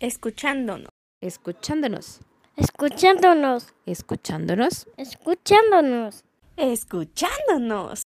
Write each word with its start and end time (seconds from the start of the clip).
Escuchándonos. 0.00 0.90
Escuchándonos. 1.22 2.20
Escuchándonos. 2.56 3.72
Escuchándonos. 3.86 4.86
Escuchándonos. 4.98 6.24
Escuchándonos. 6.56 8.02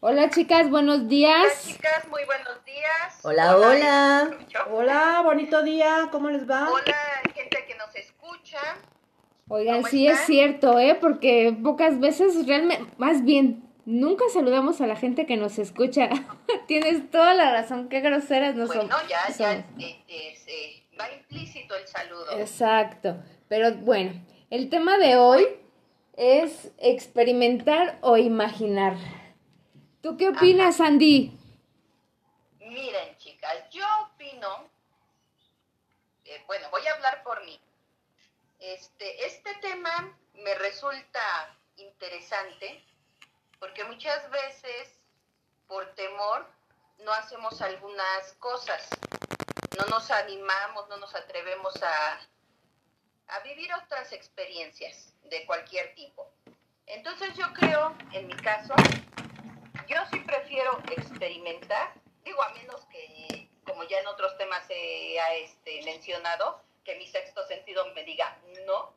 Hola 0.00 0.30
chicas, 0.30 0.70
buenos 0.70 1.06
días. 1.08 1.34
Hola 1.36 1.54
chicas, 1.66 2.08
muy 2.08 2.24
buenos 2.24 2.64
días. 2.64 3.20
Hola, 3.22 3.56
hola. 3.56 4.30
Hola, 4.70 5.20
bonito 5.22 5.62
día, 5.62 6.08
¿cómo 6.10 6.30
les 6.30 6.48
va? 6.48 6.70
Hola, 6.70 6.96
gente 7.34 7.64
que 7.66 7.74
nos 7.74 7.94
escucha. 7.94 8.58
Oigan, 9.48 9.76
¿Cómo 9.76 9.88
sí 9.88 10.06
están? 10.06 10.20
es 10.20 10.26
cierto, 10.26 10.78
¿eh? 10.78 10.96
Porque 10.98 11.56
pocas 11.62 12.00
veces 12.00 12.46
realmente, 12.46 12.86
más 12.96 13.22
bien, 13.22 13.63
nunca 13.84 14.24
saludamos 14.32 14.80
a 14.80 14.86
la 14.86 14.96
gente 14.96 15.26
que 15.26 15.36
nos 15.36 15.58
escucha. 15.58 16.08
Tienes 16.66 17.10
toda 17.10 17.34
la 17.34 17.50
razón, 17.52 17.88
qué 17.88 18.00
groseras 18.00 18.54
no 18.54 18.66
Bueno, 18.66 18.82
son. 18.82 19.08
ya, 19.08 19.28
ya 19.28 19.34
somos. 19.34 19.64
eh, 19.80 20.02
es, 20.08 20.46
eh, 20.48 20.82
va 20.98 21.10
implícito 21.12 21.74
el 21.76 21.86
saludo. 21.86 22.38
Exacto. 22.38 23.16
Pero 23.48 23.74
bueno, 23.76 24.12
el 24.50 24.68
tema 24.70 24.98
de 24.98 25.16
hoy 25.16 25.44
es 26.16 26.70
experimentar 26.78 27.98
o 28.00 28.16
imaginar. 28.16 28.96
¿Tú 30.00 30.16
qué 30.16 30.28
opinas, 30.28 30.80
Andy? 30.80 31.32
Miren, 32.60 33.16
chicas, 33.18 33.54
yo 33.70 33.84
opino, 34.04 34.68
eh, 36.24 36.42
bueno, 36.46 36.68
voy 36.70 36.86
a 36.86 36.94
hablar 36.94 37.22
por 37.22 37.44
mí. 37.44 37.58
Este, 38.60 39.26
este 39.26 39.50
tema 39.60 40.16
me 40.42 40.54
resulta 40.54 41.20
interesante 41.76 42.82
porque 43.64 43.82
muchas 43.84 44.30
veces, 44.30 45.00
por 45.66 45.86
temor, 45.94 46.46
no 46.98 47.10
hacemos 47.14 47.62
algunas 47.62 48.34
cosas. 48.34 48.90
No 49.78 49.86
nos 49.86 50.10
animamos, 50.10 50.86
no 50.90 50.98
nos 50.98 51.14
atrevemos 51.14 51.74
a, 51.82 52.20
vivir 53.42 53.72
otras 53.72 54.12
experiencias 54.12 55.14
de 55.30 55.46
cualquier 55.46 55.94
tipo. 55.94 56.30
Entonces 56.84 57.34
yo 57.38 57.50
creo, 57.54 57.96
en 58.12 58.26
mi 58.26 58.36
caso, 58.36 58.74
yo 59.88 59.96
sí 60.10 60.20
prefiero 60.20 60.82
experimentar, 60.94 61.94
digo, 62.22 62.42
a 62.42 62.50
menos 62.50 62.84
que, 62.92 63.48
como 63.64 63.84
ya 63.84 63.98
en 64.00 64.08
otros 64.08 64.36
temas 64.36 64.62
he 64.68 65.16
este, 65.42 65.82
mencionado, 65.84 66.60
que 66.84 66.96
mi 66.96 67.06
sexto 67.06 67.46
sentido 67.46 67.86
me 67.94 68.04
diga 68.04 68.36
no, 68.66 68.92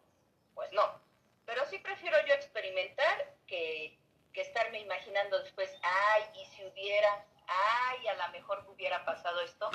pues 0.53 0.73
no. 0.73 0.99
Pero 1.45 1.65
sí 1.69 1.79
prefiero 1.79 2.17
yo 2.27 2.33
experimentar 2.33 3.33
que, 3.47 3.97
que 4.37 4.43
estarme 4.43 4.79
imaginando 4.79 5.39
después, 5.39 5.67
ay, 5.81 6.21
y 6.39 6.45
si 6.45 6.61
hubiera, 6.61 7.25
ay, 7.47 8.07
a 8.07 8.27
lo 8.27 8.31
mejor 8.31 8.63
hubiera 8.71 9.03
pasado 9.03 9.41
esto. 9.41 9.67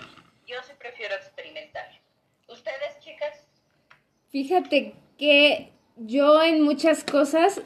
Yo 0.47 0.55
sí 0.63 0.73
prefiero 0.79 1.17
experimentar. 1.17 1.89
¿Ustedes, 2.47 2.97
chicas? 3.01 3.45
Fíjate 4.29 4.95
que 5.19 5.73
yo 5.97 6.41
en 6.45 6.63
muchas 6.63 7.03
cosas 7.03 7.61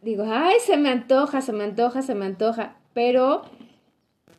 digo, 0.00 0.24
ay, 0.26 0.58
se 0.58 0.76
me 0.76 0.90
antoja, 0.90 1.42
se 1.42 1.52
me 1.52 1.62
antoja, 1.62 2.02
se 2.02 2.16
me 2.16 2.26
antoja, 2.26 2.76
pero 2.92 3.44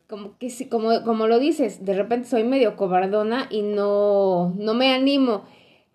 como 0.09 0.37
que 0.37 0.49
sí, 0.49 0.67
como, 0.67 1.05
como 1.05 1.27
lo 1.27 1.39
dices, 1.39 1.85
de 1.85 1.93
repente 1.93 2.27
soy 2.27 2.43
medio 2.43 2.75
cobardona 2.75 3.47
y 3.49 3.61
no, 3.61 4.53
no 4.57 4.73
me 4.73 4.93
animo. 4.93 5.45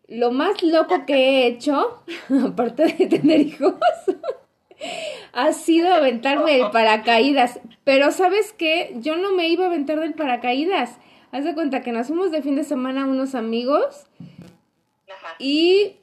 Lo 0.06 0.30
más 0.30 0.62
loco 0.62 1.04
que 1.06 1.14
he 1.16 1.46
hecho, 1.48 2.02
aparte 2.46 2.94
de 2.94 3.06
tener 3.08 3.40
hijos, 3.40 3.74
ha 5.32 5.52
sido 5.52 5.92
aventarme 5.92 6.58
del 6.58 6.70
paracaídas. 6.70 7.60
Pero 7.84 8.10
¿sabes 8.10 8.52
qué? 8.52 8.94
Yo 9.00 9.16
no 9.16 9.32
me 9.32 9.48
iba 9.48 9.64
a 9.64 9.68
aventar 9.68 10.00
del 10.00 10.14
paracaídas. 10.14 10.98
Haz 11.32 11.44
de 11.44 11.54
cuenta 11.54 11.82
que 11.82 11.92
nos 11.92 12.06
fuimos 12.06 12.30
de 12.30 12.42
fin 12.42 12.56
de 12.56 12.64
semana 12.64 13.06
unos 13.06 13.34
amigos 13.34 14.06
Ajá. 15.08 15.36
y 15.38 15.96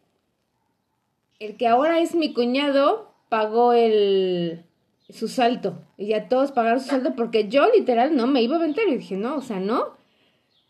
el 1.40 1.58
que 1.58 1.68
ahora 1.68 2.00
es 2.00 2.14
mi 2.14 2.34
cuñado 2.34 3.14
pagó 3.30 3.74
el 3.74 4.66
su 5.10 5.28
salto. 5.28 5.80
Y 5.98 6.08
ya 6.08 6.28
todos 6.28 6.52
pagaron 6.52 6.80
su 6.80 6.90
salto 6.90 7.16
porque 7.16 7.48
yo 7.48 7.70
literal 7.72 8.16
no 8.16 8.28
me 8.28 8.42
iba 8.42 8.56
a 8.56 8.60
aventar. 8.60 8.88
Y 8.88 8.98
dije, 8.98 9.16
no, 9.16 9.36
o 9.36 9.42
sea, 9.42 9.60
no. 9.60 9.96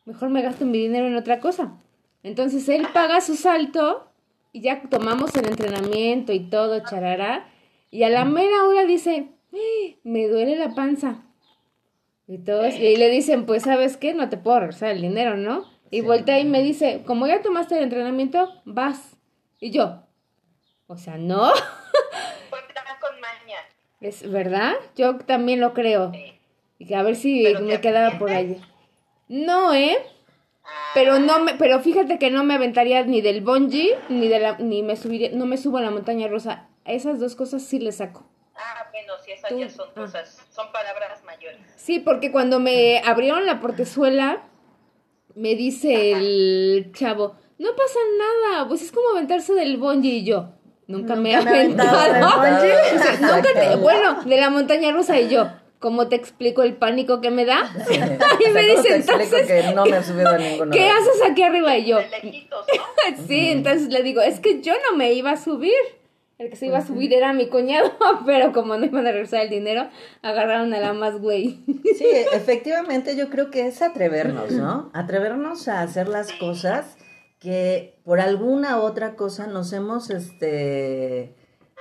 Mejor 0.05 0.29
me 0.29 0.41
gasto 0.41 0.65
mi 0.65 0.77
dinero 0.77 1.07
en 1.07 1.15
otra 1.15 1.39
cosa. 1.39 1.77
Entonces 2.23 2.67
él 2.69 2.87
paga 2.93 3.21
su 3.21 3.35
salto 3.35 4.07
y 4.51 4.61
ya 4.61 4.81
tomamos 4.89 5.35
el 5.35 5.47
entrenamiento 5.47 6.33
y 6.33 6.39
todo, 6.39 6.79
charará. 6.79 7.47
Y 7.91 8.03
a 8.03 8.09
la 8.09 8.25
mera 8.25 8.63
hora 8.65 8.85
dice, 8.85 9.29
"Eh, 9.53 9.97
me 10.03 10.27
duele 10.27 10.55
la 10.57 10.73
panza. 10.75 11.23
Y 12.27 12.39
todos, 12.39 12.73
y 12.75 12.95
le 12.97 13.09
dicen, 13.09 13.45
pues, 13.45 13.63
¿sabes 13.63 13.97
qué? 13.97 14.13
No 14.13 14.29
te 14.29 14.37
puedo 14.37 14.59
regresar 14.59 14.89
el 14.89 15.01
dinero, 15.01 15.37
¿no? 15.37 15.63
Y 15.91 16.01
voltea 16.01 16.39
y 16.39 16.45
me 16.45 16.61
dice, 16.63 17.03
como 17.05 17.27
ya 17.27 17.41
tomaste 17.43 17.77
el 17.77 17.83
entrenamiento, 17.83 18.51
vas. 18.65 19.15
Y 19.59 19.69
yo, 19.71 20.01
o 20.87 20.97
sea, 20.97 21.17
no, 21.17 21.51
Fue 22.49 22.59
plan 22.67 22.85
con 22.99 23.19
maña. 23.21 23.57
es 24.01 24.29
verdad, 24.29 24.73
yo 24.95 25.17
también 25.19 25.59
lo 25.61 25.73
creo. 25.73 26.11
Sí. 26.13 26.33
Y 26.79 26.87
que 26.87 26.95
a 26.95 27.03
ver 27.03 27.15
si 27.15 27.43
¿Pero 27.43 27.61
me 27.61 27.79
quedaba 27.79 28.17
por 28.17 28.29
ahí. 28.31 28.45
arrepientes? 28.45 28.69
No, 29.29 29.73
¿eh? 29.73 29.97
Pero 30.95 31.19
no 31.19 31.39
me, 31.39 31.53
pero 31.55 31.79
fíjate 31.79 32.17
que 32.19 32.31
no 32.31 32.43
me 32.43 32.55
aventaría 32.55 33.03
ni 33.03 33.21
del 33.21 33.41
bungee, 33.41 33.95
ni 34.09 34.27
de 34.27 34.39
la, 34.39 34.57
ni 34.57 34.81
me 34.81 34.95
subiría, 34.95 35.29
no 35.31 35.45
me 35.45 35.57
subo 35.57 35.77
a 35.77 35.81
la 35.81 35.91
montaña 35.91 36.27
rusa. 36.27 36.67
Esas 36.85 37.19
dos 37.19 37.35
cosas 37.35 37.63
sí 37.63 37.79
le 37.79 37.91
saco. 37.91 38.25
Ah, 38.55 38.87
bueno, 38.91 39.13
si 39.23 39.31
esas 39.31 39.49
Tú- 39.49 39.59
ya 39.59 39.69
son 39.69 39.87
ah. 39.89 39.93
cosas, 40.01 40.37
son 40.51 40.71
palabras 40.71 41.23
mayores. 41.25 41.59
Sí, 41.75 41.99
porque 41.99 42.31
cuando 42.31 42.59
me 42.59 42.99
abrieron 43.03 43.45
la 43.45 43.59
portezuela, 43.59 44.43
me 45.35 45.55
dice 45.55 46.11
el 46.13 46.91
chavo, 46.93 47.35
no 47.57 47.69
pasa 47.75 47.99
nada, 48.17 48.67
pues 48.67 48.81
es 48.81 48.91
como 48.91 49.09
aventarse 49.09 49.53
del 49.53 49.77
bungee 49.77 50.17
y 50.19 50.23
yo. 50.25 50.51
Nunca, 50.87 51.15
me 51.15 51.33
he 51.33 51.37
Nunca 51.37 51.49
me 51.51 51.57
he 51.57 51.61
aventado 51.63 51.97
aventado. 51.99 52.41
del 52.41 52.53
bungee. 52.53 52.95
O 52.95 52.99
sea, 53.03 53.35
nunca 53.35 53.49
te- 53.53 53.75
bueno, 53.77 54.23
de 54.23 54.37
la 54.39 54.49
montaña 54.49 54.91
rusa 54.91 55.19
y 55.19 55.29
yo. 55.29 55.47
¿Cómo 55.79 56.07
te 56.07 56.15
explico 56.15 56.63
el 56.63 56.75
pánico 56.77 57.19
que 57.21 57.31
me 57.31 57.45
da? 57.45 57.69
y 57.91 58.49
me 58.51 58.73
O 58.73 58.81
sea, 58.81 58.81
¿cómo 58.81 58.81
dice 58.81 58.95
entonces, 58.95 59.45
que 59.47 59.73
no 59.73 59.85
me 59.85 59.97
he 59.97 60.03
subido 60.03 60.29
a 60.29 60.37
ninguno 60.37 60.71
¿qué 60.71 60.89
haces 60.89 61.21
aquí 61.29 61.43
arriba? 61.43 61.77
Y 61.77 61.85
yo, 61.85 61.97
De 61.97 62.09
lejitos, 62.09 62.65
¿no? 62.75 63.17
sí, 63.27 63.49
entonces 63.49 63.89
le 63.89 64.01
digo, 64.01 64.21
es 64.21 64.39
que 64.39 64.61
yo 64.61 64.73
no 64.89 64.95
me 64.97 65.11
iba 65.13 65.31
a 65.31 65.37
subir. 65.37 65.73
El 66.37 66.49
que 66.49 66.57
se 66.57 66.65
iba 66.65 66.79
a 66.79 66.85
subir 66.85 67.13
era 67.13 67.31
mi 67.31 67.47
cuñado, 67.47 67.91
pero 68.25 68.51
como 68.51 68.75
no 68.77 68.85
iban 68.85 69.07
a 69.07 69.11
regresar 69.11 69.41
el 69.41 69.49
dinero, 69.49 69.87
agarraron 70.21 70.73
a 70.73 70.79
la 70.79 70.93
más 70.93 71.19
güey. 71.19 71.63
Sí, 71.97 72.07
efectivamente 72.33 73.15
yo 73.15 73.29
creo 73.29 73.49
que 73.51 73.67
es 73.67 73.81
atrevernos, 73.81 74.51
¿no? 74.51 74.89
Atrevernos 74.93 75.67
a 75.69 75.81
hacer 75.81 76.09
las 76.09 76.33
cosas 76.33 76.97
que 77.39 77.99
por 78.03 78.19
alguna 78.19 78.79
otra 78.79 79.15
cosa 79.15 79.47
nos 79.47 79.71
hemos, 79.71 80.09
este, 80.09 81.35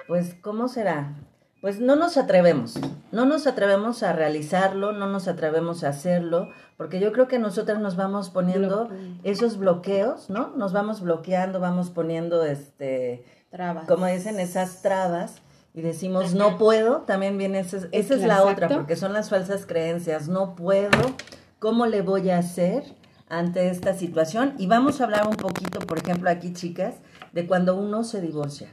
pues, 0.07 0.37
¿cómo 0.41 0.69
será? 0.69 1.15
Pues 1.61 1.81
no 1.81 1.97
nos 1.97 2.19
atrevemos, 2.19 2.79
no 3.11 3.25
nos 3.25 3.47
atrevemos 3.47 4.03
a 4.03 4.13
realizarlo, 4.13 4.93
no 4.93 5.07
nos 5.07 5.27
atrevemos 5.29 5.83
a 5.83 5.89
hacerlo, 5.89 6.51
porque 6.77 7.01
yo 7.01 7.11
creo 7.13 7.27
que 7.27 7.39
nosotras 7.39 7.81
nos 7.81 7.97
vamos 7.97 8.29
poniendo 8.29 8.91
esos 9.23 9.57
bloqueos, 9.57 10.29
¿no? 10.29 10.55
Nos 10.57 10.75
vamos 10.75 11.01
bloqueando, 11.01 11.61
vamos 11.61 11.89
poniendo, 11.89 12.45
este, 12.45 13.25
Trabas. 13.55 13.87
como 13.87 14.07
dicen, 14.07 14.41
esas 14.41 14.83
trabas 14.83 15.37
y 15.73 15.81
decimos 15.81 16.35
no 16.35 16.59
puedo, 16.59 17.03
también 17.03 17.39
viene 17.39 17.61
esa, 17.61 17.87
esa 17.93 18.15
es 18.15 18.23
la 18.23 18.39
Exacto. 18.39 18.49
otra, 18.49 18.69
porque 18.69 18.97
son 18.97 19.13
las 19.13 19.31
falsas 19.31 19.65
creencias, 19.65 20.27
no 20.27 20.57
puedo, 20.57 20.91
¿cómo 21.61 21.87
le 21.87 22.03
voy 22.03 22.31
a 22.31 22.39
hacer 22.39 22.83
ante 23.29 23.71
esta 23.71 23.95
situación? 23.95 24.55
Y 24.59 24.67
vamos 24.67 25.01
a 25.01 25.05
hablar 25.05 25.29
un 25.29 25.37
poquito, 25.37 25.79
por 25.79 25.99
ejemplo, 25.99 26.31
aquí 26.31 26.53
chicas, 26.53 26.97
de 27.33 27.47
cuando 27.47 27.77
uno 27.77 28.03
se 28.03 28.21
divorcia. 28.21 28.71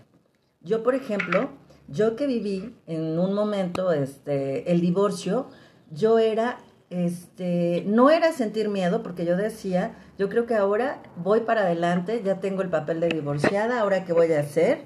Yo, 0.62 0.82
por 0.82 0.96
ejemplo, 0.96 1.52
yo 1.88 2.16
que 2.16 2.26
viví 2.26 2.76
en 2.88 3.20
un 3.20 3.36
momento 3.36 3.92
este 3.92 4.72
el 4.72 4.82
divorcio, 4.82 5.50
yo 5.92 6.18
era 6.18 6.58
este 6.92 7.84
no 7.88 8.10
era 8.10 8.34
sentir 8.34 8.70
miedo 8.70 9.02
porque 9.02 9.26
yo 9.26 9.38
decía, 9.38 9.96
yo 10.20 10.30
creo 10.30 10.46
que 10.46 10.56
ahora 10.56 11.02
voy 11.16 11.40
para 11.42 11.62
adelante, 11.62 12.22
ya 12.24 12.40
tengo 12.40 12.62
el 12.62 12.70
papel 12.70 13.00
de 13.00 13.08
divorciada, 13.08 13.80
ahora 13.80 14.04
qué 14.04 14.14
voy 14.14 14.32
a 14.34 14.42
hacer? 14.42 14.82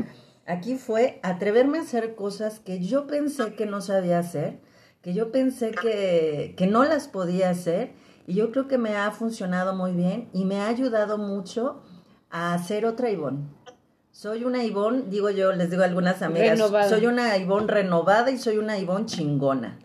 Aquí 0.46 0.76
fue 0.76 1.20
atreverme 1.24 1.80
a 1.80 1.82
hacer 1.82 2.14
cosas 2.14 2.60
que 2.60 2.80
yo 2.80 3.08
pensé 3.08 3.56
que 3.56 3.66
no 3.66 3.82
sabía 3.82 4.20
hacer, 4.20 4.60
que 5.02 5.16
yo 5.16 5.32
pensé 5.32 5.72
que, 5.72 6.54
que 6.56 6.68
no 6.68 6.84
las 6.84 7.08
podía 7.08 7.50
hacer 7.50 7.94
y 8.28 8.36
yo 8.36 8.52
creo 8.52 8.68
que 8.68 8.78
me 8.78 8.96
ha 8.96 9.10
funcionado 9.10 9.76
muy 9.76 9.92
bien 9.92 10.30
y 10.32 10.46
me 10.46 10.62
ha 10.62 10.68
ayudado 10.68 11.18
mucho 11.18 11.82
a 12.30 12.56
ser 12.60 12.86
otra 12.86 13.10
Ivonne. 13.10 13.48
Soy 14.12 14.44
una 14.44 14.64
Ivonne, 14.64 15.06
digo 15.10 15.32
yo, 15.32 15.52
les 15.52 15.72
digo 15.72 15.82
a 15.82 15.86
algunas 15.86 16.22
amigas, 16.22 16.52
Renovada. 16.52 16.88
soy 16.88 17.08
una 17.08 17.36
Ivonne 17.38 17.68
renovada 17.68 18.32
y 18.32 18.38
soy 18.38 18.58
una 18.60 18.78
Ivonne 18.78 19.08
chingona. 19.08 19.80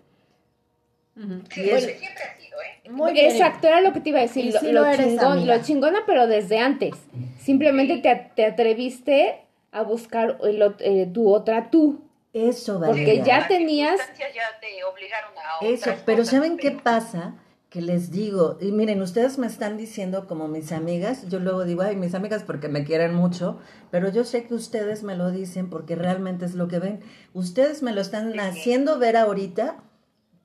Sí, 1.14 1.62
siempre 1.62 2.24
ha 2.24 2.36
sido, 2.40 2.58
¿eh? 2.62 2.90
Muy 2.90 3.12
bien. 3.12 3.30
Exacto, 3.30 3.66
era 3.68 3.80
lo 3.80 3.92
que 3.92 4.00
te 4.00 4.08
iba 4.10 4.18
a 4.18 4.22
decir. 4.22 4.44
Y 4.46 4.52
Lo, 4.52 4.60
sí 4.60 4.66
lo 4.72 4.80
lo 4.82 4.86
eres, 4.86 5.06
chingón, 5.06 5.32
amiga. 5.38 5.56
lo 5.56 5.62
chingona, 5.62 5.98
pero 6.06 6.26
desde 6.26 6.58
antes. 6.58 6.94
Simplemente 7.40 7.98
te, 7.98 8.30
te 8.34 8.46
atreviste 8.46 9.42
a 9.72 9.82
buscar 9.82 10.38
el 10.42 10.74
eh, 10.80 11.08
tu 11.12 11.32
otra 11.32 11.70
tú. 11.70 12.04
Eso, 12.32 12.74
Porque 12.74 13.00
Valeria. 13.02 13.24
ya 13.24 13.38
Las 13.40 13.48
tenías- 13.48 14.00
ya 14.18 14.60
te 14.60 14.84
obligaron 14.84 15.32
a 15.36 15.66
Eso, 15.66 15.90
pero 16.06 16.18
cosas, 16.18 16.34
¿saben 16.34 16.56
qué 16.56 16.70
pasa? 16.70 17.34
que 17.70 17.80
les 17.80 18.10
digo, 18.10 18.58
y 18.60 18.72
miren, 18.72 19.00
ustedes 19.00 19.38
me 19.38 19.46
están 19.46 19.76
diciendo 19.76 20.26
como 20.26 20.48
mis 20.48 20.72
amigas, 20.72 21.28
yo 21.28 21.38
luego 21.38 21.64
digo, 21.64 21.82
ay, 21.82 21.94
mis 21.94 22.16
amigas 22.16 22.42
porque 22.42 22.66
me 22.66 22.82
quieren 22.82 23.14
mucho, 23.14 23.60
pero 23.92 24.10
yo 24.10 24.24
sé 24.24 24.42
que 24.44 24.54
ustedes 24.54 25.04
me 25.04 25.14
lo 25.14 25.30
dicen 25.30 25.70
porque 25.70 25.94
realmente 25.94 26.44
es 26.46 26.56
lo 26.56 26.66
que 26.66 26.80
ven. 26.80 26.98
Ustedes 27.32 27.84
me 27.84 27.92
lo 27.92 28.00
están 28.00 28.38
haciendo 28.40 28.98
ver 28.98 29.16
ahorita, 29.16 29.76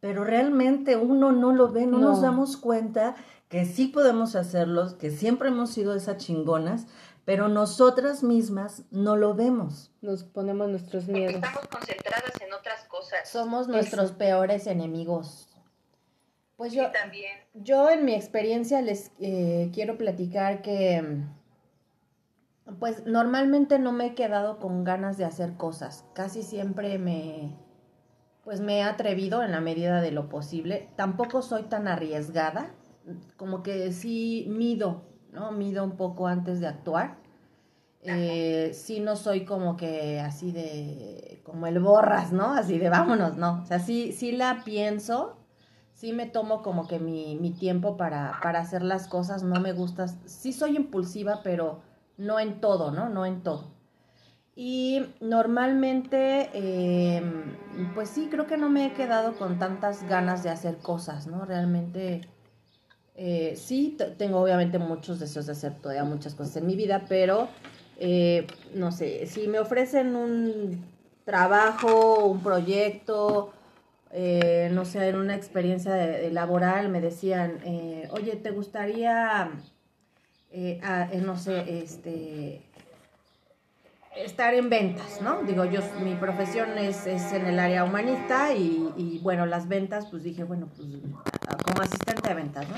pero 0.06 0.24
realmente 0.24 0.98
uno 0.98 1.32
no 1.32 1.52
lo 1.52 1.72
ve, 1.72 1.88
no, 1.88 1.98
No. 1.98 2.10
nos 2.10 2.22
damos 2.22 2.58
cuenta 2.58 3.16
que 3.50 3.66
sí 3.66 3.88
podemos 3.88 4.36
hacerlos, 4.36 4.94
que 4.94 5.10
siempre 5.10 5.50
hemos 5.50 5.72
sido 5.72 5.96
esas 5.96 6.18
chingonas, 6.18 6.86
pero 7.26 7.48
nosotras 7.48 8.22
mismas 8.22 8.84
no 8.92 9.16
lo 9.18 9.34
vemos. 9.34 9.92
Nos 10.04 10.24
ponemos 10.24 10.70
nuestros 10.70 11.06
Porque 11.06 11.20
miedos. 11.22 11.36
estamos 11.38 11.68
concentradas 11.70 12.40
en 12.40 12.54
otras 12.54 12.84
cosas. 12.84 13.28
Somos 13.28 13.68
nuestros 13.68 14.12
peores 14.12 14.68
enemigos. 14.68 15.50
Pues 16.56 16.74
Sí, 16.74 16.78
yo, 16.78 16.92
también. 16.92 17.40
yo 17.56 17.90
en 17.90 18.06
mi 18.06 18.14
experiencia 18.14 18.84
les 18.84 19.12
eh, 19.20 19.72
quiero 19.74 19.98
platicar 19.98 20.62
que, 20.62 21.24
pues 22.80 23.08
normalmente 23.08 23.80
no 23.80 23.92
me 23.92 24.06
he 24.06 24.14
quedado 24.14 24.60
con 24.60 24.84
ganas 24.84 25.18
de 25.18 25.26
hacer 25.26 25.54
cosas. 25.58 26.06
Casi 26.14 26.44
siempre 26.44 27.00
me, 27.00 27.58
pues 28.46 28.62
me 28.62 28.78
he 28.78 28.84
atrevido 28.84 29.44
en 29.44 29.52
la 29.52 29.60
medida 29.60 30.00
de 30.02 30.12
lo 30.12 30.30
posible. 30.30 30.90
Tampoco 30.96 31.42
soy 31.42 31.64
tan 31.64 31.88
arriesgada, 31.88 32.72
como 33.36 33.64
que 33.64 33.92
sí 33.92 34.46
mido, 34.48 35.02
¿no? 35.34 35.52
Mido 35.52 35.84
un 35.84 35.98
poco 35.98 36.28
antes 36.28 36.60
de 36.62 36.68
actuar. 36.68 37.18
Eh, 38.04 38.72
sí 38.76 39.00
no 39.00 39.16
soy 39.16 39.46
como 39.46 39.76
que 39.78 40.20
así 40.20 40.52
de, 40.52 41.42
como 41.44 41.66
el 41.66 41.80
borras, 41.80 42.32
¿no? 42.32 42.54
Así 42.54 42.78
de 42.78 42.90
vámonos, 42.90 43.36
no. 43.36 43.64
O 43.64 43.66
sea, 43.66 43.80
sí, 43.80 44.12
sí 44.12 44.32
la 44.32 44.62
pienso, 44.64 45.38
sí 45.94 46.14
me 46.14 46.28
tomo 46.28 46.62
como 46.62 46.88
que 46.88 47.00
mi, 47.00 47.36
mi 47.42 47.50
tiempo 47.50 47.98
para, 47.98 48.40
para 48.44 48.60
hacer 48.60 48.84
las 48.84 49.08
cosas, 49.08 49.42
no 49.42 49.60
me 49.60 49.74
gusta, 49.74 50.08
sí 50.08 50.54
soy 50.54 50.76
impulsiva, 50.76 51.42
pero 51.44 51.82
no 52.18 52.40
en 52.40 52.62
todo, 52.62 52.92
¿no? 52.92 53.10
No 53.10 53.26
en 53.26 53.42
todo. 53.42 53.75
Y 54.56 55.06
normalmente, 55.20 56.50
eh, 56.54 57.22
pues 57.94 58.08
sí, 58.10 58.30
creo 58.32 58.48
que 58.48 58.56
no 58.56 58.70
me 58.70 58.86
he 58.86 58.94
quedado 58.94 59.34
con 59.34 59.60
tantas 59.60 60.08
ganas 60.08 60.44
de 60.44 60.50
hacer 60.50 60.78
cosas, 60.78 61.28
¿no? 61.28 61.44
Realmente, 61.44 62.22
eh, 63.16 63.56
sí, 63.58 63.98
tengo 64.18 64.40
obviamente 64.40 64.80
muchos 64.80 65.20
deseos 65.20 65.48
de 65.48 65.52
hacer 65.52 65.74
todavía 65.76 66.06
muchas 66.06 66.36
cosas 66.36 66.56
en 66.56 66.68
mi 66.68 66.78
vida, 66.78 67.04
pero, 67.10 67.50
eh, 67.98 68.48
no 68.74 68.94
sé, 68.94 69.28
si 69.28 69.50
me 69.50 69.60
ofrecen 69.60 70.16
un 70.16 70.86
trabajo, 71.26 72.26
un 72.26 72.42
proyecto, 72.42 73.52
eh, 74.12 74.70
no 74.72 74.86
sé, 74.86 75.10
en 75.10 75.18
una 75.18 75.36
experiencia 75.36 75.98
laboral, 76.32 76.88
me 76.88 77.02
decían, 77.02 77.60
oye, 78.12 78.38
¿te 78.38 78.52
gustaría, 78.52 79.52
no 81.26 81.38
sé, 81.38 81.82
este, 81.84 82.62
estar 84.18 84.54
en 84.54 84.70
ventas, 84.70 85.22
¿no? 85.22 85.44
Digo, 85.44 85.66
yo, 85.66 85.82
mi 86.04 86.16
profesión 86.16 86.78
es, 86.78 87.06
es 87.08 87.34
en 87.34 87.46
el 87.46 87.60
área 87.60 87.84
humanista 87.84 88.54
y, 88.54 88.94
y, 88.96 89.20
bueno, 89.20 89.46
las 89.46 89.68
ventas, 89.68 90.08
pues 90.08 90.24
dije, 90.24 90.44
bueno, 90.44 90.68
pues 90.76 90.88
como 91.66 91.82
asistente 91.82 92.28
de 92.28 92.34
ventas, 92.34 92.68
¿no? 92.70 92.76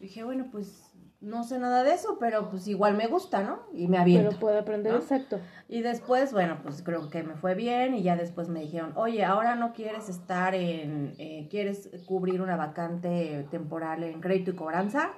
Dije, 0.00 0.24
bueno, 0.24 0.46
pues 0.50 0.88
no 1.20 1.42
sé 1.42 1.58
nada 1.58 1.82
de 1.82 1.94
eso, 1.94 2.16
pero 2.20 2.48
pues 2.48 2.68
igual 2.68 2.96
me 2.96 3.08
gusta, 3.08 3.42
¿no? 3.42 3.60
Y 3.72 3.88
me 3.88 3.98
aviento. 3.98 4.28
Pero 4.28 4.40
puedo 4.40 4.58
aprender 4.58 4.92
¿no? 4.92 4.98
exacto. 4.98 5.40
Y 5.68 5.82
después, 5.82 6.32
bueno, 6.32 6.58
pues 6.62 6.82
creo 6.82 7.10
que 7.10 7.24
me 7.24 7.34
fue 7.34 7.54
bien 7.54 7.94
y 7.94 8.02
ya 8.02 8.16
después 8.16 8.48
me 8.48 8.60
dijeron, 8.60 8.92
oye, 8.94 9.24
ahora 9.24 9.56
no 9.56 9.72
quieres 9.72 10.08
estar 10.08 10.54
en, 10.54 11.14
eh, 11.18 11.48
quieres 11.50 11.90
cubrir 12.06 12.40
una 12.40 12.56
vacante 12.56 13.46
temporal 13.50 14.04
en 14.04 14.20
crédito 14.20 14.52
y 14.52 14.54
cobranza. 14.54 15.10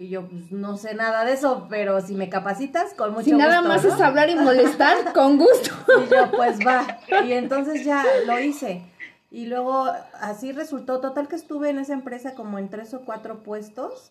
Y 0.00 0.08
yo, 0.08 0.26
pues 0.26 0.50
no 0.50 0.78
sé 0.78 0.94
nada 0.94 1.26
de 1.26 1.34
eso, 1.34 1.66
pero 1.68 2.00
si 2.00 2.14
me 2.14 2.30
capacitas, 2.30 2.94
con 2.94 3.12
mucho 3.12 3.26
Si 3.26 3.32
nada 3.32 3.58
gusto, 3.58 3.68
más 3.68 3.84
¿no? 3.84 3.94
es 3.94 4.00
hablar 4.00 4.30
y 4.30 4.34
molestar, 4.34 5.12
con 5.14 5.36
gusto. 5.36 5.72
Y 6.02 6.10
yo, 6.10 6.30
pues 6.30 6.58
va. 6.66 7.00
Y 7.26 7.32
entonces 7.32 7.84
ya 7.84 8.02
lo 8.26 8.40
hice. 8.40 8.82
Y 9.30 9.44
luego 9.44 9.92
así 10.18 10.52
resultó. 10.52 11.02
Total 11.02 11.28
que 11.28 11.36
estuve 11.36 11.68
en 11.68 11.78
esa 11.78 11.92
empresa 11.92 12.34
como 12.34 12.58
en 12.58 12.70
tres 12.70 12.94
o 12.94 13.02
cuatro 13.02 13.42
puestos. 13.42 14.10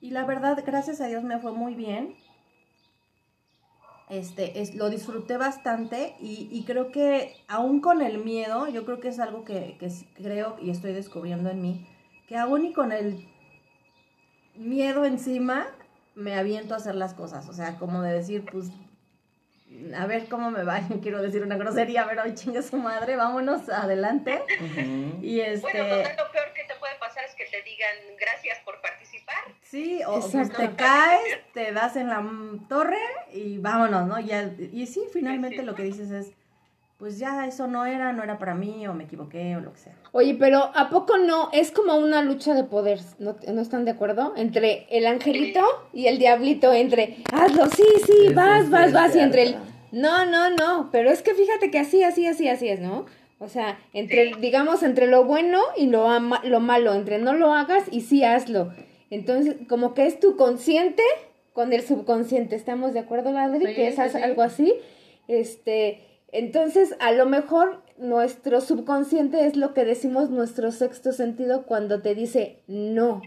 Y 0.00 0.10
la 0.10 0.24
verdad, 0.24 0.62
gracias 0.64 1.00
a 1.00 1.06
Dios 1.08 1.24
me 1.24 1.40
fue 1.40 1.50
muy 1.50 1.74
bien. 1.74 2.14
Este, 4.08 4.60
es, 4.60 4.76
lo 4.76 4.88
disfruté 4.88 5.36
bastante 5.36 6.14
y, 6.20 6.48
y 6.52 6.62
creo 6.62 6.92
que 6.92 7.34
aún 7.48 7.80
con 7.80 8.02
el 8.02 8.18
miedo, 8.18 8.68
yo 8.68 8.84
creo 8.84 9.00
que 9.00 9.08
es 9.08 9.18
algo 9.18 9.44
que, 9.44 9.78
que 9.80 9.90
creo 10.14 10.56
y 10.62 10.70
estoy 10.70 10.92
descubriendo 10.92 11.50
en 11.50 11.60
mí, 11.60 11.88
que 12.28 12.36
aún 12.36 12.66
y 12.66 12.72
con 12.72 12.92
el 12.92 13.26
miedo 14.56 15.04
encima, 15.04 15.66
me 16.14 16.36
aviento 16.36 16.74
a 16.74 16.78
hacer 16.78 16.94
las 16.94 17.14
cosas. 17.14 17.48
O 17.48 17.52
sea, 17.52 17.76
como 17.76 18.02
de 18.02 18.12
decir, 18.12 18.44
pues, 18.50 18.70
a 19.96 20.06
ver 20.06 20.28
cómo 20.28 20.50
me 20.50 20.64
va. 20.64 20.80
Quiero 21.02 21.22
decir 21.22 21.42
una 21.42 21.56
grosería, 21.56 22.06
pero 22.08 22.22
chingue 22.34 22.62
su 22.62 22.76
madre, 22.76 23.16
vámonos 23.16 23.68
adelante. 23.68 24.42
Y 25.22 25.40
este, 25.40 25.60
Bueno, 25.60 25.96
total, 25.96 26.16
lo 26.16 26.32
peor 26.32 26.52
que 26.54 26.64
te 26.64 26.74
puede 26.78 26.94
pasar 26.98 27.24
es 27.24 27.34
que 27.34 27.44
te 27.46 27.62
digan 27.62 27.96
gracias 28.18 28.58
por 28.64 28.80
participar. 28.80 29.36
sí, 29.62 30.00
o 30.06 30.20
pues, 30.20 30.52
te 30.52 30.74
caes, 30.76 31.40
te 31.52 31.72
das 31.72 31.96
en 31.96 32.08
la 32.08 32.24
torre 32.68 33.00
y 33.32 33.58
vámonos, 33.58 34.06
¿no? 34.06 34.20
Ya, 34.20 34.42
y 34.58 34.86
sí, 34.86 35.04
finalmente 35.12 35.62
lo 35.62 35.74
que 35.74 35.82
dices 35.82 36.10
es, 36.10 36.32
pues 36.98 37.18
ya 37.18 37.46
eso 37.46 37.66
no 37.66 37.84
era, 37.86 38.12
no 38.12 38.22
era 38.22 38.38
para 38.38 38.54
mí, 38.54 38.86
o 38.86 38.94
me 38.94 39.04
equivoqué, 39.04 39.56
o 39.56 39.60
lo 39.60 39.72
que 39.72 39.78
sea. 39.80 39.94
Oye, 40.12 40.36
pero 40.38 40.70
¿a 40.74 40.88
poco 40.90 41.18
no? 41.18 41.48
Es 41.52 41.70
como 41.70 41.96
una 41.96 42.22
lucha 42.22 42.54
de 42.54 42.64
poder, 42.64 43.00
¿no, 43.18 43.36
¿no 43.52 43.60
están 43.60 43.84
de 43.84 43.90
acuerdo? 43.90 44.32
Entre 44.36 44.86
el 44.90 45.06
angelito 45.06 45.60
y 45.92 46.06
el 46.06 46.18
diablito, 46.18 46.72
entre, 46.72 47.16
hazlo, 47.32 47.66
sí, 47.66 47.84
sí, 48.06 48.32
vas, 48.32 48.70
vas, 48.70 48.92
vas, 48.92 49.14
y 49.16 49.20
entre 49.20 49.42
el, 49.42 49.56
no, 49.92 50.24
no, 50.26 50.50
no, 50.50 50.88
pero 50.92 51.10
es 51.10 51.22
que 51.22 51.34
fíjate 51.34 51.70
que 51.70 51.78
así, 51.80 52.02
así, 52.02 52.26
así, 52.26 52.48
así 52.48 52.68
es, 52.68 52.80
¿no? 52.80 53.06
O 53.40 53.48
sea, 53.48 53.78
entre, 53.92 54.36
digamos, 54.36 54.82
entre 54.84 55.06
lo 55.08 55.24
bueno 55.24 55.60
y 55.76 55.88
lo, 55.88 56.08
ama- 56.08 56.40
lo 56.44 56.60
malo, 56.60 56.94
entre 56.94 57.18
no 57.18 57.34
lo 57.34 57.52
hagas 57.52 57.84
y 57.90 58.00
sí 58.02 58.24
hazlo. 58.24 58.72
Entonces, 59.10 59.56
como 59.68 59.92
que 59.94 60.06
es 60.06 60.18
tu 60.20 60.36
consciente 60.36 61.02
con 61.52 61.72
el 61.72 61.82
subconsciente, 61.82 62.56
¿estamos 62.56 62.94
de 62.94 63.00
acuerdo, 63.00 63.32
Ladri? 63.32 63.66
Sí, 63.66 63.74
que 63.74 63.88
es 63.88 63.96
sí, 63.96 64.02
sí. 64.10 64.18
algo 64.22 64.42
así. 64.42 64.74
Este, 65.28 66.13
entonces, 66.34 66.96
a 66.98 67.12
lo 67.12 67.26
mejor 67.26 67.82
nuestro 67.96 68.60
subconsciente 68.60 69.46
es 69.46 69.56
lo 69.56 69.72
que 69.72 69.84
decimos 69.84 70.30
nuestro 70.30 70.72
sexto 70.72 71.12
sentido 71.12 71.64
cuando 71.64 72.02
te 72.02 72.16
dice 72.16 72.64
no. 72.66 73.22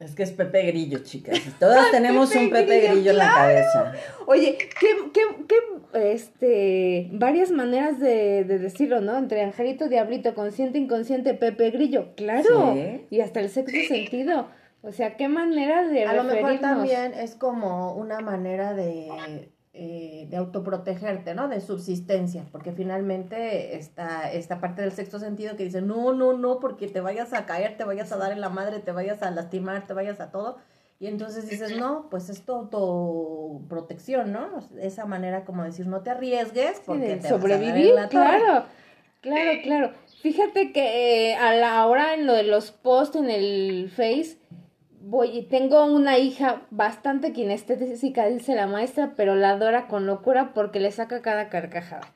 Es 0.00 0.16
que 0.16 0.24
es 0.24 0.32
Pepe 0.32 0.66
Grillo, 0.66 0.98
chicas. 0.98 1.38
Todas 1.60 1.90
tenemos 1.92 2.30
Pepe 2.30 2.44
un 2.44 2.50
Pepe 2.50 2.78
Grillo, 2.78 2.92
Grillo 2.94 3.10
en 3.12 3.18
la 3.18 3.34
cabeza. 3.34 3.92
Oye, 4.26 4.58
qué, 4.58 4.88
qué, 5.12 5.20
qué, 5.46 6.12
este, 6.12 7.08
varias 7.12 7.52
maneras 7.52 8.00
de, 8.00 8.42
de 8.42 8.58
decirlo, 8.58 9.00
¿no? 9.00 9.16
Entre 9.16 9.42
angelito, 9.42 9.88
diablito, 9.88 10.34
consciente, 10.34 10.78
inconsciente, 10.78 11.34
Pepe 11.34 11.70
Grillo, 11.70 12.14
claro. 12.16 12.74
Sí. 12.74 13.06
Y 13.10 13.20
hasta 13.20 13.38
el 13.38 13.48
sexto 13.48 13.78
sentido. 13.86 14.48
O 14.82 14.90
sea, 14.90 15.16
qué 15.16 15.28
manera 15.28 15.86
de 15.86 16.04
A 16.04 16.14
lo 16.14 16.24
mejor 16.24 16.58
también 16.58 17.12
es 17.14 17.36
como 17.36 17.94
una 17.94 18.20
manera 18.20 18.74
de, 18.74 19.52
eh, 19.82 20.26
de 20.28 20.36
autoprotegerte, 20.36 21.34
¿no? 21.34 21.48
De 21.48 21.62
subsistencia, 21.62 22.44
porque 22.52 22.70
finalmente 22.70 23.78
está 23.78 24.30
esta 24.30 24.60
parte 24.60 24.82
del 24.82 24.92
sexto 24.92 25.18
sentido 25.18 25.56
que 25.56 25.64
dice, 25.64 25.80
no, 25.80 26.12
no, 26.12 26.34
no, 26.34 26.60
porque 26.60 26.86
te 26.86 27.00
vayas 27.00 27.32
a 27.32 27.46
caer, 27.46 27.78
te 27.78 27.84
vayas 27.84 28.12
a 28.12 28.18
dar 28.18 28.30
en 28.30 28.42
la 28.42 28.50
madre, 28.50 28.80
te 28.80 28.92
vayas 28.92 29.22
a 29.22 29.30
lastimar, 29.30 29.86
te 29.86 29.94
vayas 29.94 30.20
a 30.20 30.30
todo. 30.30 30.58
Y 30.98 31.06
entonces 31.06 31.48
dices, 31.48 31.78
no, 31.78 32.08
pues 32.10 32.28
es 32.28 32.44
tu 32.44 32.52
autoprotección, 32.52 34.32
¿no? 34.32 34.58
Esa 34.78 35.06
manera 35.06 35.46
como 35.46 35.64
decir, 35.64 35.86
no 35.86 36.02
te 36.02 36.10
arriesgues 36.10 36.82
porque 36.84 37.16
te 37.16 37.16
vas 37.16 37.24
a 37.24 37.28
dar 37.28 37.32
en 37.32 37.40
sobrevivir, 37.40 37.94
la 37.94 38.10
torre. 38.10 38.36
claro, 38.38 38.64
claro, 39.22 39.50
claro. 39.62 39.92
Fíjate 40.20 40.72
que 40.72 41.30
eh, 41.30 41.36
a 41.36 41.54
la 41.54 41.86
hora 41.86 42.12
en 42.12 42.26
lo 42.26 42.34
de 42.34 42.42
los 42.42 42.70
posts 42.70 43.16
en 43.16 43.30
el 43.30 43.90
Face, 43.90 44.36
voy, 45.00 45.42
tengo 45.42 45.84
una 45.86 46.18
hija 46.18 46.62
bastante 46.70 47.32
kinestésica, 47.32 48.26
dice 48.26 48.54
la 48.54 48.66
maestra, 48.66 49.14
pero 49.16 49.34
la 49.34 49.50
adora 49.50 49.88
con 49.88 50.06
locura 50.06 50.52
porque 50.54 50.80
le 50.80 50.90
saca 50.90 51.22
cada 51.22 51.48
carcajada. 51.48 52.12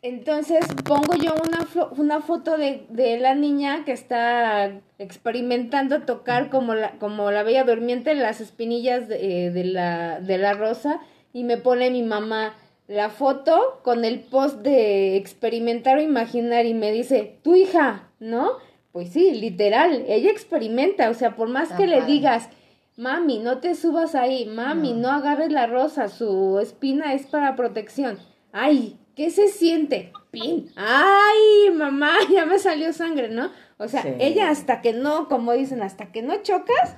Entonces 0.00 0.64
pongo 0.84 1.14
yo 1.14 1.34
una, 1.44 1.66
una 1.96 2.20
foto 2.20 2.56
de, 2.56 2.86
de 2.88 3.18
la 3.18 3.34
niña 3.34 3.84
que 3.84 3.92
está 3.92 4.80
experimentando 4.98 6.02
tocar 6.02 6.50
como 6.50 6.74
la, 6.74 6.92
como 6.98 7.32
la 7.32 7.42
bella 7.42 7.64
durmiente 7.64 8.14
las 8.14 8.40
espinillas 8.40 9.08
de, 9.08 9.46
eh, 9.46 9.50
de 9.50 9.64
la, 9.64 10.20
de 10.20 10.38
la 10.38 10.54
rosa 10.54 11.00
y 11.32 11.42
me 11.42 11.56
pone 11.56 11.90
mi 11.90 12.04
mamá 12.04 12.54
la 12.86 13.10
foto 13.10 13.80
con 13.82 14.04
el 14.04 14.20
post 14.20 14.60
de 14.60 15.16
experimentar 15.16 15.98
o 15.98 16.00
imaginar 16.00 16.64
y 16.64 16.74
me 16.74 16.92
dice, 16.92 17.38
tu 17.42 17.54
hija, 17.54 18.08
¿no? 18.20 18.52
Pues 18.98 19.10
sí, 19.10 19.30
literal, 19.30 20.06
ella 20.08 20.28
experimenta, 20.28 21.08
o 21.08 21.14
sea, 21.14 21.36
por 21.36 21.48
más 21.48 21.66
Está 21.70 21.76
que 21.76 21.86
le 21.86 22.02
digas, 22.02 22.48
mami, 22.96 23.38
no 23.38 23.58
te 23.58 23.76
subas 23.76 24.16
ahí, 24.16 24.44
mami, 24.46 24.92
no 24.92 25.08
agarres 25.12 25.52
la 25.52 25.68
rosa, 25.68 26.08
su 26.08 26.58
espina 26.58 27.14
es 27.14 27.28
para 27.28 27.54
protección. 27.54 28.18
Ay, 28.50 28.98
¿qué 29.14 29.30
se 29.30 29.46
siente? 29.46 30.10
Pin. 30.32 30.72
Ay, 30.74 31.70
mamá, 31.72 32.10
ya 32.32 32.44
me 32.44 32.58
salió 32.58 32.92
sangre, 32.92 33.28
¿no? 33.28 33.52
O 33.76 33.86
sea, 33.86 34.02
Sí. 34.02 34.08
ella 34.18 34.50
hasta 34.50 34.80
que 34.80 34.92
no, 34.92 35.28
como 35.28 35.52
dicen, 35.52 35.80
hasta 35.80 36.10
que 36.10 36.22
no 36.22 36.42
chocas, 36.42 36.96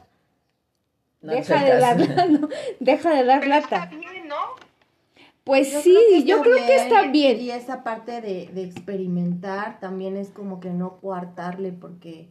No 1.21 1.33
deja 1.33 1.63
de 1.63 1.77
dar, 1.81 1.99
no, 2.31 2.49
deja 2.79 3.11
de 3.15 3.25
dar 3.25 3.45
está 3.45 3.61
lata. 3.61 3.91
Pues 5.45 5.73
Yo 5.73 5.81
sí, 5.81 5.97
creo 6.23 6.37
yo 6.37 6.43
creo 6.43 6.57
que 6.67 6.77
está 6.77 7.03
bien. 7.09 7.41
Y 7.41 7.51
esa 7.51 7.83
parte 7.83 8.21
de, 8.21 8.49
de 8.53 8.63
experimentar 8.65 9.81
también 9.81 10.17
es 10.17 10.31
como 10.31 10.61
que 10.61 10.71
no 10.71 10.99
coartarle 11.01 11.73
porque 11.73 12.29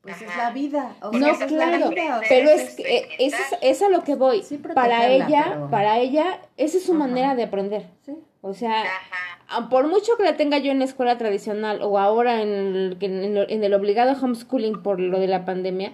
pues 0.00 0.20
es 0.20 0.36
la 0.36 0.50
vida. 0.50 0.96
o 1.00 1.12
No, 1.12 1.34
sea, 1.36 1.46
claro, 1.46 1.90
vida, 1.90 2.16
o 2.18 2.20
sea, 2.20 2.28
pero 2.28 2.50
es 2.50 2.60
es, 2.62 2.74
que, 2.74 2.96
eh, 2.98 3.08
es, 3.20 3.34
es 3.60 3.82
a 3.82 3.88
lo 3.88 4.02
que 4.02 4.16
voy. 4.16 4.42
Sí, 4.42 4.58
para 4.58 5.08
ella, 5.08 5.44
pero- 5.48 5.70
para 5.70 5.98
ella, 6.00 6.40
esa 6.56 6.78
es 6.78 6.84
su 6.84 6.92
Ajá. 6.92 6.98
manera 7.06 7.34
de 7.36 7.44
aprender. 7.44 7.86
Sí. 8.04 8.12
O 8.40 8.52
sea, 8.54 8.82
Ajá. 8.82 9.68
por 9.68 9.86
mucho 9.86 10.16
que 10.16 10.24
la 10.24 10.36
tenga 10.36 10.58
yo 10.58 10.72
en 10.72 10.80
la 10.80 10.84
escuela 10.86 11.16
tradicional 11.18 11.80
o 11.82 11.98
ahora 12.00 12.42
en 12.42 12.48
el, 12.48 12.96
que 12.98 13.06
en 13.06 13.36
el, 13.36 13.46
en 13.48 13.62
el 13.62 13.72
obligado 13.74 14.20
homeschooling 14.20 14.82
por 14.82 14.98
lo 14.98 15.20
de 15.20 15.28
la 15.28 15.44
pandemia, 15.44 15.92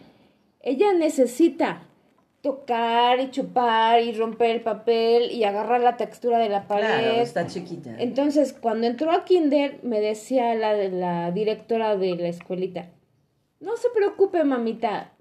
ella 0.63 0.95
necesita 0.95 1.83
tocar 2.41 3.21
y 3.21 3.31
chupar 3.31 4.01
y 4.03 4.13
romper 4.13 4.51
el 4.51 4.61
papel 4.61 5.31
y 5.33 5.45
agarrar 5.45 5.81
la 5.81 5.97
textura 5.97 6.39
de 6.39 6.49
la 6.49 6.69
pared. 6.69 6.87
Claro, 6.87 7.21
está 7.21 7.47
chiquita. 7.47 7.97
Entonces, 7.99 8.53
cuando 8.53 8.87
entró 8.87 9.11
a 9.11 9.25
Kinder, 9.25 9.81
me 9.83 10.01
decía 10.01 10.55
la, 10.55 10.75
la 10.75 11.31
directora 11.33 11.97
de 11.97 12.15
la 12.17 12.29
escuelita, 12.29 12.91
no 13.61 13.77
se 13.77 13.89
preocupe, 13.91 14.45
mamita, 14.45 15.13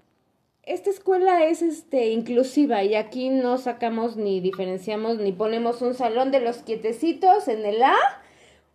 esta 0.62 0.90
escuela 0.90 1.44
es 1.46 1.62
este 1.62 2.10
inclusiva 2.10 2.84
y 2.84 2.94
aquí 2.94 3.30
no 3.30 3.58
sacamos 3.58 4.16
ni 4.16 4.40
diferenciamos 4.40 5.18
ni 5.18 5.32
ponemos 5.32 5.82
un 5.82 5.94
salón 5.94 6.30
de 6.30 6.40
los 6.40 6.58
quietecitos 6.58 7.48
en 7.48 7.64
el 7.64 7.82
A 7.82 7.94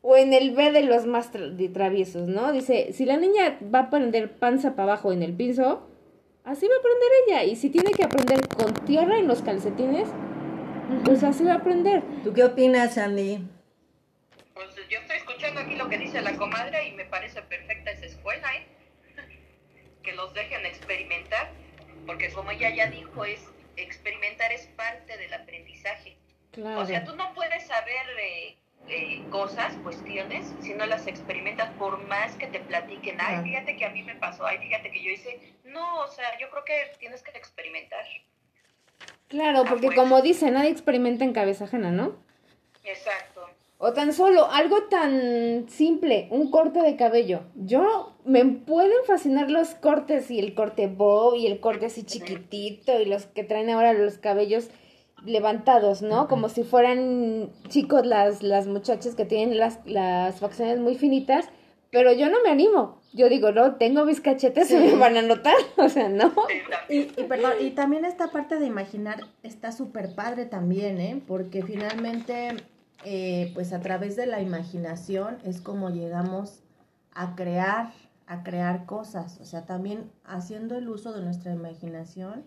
o 0.02 0.18
en 0.18 0.34
el 0.34 0.52
B 0.56 0.72
de 0.72 0.82
los 0.82 1.06
más 1.06 1.32
tra- 1.32 1.52
de 1.56 1.70
traviesos, 1.70 2.28
¿no? 2.28 2.52
Dice, 2.52 2.92
si 2.94 3.06
la 3.06 3.16
niña 3.16 3.58
va 3.74 3.80
a 3.80 3.82
aprender 3.84 4.32
panza 4.38 4.72
para 4.76 4.94
abajo 4.94 5.14
en 5.14 5.24
el 5.24 5.34
piso, 5.34 5.88
así 6.44 6.68
va 6.68 6.76
a 6.76 6.80
aprender 6.80 7.10
ella. 7.28 7.44
Y 7.44 7.56
si 7.56 7.70
tiene 7.70 7.92
que 7.92 8.04
aprender 8.04 8.48
con 8.48 8.74
tierra 8.86 9.18
en 9.18 9.28
los 9.28 9.42
calcetines, 9.42 10.10
pues 11.06 11.24
así 11.24 11.44
va 11.44 11.54
a 11.54 11.58
aprender. 11.58 12.04
¿Tú 12.24 12.34
qué 12.34 12.44
opinas, 12.44 12.98
Andy? 12.98 13.40
Pues 14.54 14.76
yo 14.90 15.00
estoy 15.00 15.18
escuchando 15.18 15.62
aquí 15.62 15.76
lo 15.76 15.90
que 15.90 15.98
dice 15.98 16.22
la 16.22 16.36
comadre 16.38 16.88
y 16.88 16.92
me 16.92 17.06
parece 17.06 17.42
perfecta 17.42 17.92
esa 17.92 18.06
escuela, 18.06 18.48
¿eh? 18.56 18.68
Que 20.04 20.14
los 20.14 20.34
dejen 20.34 20.66
experimentar, 20.66 21.52
porque 22.06 22.32
como 22.32 22.52
ella 22.52 22.70
ya 22.70 22.88
dijo, 22.88 23.26
es 23.26 23.42
experimentar 23.78 24.52
es 24.52 24.68
parte 24.76 25.18
del 25.18 25.34
aprendizaje. 25.34 26.18
Claro. 26.52 26.82
O 26.82 26.86
sea, 26.86 27.04
tú 27.04 27.16
no 27.16 27.34
puedes 27.34 27.66
saber 27.66 28.06
eh, 28.20 28.58
eh, 28.90 29.24
cosas, 29.30 29.74
cuestiones, 29.84 30.54
si 30.62 30.74
no 30.74 30.86
las 30.86 31.08
experimentas 31.08 31.70
por 31.80 32.06
más 32.08 32.36
que 32.36 32.48
te 32.48 32.60
platiquen. 32.60 33.18
Ay, 33.20 33.44
fíjate 33.44 33.78
que 33.78 33.86
a 33.86 33.90
mí 33.90 34.04
me 34.04 34.16
pasó, 34.16 34.46
ay, 34.46 34.58
fíjate 34.58 34.92
que 34.92 35.04
yo 35.04 35.10
hice. 35.10 35.40
No, 35.66 36.02
o 36.02 36.08
sea, 36.08 36.38
yo 36.40 36.50
creo 36.50 36.66
que 36.66 36.98
tienes 37.00 37.24
que 37.24 37.32
experimentar. 37.32 38.04
Claro, 39.30 39.64
porque 39.68 39.88
pues. 39.88 39.98
como 39.98 40.22
dice, 40.22 40.52
nadie 40.52 40.70
experimenta 40.70 41.24
en 41.24 41.34
cabeza 41.34 41.64
ajena, 41.64 41.92
¿no? 41.92 42.18
Exacto. 42.84 43.50
O 43.78 43.92
tan 43.92 44.14
solo 44.14 44.50
algo 44.52 44.84
tan 44.84 45.68
simple, 45.70 46.28
un 46.30 46.52
corte 46.52 46.82
de 46.82 46.96
cabello. 46.96 47.42
Yo 47.56 48.16
me 48.24 48.46
pueden 48.46 49.04
fascinar 49.06 49.50
los 49.50 49.76
cortes 49.76 50.32
y 50.32 50.40
el 50.40 50.54
corte 50.54 50.88
bob 50.88 51.36
y 51.36 51.48
el 51.48 51.60
corte 51.60 51.88
así 51.88 52.04
chiquitito 52.04 53.00
y 53.00 53.06
los 53.06 53.26
que 53.26 53.44
traen 53.44 53.70
ahora 53.70 53.92
los 53.94 54.20
cabellos 54.20 54.70
levantados, 55.26 56.02
¿no? 56.02 56.28
Como 56.28 56.50
si 56.50 56.64
fueran 56.64 57.50
chicos 57.70 58.06
las, 58.06 58.44
las 58.44 58.68
muchachas 58.68 59.16
que 59.16 59.26
tienen 59.26 59.58
las, 59.58 59.80
las 59.86 60.40
facciones 60.40 60.80
muy 60.80 60.96
finitas, 60.96 61.50
pero 61.92 62.12
yo 62.12 62.30
no 62.30 62.38
me 62.44 62.50
animo. 62.50 63.02
Yo 63.14 63.30
digo, 63.30 63.52
no, 63.52 63.76
tengo 63.76 64.06
mis 64.06 64.20
cachetes 64.20 64.72
y 64.72 64.76
me 64.76 64.96
van 64.96 65.16
a 65.16 65.22
notar, 65.22 65.56
o 65.78 65.88
sea, 65.88 66.10
no. 66.10 66.34
Y, 66.90 67.02
y 67.02 67.26
perdón, 67.28 67.54
y 67.62 67.72
también 67.72 68.06
esta 68.06 68.32
parte 68.32 68.58
de 68.58 68.66
imaginar 68.66 69.22
está 69.44 69.72
súper 69.72 70.16
padre 70.16 70.46
también, 70.46 71.00
¿eh? 71.00 71.22
Porque 71.28 71.62
finalmente, 71.64 72.56
eh, 73.06 73.52
pues 73.54 73.72
a 73.74 73.80
través 73.82 74.16
de 74.16 74.26
la 74.26 74.42
imaginación 74.42 75.38
es 75.46 75.62
como 75.62 75.92
llegamos 75.92 76.64
a 77.14 77.36
crear, 77.36 77.94
a 78.26 78.44
crear 78.44 78.86
cosas. 78.86 79.40
O 79.40 79.46
sea, 79.46 79.66
también 79.66 80.12
haciendo 80.26 80.76
el 80.76 80.90
uso 80.90 81.14
de 81.14 81.22
nuestra 81.22 81.54
imaginación 81.54 82.44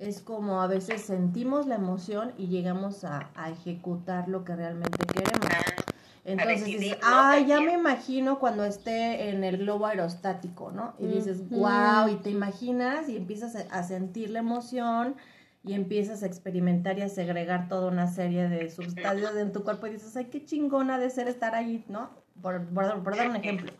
es 0.00 0.20
como 0.20 0.60
a 0.62 0.66
veces 0.66 1.02
sentimos 1.02 1.66
la 1.66 1.76
emoción 1.76 2.32
y 2.36 2.48
llegamos 2.48 3.04
a, 3.04 3.30
a 3.36 3.50
ejecutar 3.50 4.28
lo 4.28 4.44
que 4.44 4.56
realmente 4.56 4.98
queremos. 5.06 5.46
Entonces 6.24 6.64
dices, 6.64 6.98
¿no? 7.02 7.06
ay, 7.28 7.46
ya 7.46 7.60
me 7.60 7.72
imagino 7.74 8.38
cuando 8.38 8.64
esté 8.64 9.30
en 9.30 9.44
el 9.44 9.58
globo 9.58 9.86
aerostático, 9.86 10.70
¿no? 10.72 10.94
Y 10.98 11.06
dices, 11.06 11.48
wow, 11.48 12.08
y 12.08 12.16
te 12.16 12.30
imaginas 12.30 13.08
y 13.08 13.16
empiezas 13.16 13.54
a- 13.70 13.82
sentir 13.82 14.30
la 14.30 14.38
emoción 14.40 15.14
y 15.62 15.74
empiezas 15.74 16.22
a 16.22 16.26
experimentar 16.26 16.98
y 16.98 17.02
a 17.02 17.08
segregar 17.08 17.68
toda 17.68 17.88
una 17.90 18.06
serie 18.06 18.48
de 18.48 18.70
sustancias 18.70 19.36
en 19.36 19.52
tu 19.52 19.62
cuerpo 19.64 19.86
y 19.86 19.90
dices, 19.90 20.16
ay, 20.16 20.26
qué 20.26 20.44
chingona 20.44 20.98
de 20.98 21.10
ser 21.10 21.28
estar 21.28 21.54
ahí, 21.54 21.84
¿no? 21.88 22.10
Por, 22.42 22.64
por- 22.68 23.02
por 23.02 23.16
dar 23.16 23.28
un 23.28 23.36
ejemplo. 23.36 23.70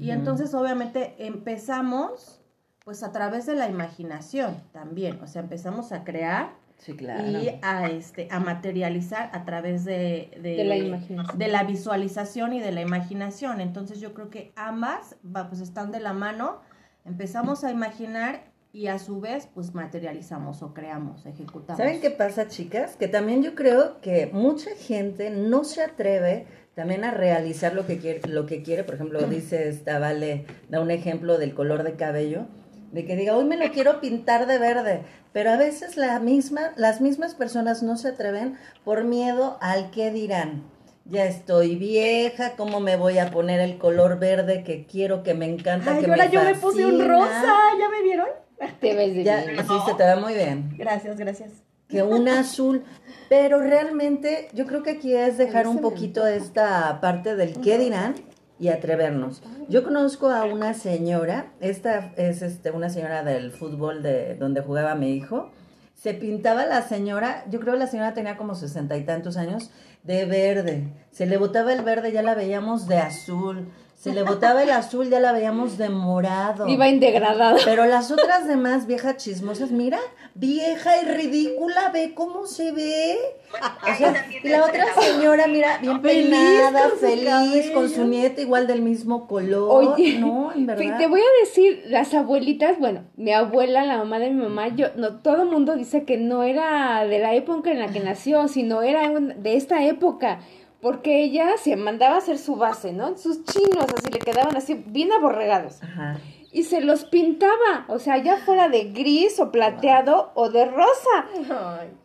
Y 0.00 0.10
entonces, 0.10 0.54
obviamente, 0.54 1.14
empezamos, 1.18 2.40
pues, 2.84 3.02
a 3.02 3.12
través 3.12 3.46
de 3.46 3.54
la 3.54 3.68
imaginación 3.68 4.56
también. 4.72 5.18
O 5.22 5.26
sea, 5.26 5.42
empezamos 5.42 5.92
a 5.92 6.04
crear 6.04 6.50
Sí, 6.78 6.94
claro. 6.94 7.24
y 7.28 7.58
a, 7.62 7.86
este, 7.88 8.26
a 8.30 8.40
materializar 8.40 9.30
a 9.32 9.44
través 9.44 9.84
de, 9.84 10.30
de, 10.42 10.56
De 10.56 10.64
la 10.64 10.76
imaginación. 10.76 11.38
de 11.38 11.48
la 11.48 11.62
visualización 11.62 12.52
y 12.54 12.60
de 12.60 12.72
la 12.72 12.80
imaginación. 12.80 13.60
Entonces 13.60 14.00
yo 14.00 14.14
creo 14.14 14.30
que 14.30 14.52
ambas 14.56 15.16
va, 15.24 15.48
pues 15.48 15.60
están 15.60 15.92
de 15.92 16.00
la 16.00 16.12
mano, 16.12 16.60
empezamos 17.04 17.62
a 17.62 17.70
imaginar 17.70 18.50
y 18.72 18.88
a 18.88 18.98
su 18.98 19.20
vez 19.20 19.48
pues 19.54 19.74
materializamos 19.74 20.62
o 20.62 20.74
creamos, 20.74 21.24
ejecutamos. 21.26 21.76
¿Saben 21.78 22.00
qué 22.00 22.10
pasa, 22.10 22.48
chicas? 22.48 22.96
Que 22.96 23.06
también 23.06 23.42
yo 23.44 23.54
creo 23.54 24.00
que 24.00 24.30
mucha 24.32 24.70
gente 24.74 25.30
no 25.30 25.62
se 25.62 25.82
atreve 25.82 26.46
también 26.74 27.04
a 27.04 27.10
realizar 27.12 27.74
lo 27.74 27.86
que 27.86 27.98
quiere, 27.98 28.26
lo 28.28 28.46
que 28.46 28.62
quiere. 28.62 28.82
Por 28.82 28.94
ejemplo, 28.96 29.20
dice 29.28 29.68
esta 29.68 29.98
Vale, 29.98 30.46
da 30.68 30.80
un 30.80 30.90
ejemplo 30.90 31.38
del 31.38 31.54
color 31.54 31.82
de 31.84 31.94
cabello, 31.96 32.46
de 32.92 33.04
que 33.04 33.16
diga, 33.16 33.36
hoy 33.36 33.44
me 33.44 33.56
lo 33.56 33.72
quiero 33.72 34.00
pintar 34.00 34.46
de 34.46 34.58
verde, 34.58 35.02
pero 35.32 35.50
a 35.50 35.56
veces 35.56 35.96
la 35.96 36.18
misma, 36.20 36.72
las 36.76 37.00
mismas 37.00 37.34
personas 37.34 37.82
no 37.82 37.96
se 37.96 38.08
atreven 38.08 38.56
por 38.84 39.04
miedo 39.04 39.58
al 39.60 39.90
que 39.90 40.10
dirán. 40.10 40.62
Ya 41.04 41.24
estoy 41.24 41.74
vieja, 41.74 42.52
¿cómo 42.56 42.78
me 42.78 42.96
voy 42.96 43.18
a 43.18 43.30
poner 43.30 43.58
el 43.60 43.76
color 43.78 44.18
verde 44.20 44.62
que 44.62 44.86
quiero, 44.86 45.22
que 45.24 45.34
me 45.34 45.46
encanta, 45.46 45.94
Ay, 45.94 46.04
que 46.04 46.10
ahora 46.10 46.26
me 46.26 46.30
yo 46.30 46.44
me 46.44 46.54
puse 46.54 46.84
un 46.86 47.00
rosa, 47.08 47.54
¿ya 47.78 47.88
me 47.88 48.02
vieron? 48.02 48.28
Te 48.80 48.94
ves 48.94 49.14
de 49.16 49.24
Ya, 49.24 49.42
bien. 49.44 49.66
sí, 49.66 49.74
se 49.86 49.94
te 49.94 50.04
ve 50.04 50.14
muy 50.16 50.34
bien 50.34 50.72
Gracias, 50.78 51.16
gracias. 51.16 51.50
que 51.88 52.02
un 52.04 52.28
azul, 52.28 52.84
pero 53.28 53.58
realmente 53.60 54.48
yo 54.52 54.66
creo 54.66 54.82
que 54.84 54.90
aquí 54.92 55.14
es 55.16 55.36
dejar 55.38 55.66
un 55.66 55.78
poquito 55.80 56.26
esta 56.26 57.00
parte 57.00 57.34
del 57.34 57.60
qué 57.60 57.78
dirán 57.78 58.14
y 58.62 58.68
atrevernos. 58.68 59.42
Yo 59.68 59.82
conozco 59.82 60.28
a 60.28 60.44
una 60.44 60.72
señora, 60.72 61.52
esta 61.60 62.12
es 62.16 62.42
este, 62.42 62.70
una 62.70 62.90
señora 62.90 63.24
del 63.24 63.50
fútbol 63.50 64.04
de 64.04 64.36
donde 64.36 64.60
jugaba 64.60 64.94
mi 64.94 65.16
hijo, 65.16 65.50
se 65.96 66.14
pintaba 66.14 66.64
la 66.64 66.82
señora, 66.82 67.44
yo 67.50 67.58
creo 67.58 67.72
que 67.72 67.80
la 67.80 67.86
señora 67.88 68.14
tenía 68.14 68.36
como 68.36 68.54
sesenta 68.54 68.96
y 68.96 69.04
tantos 69.04 69.36
años, 69.36 69.72
de 70.04 70.26
verde, 70.26 70.92
se 71.10 71.26
le 71.26 71.38
botaba 71.38 71.72
el 71.72 71.82
verde, 71.82 72.12
ya 72.12 72.22
la 72.22 72.36
veíamos 72.36 72.86
de 72.86 72.98
azul, 72.98 73.68
se 74.02 74.12
le 74.12 74.24
botaba 74.24 74.64
el 74.64 74.70
azul, 74.70 75.08
ya 75.10 75.20
la 75.20 75.30
veíamos 75.30 75.78
de 75.78 75.88
morado. 75.88 76.66
Iba 76.66 76.88
indegradada. 76.88 77.56
Pero 77.64 77.84
las 77.86 78.10
otras 78.10 78.48
demás 78.48 78.88
viejas 78.88 79.16
chismosas, 79.18 79.70
mira, 79.70 80.00
vieja 80.34 80.90
y 81.00 81.04
ridícula, 81.06 81.90
ve 81.92 82.12
cómo 82.12 82.46
se 82.48 82.72
ve. 82.72 83.16
O 83.52 83.94
sea, 83.96 84.26
y 84.42 84.48
la 84.48 84.64
otra 84.64 84.86
señora, 85.00 85.46
mira, 85.46 85.78
bien 85.80 86.00
Feliz 86.02 86.30
peinada, 86.30 86.82
con 86.82 86.90
su 86.90 86.96
feliz, 87.06 87.70
con 87.70 87.88
su 87.90 88.04
nieta 88.04 88.40
igual 88.40 88.66
del 88.66 88.82
mismo 88.82 89.28
color. 89.28 89.68
Oye, 89.94 90.18
no, 90.18 90.50
en 90.52 90.66
verdad. 90.66 90.98
Te 90.98 91.06
voy 91.06 91.20
a 91.20 91.44
decir, 91.44 91.84
las 91.86 92.12
abuelitas, 92.12 92.80
bueno, 92.80 93.04
mi 93.16 93.30
abuela, 93.32 93.84
la 93.84 93.98
mamá 93.98 94.18
de 94.18 94.30
mi 94.30 94.42
mamá, 94.42 94.66
yo, 94.74 94.88
no, 94.96 95.20
todo 95.20 95.42
el 95.42 95.48
mundo 95.48 95.76
dice 95.76 96.04
que 96.04 96.16
no 96.16 96.42
era 96.42 97.04
de 97.04 97.20
la 97.20 97.34
época 97.36 97.70
en 97.70 97.78
la 97.78 97.86
que 97.86 98.00
nació, 98.00 98.48
sino 98.48 98.82
era 98.82 99.08
un- 99.10 99.40
de 99.44 99.54
esta 99.56 99.84
época, 99.84 100.40
porque 100.82 101.22
ella 101.22 101.56
se 101.56 101.76
mandaba 101.76 102.16
a 102.16 102.18
hacer 102.18 102.36
su 102.38 102.56
base, 102.56 102.92
¿no? 102.92 103.16
Sus 103.16 103.44
chinos 103.44 103.86
así 103.96 104.10
le 104.12 104.18
quedaban 104.18 104.56
así 104.56 104.82
bien 104.86 105.12
aborregados. 105.12 105.82
Ajá. 105.82 106.18
Y 106.50 106.64
se 106.64 106.80
los 106.82 107.04
pintaba, 107.04 107.86
o 107.88 107.98
sea, 107.98 108.18
ya 108.18 108.36
fuera 108.38 108.68
de 108.68 108.84
gris 108.92 109.40
o 109.40 109.50
plateado 109.50 110.32
o 110.34 110.50
de 110.50 110.66
rosa. 110.66 111.26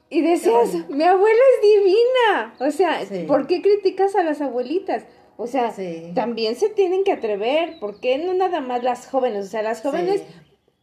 Y 0.09 0.21
decías, 0.21 0.73
mi 0.89 1.03
abuela 1.03 1.39
es 1.55 1.61
divina. 1.83 2.53
O 2.59 2.71
sea, 2.71 3.05
Sí. 3.05 3.25
¿por 3.27 3.47
qué 3.47 3.61
criticas 3.61 4.15
a 4.15 4.23
las 4.23 4.39
abuelitas? 4.39 5.05
O 5.35 5.47
sea, 5.47 5.71
Sí. 5.71 6.11
también 6.15 6.55
se 6.55 6.69
tienen 6.69 7.03
que 7.03 7.11
atrever. 7.11 7.77
¿Por 7.79 7.99
qué 7.99 8.17
no 8.19 8.33
nada 8.35 8.61
más 8.61 8.83
las 8.83 9.07
jóvenes? 9.09 9.47
O 9.47 9.49
sea, 9.49 9.63
las 9.63 9.81
jóvenes 9.81 10.21
Sí. 10.21 10.27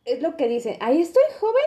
es 0.05 0.21
lo 0.21 0.37
que 0.37 0.47
dicen. 0.49 0.77
Ahí 0.81 1.01
estoy 1.01 1.23
joven, 1.41 1.65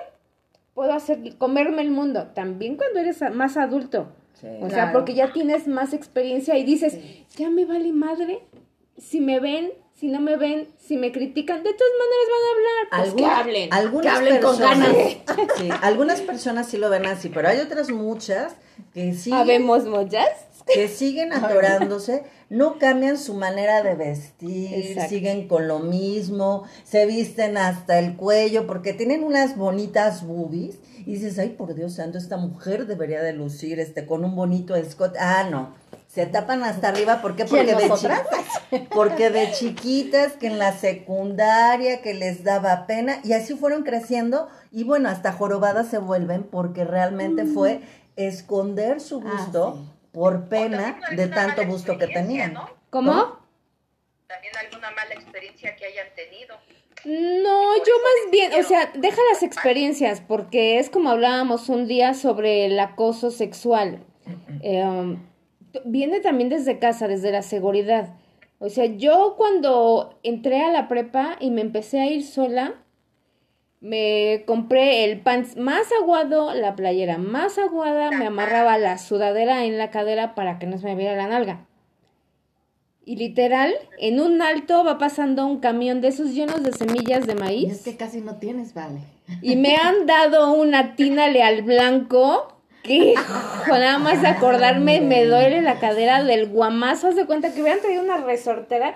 puedo 0.75 0.93
hacer 0.93 1.19
comerme 1.39 1.81
el 1.81 1.89
mundo. 1.89 2.27
También 2.35 2.75
cuando 2.77 2.99
eres 2.99 3.21
más 3.33 3.57
adulto. 3.57 4.09
Sí. 4.39 4.47
O 4.61 4.67
sea, 4.69 4.83
Claro. 4.83 4.91
porque 4.93 5.13
ya 5.15 5.33
tienes 5.33 5.67
más 5.67 5.93
experiencia 5.93 6.57
y 6.57 6.63
dices, 6.63 6.93
Sí. 6.93 7.25
ya 7.37 7.49
me 7.49 7.65
vale 7.65 7.91
madre 7.93 8.39
si 8.97 9.19
me 9.21 9.39
ven 9.39 9.71
si 9.99 10.09
no 10.09 10.21
me 10.21 10.37
ven, 10.37 10.67
si 10.77 10.95
me 10.95 11.11
critican, 11.11 11.63
de 11.63 11.73
todas 11.73 11.93
maneras 11.97 12.27
van 12.29 12.43
a 12.45 12.51
hablar. 12.51 13.03
Pues 13.03 13.13
que 13.15 13.25
hablen. 13.25 13.73
algunas 13.73 14.05
que 14.05 14.09
hablen 14.19 14.41
con 14.43 14.55
personas- 14.55 14.93
ganas. 15.25 15.57
Sí, 15.57 15.69
algunas 15.81 16.21
personas 16.21 16.67
sí 16.67 16.77
lo 16.77 16.91
ven 16.91 17.07
así, 17.07 17.29
pero 17.29 17.47
hay 17.47 17.57
otras 17.61 17.89
muchas 17.89 18.53
que 18.93 19.15
sí 19.15 19.31
Habemos 19.33 19.85
muchas. 19.85 20.27
que 20.71 20.87
siguen 20.87 21.33
atorándose, 21.33 22.25
no 22.49 22.77
cambian 22.77 23.17
su 23.17 23.33
manera 23.33 23.81
de 23.81 23.95
vestir, 23.95 24.71
Exacto. 24.71 25.09
siguen 25.09 25.47
con 25.47 25.67
lo 25.67 25.79
mismo, 25.79 26.65
se 26.83 27.07
visten 27.07 27.57
hasta 27.57 27.97
el 27.97 28.15
cuello 28.17 28.67
porque 28.67 28.93
tienen 28.93 29.23
unas 29.23 29.57
bonitas 29.57 30.27
boobies 30.27 30.77
y 31.07 31.13
dices, 31.13 31.39
ay, 31.39 31.49
por 31.49 31.73
Dios 31.73 31.93
santo, 31.93 32.17
esta 32.17 32.35
mujer 32.35 32.85
debería 32.85 33.21
de 33.21 33.31
lucir 33.31 33.79
este 33.79 34.05
con 34.05 34.25
un 34.25 34.35
bonito 34.35 34.75
escote. 34.75 35.17
Ah, 35.19 35.47
no. 35.49 35.73
Se 36.07 36.25
tapan 36.25 36.63
hasta 36.63 36.89
arriba, 36.89 37.21
¿por 37.21 37.35
qué? 37.37 37.45
¿Quién, 37.45 37.65
Porque 37.65 37.81
de, 37.81 37.87
nosotras? 37.89 38.21
chi- 38.69 38.87
porque 38.93 39.29
de 39.29 39.51
chiquitas, 39.53 40.33
que 40.33 40.47
en 40.47 40.59
la 40.59 40.73
secundaria, 40.73 42.01
que 42.01 42.13
les 42.13 42.43
daba 42.43 42.87
pena, 42.87 43.19
y 43.23 43.31
así 43.33 43.55
fueron 43.55 43.83
creciendo, 43.83 44.49
y 44.71 44.83
bueno, 44.83 45.07
hasta 45.09 45.31
jorobadas 45.31 45.87
se 45.87 45.97
vuelven, 45.97 46.43
porque 46.43 46.83
realmente 46.83 47.45
fue 47.45 47.79
esconder 48.17 48.99
su 48.99 49.21
Ah, 49.25 49.31
gusto 49.31 49.75
sí. 49.77 50.09
por 50.11 50.49
pena 50.49 50.99
de 51.15 51.27
tanto 51.27 51.65
gusto 51.67 51.97
que 51.97 52.07
tenían. 52.07 52.53
¿no? 52.53 52.69
¿Cómo? 52.89 53.39
También 54.27 54.53
alguna 54.57 54.91
mala 54.91 55.13
experiencia 55.13 55.73
que 55.77 55.85
hayan 55.85 56.07
tenido. 56.15 56.55
No, 57.09 57.75
yo 57.77 57.93
más 58.03 58.31
bien, 58.31 58.51
o 58.59 58.63
sea, 58.63 58.91
deja 58.93 59.21
las 59.31 59.41
experiencias, 59.41 60.19
porque 60.19 60.77
es 60.77 60.89
como 60.89 61.09
hablábamos 61.09 61.69
un 61.69 61.87
día 61.87 62.13
sobre 62.13 62.65
el 62.65 62.77
acoso 62.79 63.31
sexual. 63.31 64.03
Eh, 64.61 65.17
t- 65.71 65.81
viene 65.85 66.19
también 66.19 66.49
desde 66.49 66.79
casa, 66.79 67.07
desde 67.07 67.31
la 67.31 67.43
seguridad. 67.43 68.13
O 68.59 68.67
sea, 68.67 68.85
yo 68.85 69.35
cuando 69.37 70.19
entré 70.23 70.61
a 70.63 70.71
la 70.71 70.89
prepa 70.89 71.37
y 71.39 71.49
me 71.49 71.61
empecé 71.61 72.01
a 72.01 72.07
ir 72.07 72.25
sola, 72.25 72.73
me 73.79 74.43
compré 74.45 75.05
el 75.05 75.21
pants 75.21 75.55
más 75.55 75.87
aguado, 76.01 76.53
la 76.55 76.75
playera 76.75 77.17
más 77.17 77.57
aguada, 77.57 78.11
me 78.11 78.25
amarraba 78.25 78.77
la 78.79 78.97
sudadera 78.97 79.63
en 79.63 79.77
la 79.77 79.91
cadera 79.91 80.35
para 80.35 80.59
que 80.59 80.65
no 80.65 80.77
se 80.77 80.87
me 80.87 80.95
viera 80.95 81.15
la 81.15 81.27
nalga. 81.27 81.67
Y 83.09 83.15
literal, 83.15 83.73
en 83.99 84.19
un 84.19 84.41
alto 84.41 84.83
va 84.83 84.97
pasando 84.97 85.47
un 85.47 85.61
camión 85.61 86.01
de 86.01 86.09
esos 86.09 86.31
llenos 86.33 86.61
de 86.61 86.73
semillas 86.73 87.25
de 87.25 87.31
Y 87.31 87.35
es 87.35 87.39
maíz. 87.39 87.81
que 87.83 87.95
casi 87.95 88.19
no 88.19 88.35
tienes, 88.35 88.73
vale. 88.73 88.99
Y 89.41 89.55
me 89.55 89.77
han 89.77 90.05
dado 90.05 90.51
una 90.51 90.95
tínale 90.97 91.41
al 91.41 91.61
blanco. 91.61 92.53
Que 92.83 93.15
nada 93.69 93.97
más 93.97 94.21
de 94.21 94.27
acordarme 94.27 94.99
me 94.99 95.23
duele 95.25 95.61
la 95.61 95.79
cadera 95.79 96.21
del 96.23 96.47
guamazo. 96.49 97.07
Haz 97.07 97.15
de 97.15 97.25
cuenta 97.25 97.53
que 97.53 97.61
hubieran 97.61 97.79
traído 97.81 98.03
una 98.03 98.17
resortera. 98.17 98.95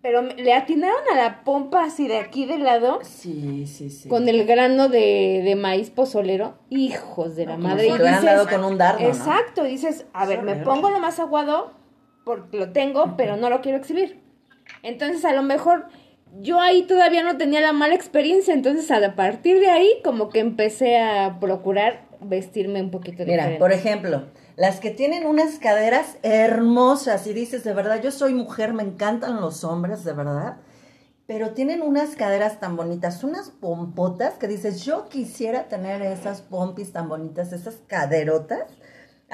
Pero 0.00 0.22
le 0.22 0.54
atinaron 0.54 1.00
a 1.12 1.16
la 1.16 1.44
pompa 1.44 1.84
así 1.84 2.08
de 2.08 2.16
aquí 2.18 2.46
del 2.46 2.64
lado. 2.64 2.98
Sí, 3.02 3.66
sí, 3.66 3.88
sí. 3.90 4.08
Con 4.08 4.26
el 4.28 4.44
grano 4.46 4.88
de, 4.88 5.42
de 5.44 5.54
maíz 5.54 5.90
pozolero. 5.90 6.54
Hijos 6.70 7.36
de 7.36 7.44
la 7.44 7.52
Como 7.56 7.68
madre. 7.68 7.82
si 7.82 7.88
Y 7.88 7.90
te 7.92 7.96
hubieran 8.02 8.20
dices- 8.22 8.34
dado 8.36 8.48
con 8.48 8.64
un 8.64 8.78
dardo, 8.78 9.00
¿no? 9.00 9.06
Exacto, 9.08 9.64
dices, 9.64 10.06
a 10.14 10.24
ver, 10.26 10.42
me 10.42 10.56
pongo 10.56 10.88
lo 10.90 10.98
más 10.98 11.20
aguado 11.20 11.72
porque 12.24 12.56
lo 12.58 12.72
tengo, 12.72 13.16
pero 13.16 13.36
no 13.36 13.50
lo 13.50 13.60
quiero 13.60 13.78
exhibir. 13.78 14.20
Entonces, 14.82 15.24
a 15.24 15.32
lo 15.32 15.42
mejor 15.42 15.86
yo 16.40 16.60
ahí 16.60 16.82
todavía 16.84 17.22
no 17.22 17.36
tenía 17.36 17.60
la 17.60 17.72
mala 17.72 17.94
experiencia, 17.94 18.54
entonces 18.54 18.90
a 18.90 19.14
partir 19.14 19.60
de 19.60 19.68
ahí 19.68 19.88
como 20.02 20.30
que 20.30 20.40
empecé 20.40 20.98
a 20.98 21.38
procurar 21.40 22.06
vestirme 22.20 22.80
un 22.80 22.90
poquito 22.90 23.24
Mira, 23.24 23.44
diferente. 23.44 23.58
por 23.58 23.72
ejemplo, 23.72 24.24
las 24.56 24.80
que 24.80 24.90
tienen 24.90 25.26
unas 25.26 25.58
caderas 25.58 26.16
hermosas 26.22 27.26
y 27.26 27.34
dices, 27.34 27.64
de 27.64 27.74
verdad, 27.74 28.00
yo 28.02 28.10
soy 28.10 28.32
mujer, 28.34 28.72
me 28.72 28.82
encantan 28.82 29.40
los 29.40 29.64
hombres, 29.64 30.04
de 30.04 30.12
verdad, 30.12 30.56
pero 31.26 31.50
tienen 31.50 31.82
unas 31.82 32.16
caderas 32.16 32.60
tan 32.60 32.76
bonitas, 32.76 33.24
unas 33.24 33.50
pompotas 33.50 34.34
que 34.34 34.48
dices, 34.48 34.84
yo 34.84 35.08
quisiera 35.08 35.68
tener 35.68 36.02
esas 36.02 36.42
pompis 36.42 36.92
tan 36.92 37.08
bonitas, 37.08 37.52
esas 37.52 37.76
caderotas. 37.86 38.64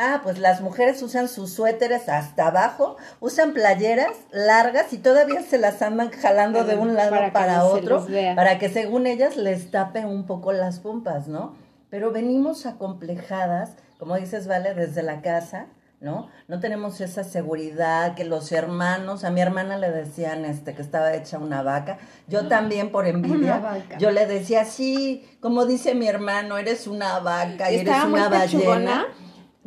Ah, 0.01 0.21
pues 0.23 0.39
las 0.39 0.61
mujeres 0.61 1.03
usan 1.03 1.27
sus 1.27 1.53
suéteres 1.53 2.09
hasta 2.09 2.47
abajo, 2.47 2.97
usan 3.19 3.53
playeras 3.53 4.13
largas 4.31 4.93
y 4.93 4.99
todavía 4.99 5.43
se 5.43 5.59
las 5.59 5.83
andan 5.83 6.11
jalando 6.13 6.63
de 6.63 6.77
un 6.77 6.95
lado 6.95 7.17
Para 7.33 7.65
otro, 7.65 8.07
para 8.37 8.61
que 8.61 8.69
según 8.69 9.09
ellas 9.09 9.37
les 9.37 9.73
tape 9.73 10.07
un 10.07 10.25
poco 10.25 10.53
las 10.53 10.79
pompas, 10.79 11.27
¿no? 11.27 11.57
Pero 11.91 12.13
venimos 12.13 12.65
acomplejadas, 12.65 13.73
como 13.99 14.15
dices, 14.15 14.47
Vale, 14.47 14.73
desde 14.75 15.03
la 15.03 15.21
casa, 15.21 15.67
¿no? 16.01 16.29
No 16.47 16.61
tenemos 16.61 17.01
esa 17.01 17.25
seguridad 17.25 18.15
que 18.15 18.25
los 18.25 18.53
hermanos, 18.53 19.25
a 19.25 19.31
mi 19.31 19.41
hermana 19.41 19.79
le 19.79 19.91
decían 19.91 20.45
este 20.45 20.75
que 20.75 20.83
estaba 20.83 21.13
hecha 21.15 21.39
una 21.39 21.63
vaca, 21.63 21.99
yo 22.29 22.47
también 22.47 22.93
por 22.93 23.09
envidia, 23.09 23.85
yo 23.99 24.13
le 24.13 24.27
decía, 24.27 24.65
sí, 24.65 25.29
como 25.41 25.67
dice 25.67 25.97
mi 25.97 26.07
hermano, 26.07 26.57
eres 26.57 26.87
una 26.87 27.19
vaca, 27.19 27.73
y 27.73 27.79
eres 27.79 28.05
una 28.05 28.29
ballena. 28.29 29.07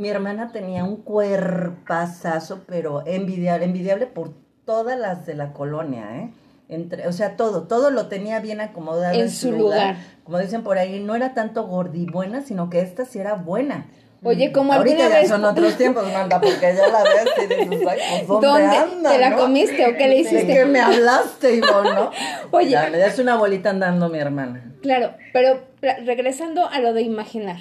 Mi 0.01 0.09
hermana 0.09 0.51
tenía 0.51 0.83
un 0.83 0.95
cuerpazazo, 0.97 2.63
pero 2.67 3.03
envidiable, 3.05 3.65
envidiable 3.65 4.07
por 4.07 4.33
todas 4.65 4.97
las 4.97 5.27
de 5.27 5.35
la 5.35 5.53
colonia, 5.53 6.17
¿eh? 6.17 6.31
Entre, 6.69 7.07
o 7.07 7.11
sea, 7.11 7.35
todo, 7.35 7.63
todo 7.67 7.91
lo 7.91 8.07
tenía 8.07 8.39
bien 8.39 8.61
acomodado 8.61 9.13
En 9.13 9.21
en, 9.21 9.29
su 9.29 9.51
lugar. 9.51 9.61
lugar. 9.89 9.95
Como 10.23 10.39
dicen 10.39 10.63
por 10.63 10.79
ahí, 10.79 10.99
no 11.01 11.15
era 11.15 11.35
tanto 11.35 11.67
gordibuena, 11.67 12.41
sino 12.41 12.69
que 12.71 12.79
esta 12.79 13.05
sí 13.05 13.19
era 13.19 13.35
buena. 13.35 13.85
Oye, 14.23 14.51
como 14.51 14.73
Ahorita 14.73 14.95
alguna 15.03 15.15
ya 15.15 15.21
vez... 15.21 15.29
son 15.29 15.45
otros 15.45 15.77
tiempos, 15.77 16.03
Manda, 16.11 16.41
porque 16.41 16.59
ya 16.61 16.87
la 16.87 17.03
ves 17.03 17.27
y 17.37 17.69
dices, 17.69 17.87
ay, 17.87 17.99
pues, 18.25 18.27
¿dónde, 18.27 18.47
¿Dónde? 18.47 18.77
anda, 18.77 19.09
¿Te 19.11 19.17
la 19.19 19.29
no? 19.31 19.37
comiste 19.37 19.85
o 19.85 19.97
qué 19.97 20.07
le 20.07 20.15
¿De 20.15 20.19
hiciste? 20.21 20.47
qué 20.47 20.65
me 20.65 20.79
hablaste, 20.79 21.55
Ivonne, 21.57 21.93
no? 21.93 22.11
Oye. 22.51 22.69
Ya, 22.71 22.89
ya 22.89 23.05
es 23.05 23.19
una 23.19 23.35
bolita 23.35 23.69
andando 23.69 24.09
mi 24.09 24.17
hermana. 24.17 24.73
Claro, 24.81 25.13
pero 25.33 25.59
regresando 25.81 26.65
a 26.67 26.79
lo 26.79 26.93
de 26.93 27.01
imaginar. 27.03 27.59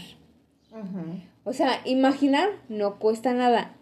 O 1.51 1.53
sea, 1.53 1.81
imaginar 1.85 2.49
no 2.69 3.01
cuesta 3.01 3.33
nada, 3.35 3.73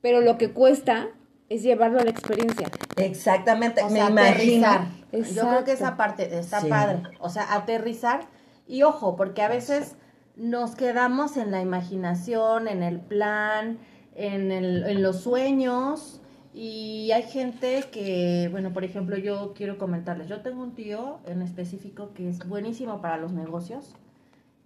pero 0.00 0.22
lo 0.22 0.38
que 0.38 0.50
cuesta 0.50 1.08
es 1.50 1.62
llevarlo 1.62 2.00
a 2.00 2.04
la 2.04 2.10
experiencia. 2.10 2.68
Exactamente, 2.96 3.82
O 3.82 3.90
me 3.90 3.98
sea, 3.98 4.08
imagino. 4.08 4.66
aterrizar. 4.66 4.86
Yo 5.34 5.46
creo 5.46 5.64
que 5.64 5.72
esa 5.72 5.98
parte 5.98 6.38
está 6.38 6.62
Sí. 6.62 6.68
padre. 6.70 7.02
O 7.20 7.28
sea, 7.28 7.52
aterrizar. 7.52 8.22
Y 8.66 8.82
ojo, 8.82 9.14
porque 9.14 9.42
a 9.42 9.48
veces 9.48 9.96
nos 10.36 10.74
quedamos 10.74 11.36
en 11.36 11.50
la 11.50 11.60
imaginación, 11.60 12.66
en 12.66 12.82
el 12.82 12.98
plan, 12.98 13.76
en, 14.14 14.50
el, 14.50 14.84
en 14.86 15.02
los 15.02 15.20
sueños. 15.20 16.22
Y 16.54 17.10
hay 17.12 17.24
gente 17.24 17.84
que, 17.92 18.48
bueno, 18.50 18.72
por 18.72 18.84
ejemplo, 18.84 19.18
yo 19.18 19.52
quiero 19.54 19.76
comentarles. 19.76 20.28
Yo 20.28 20.40
tengo 20.40 20.62
un 20.62 20.74
tío 20.74 21.18
en 21.26 21.42
específico 21.42 22.14
que 22.14 22.30
es 22.30 22.38
buenísimo 22.48 23.02
para 23.02 23.18
los 23.18 23.32
negocios. 23.32 23.94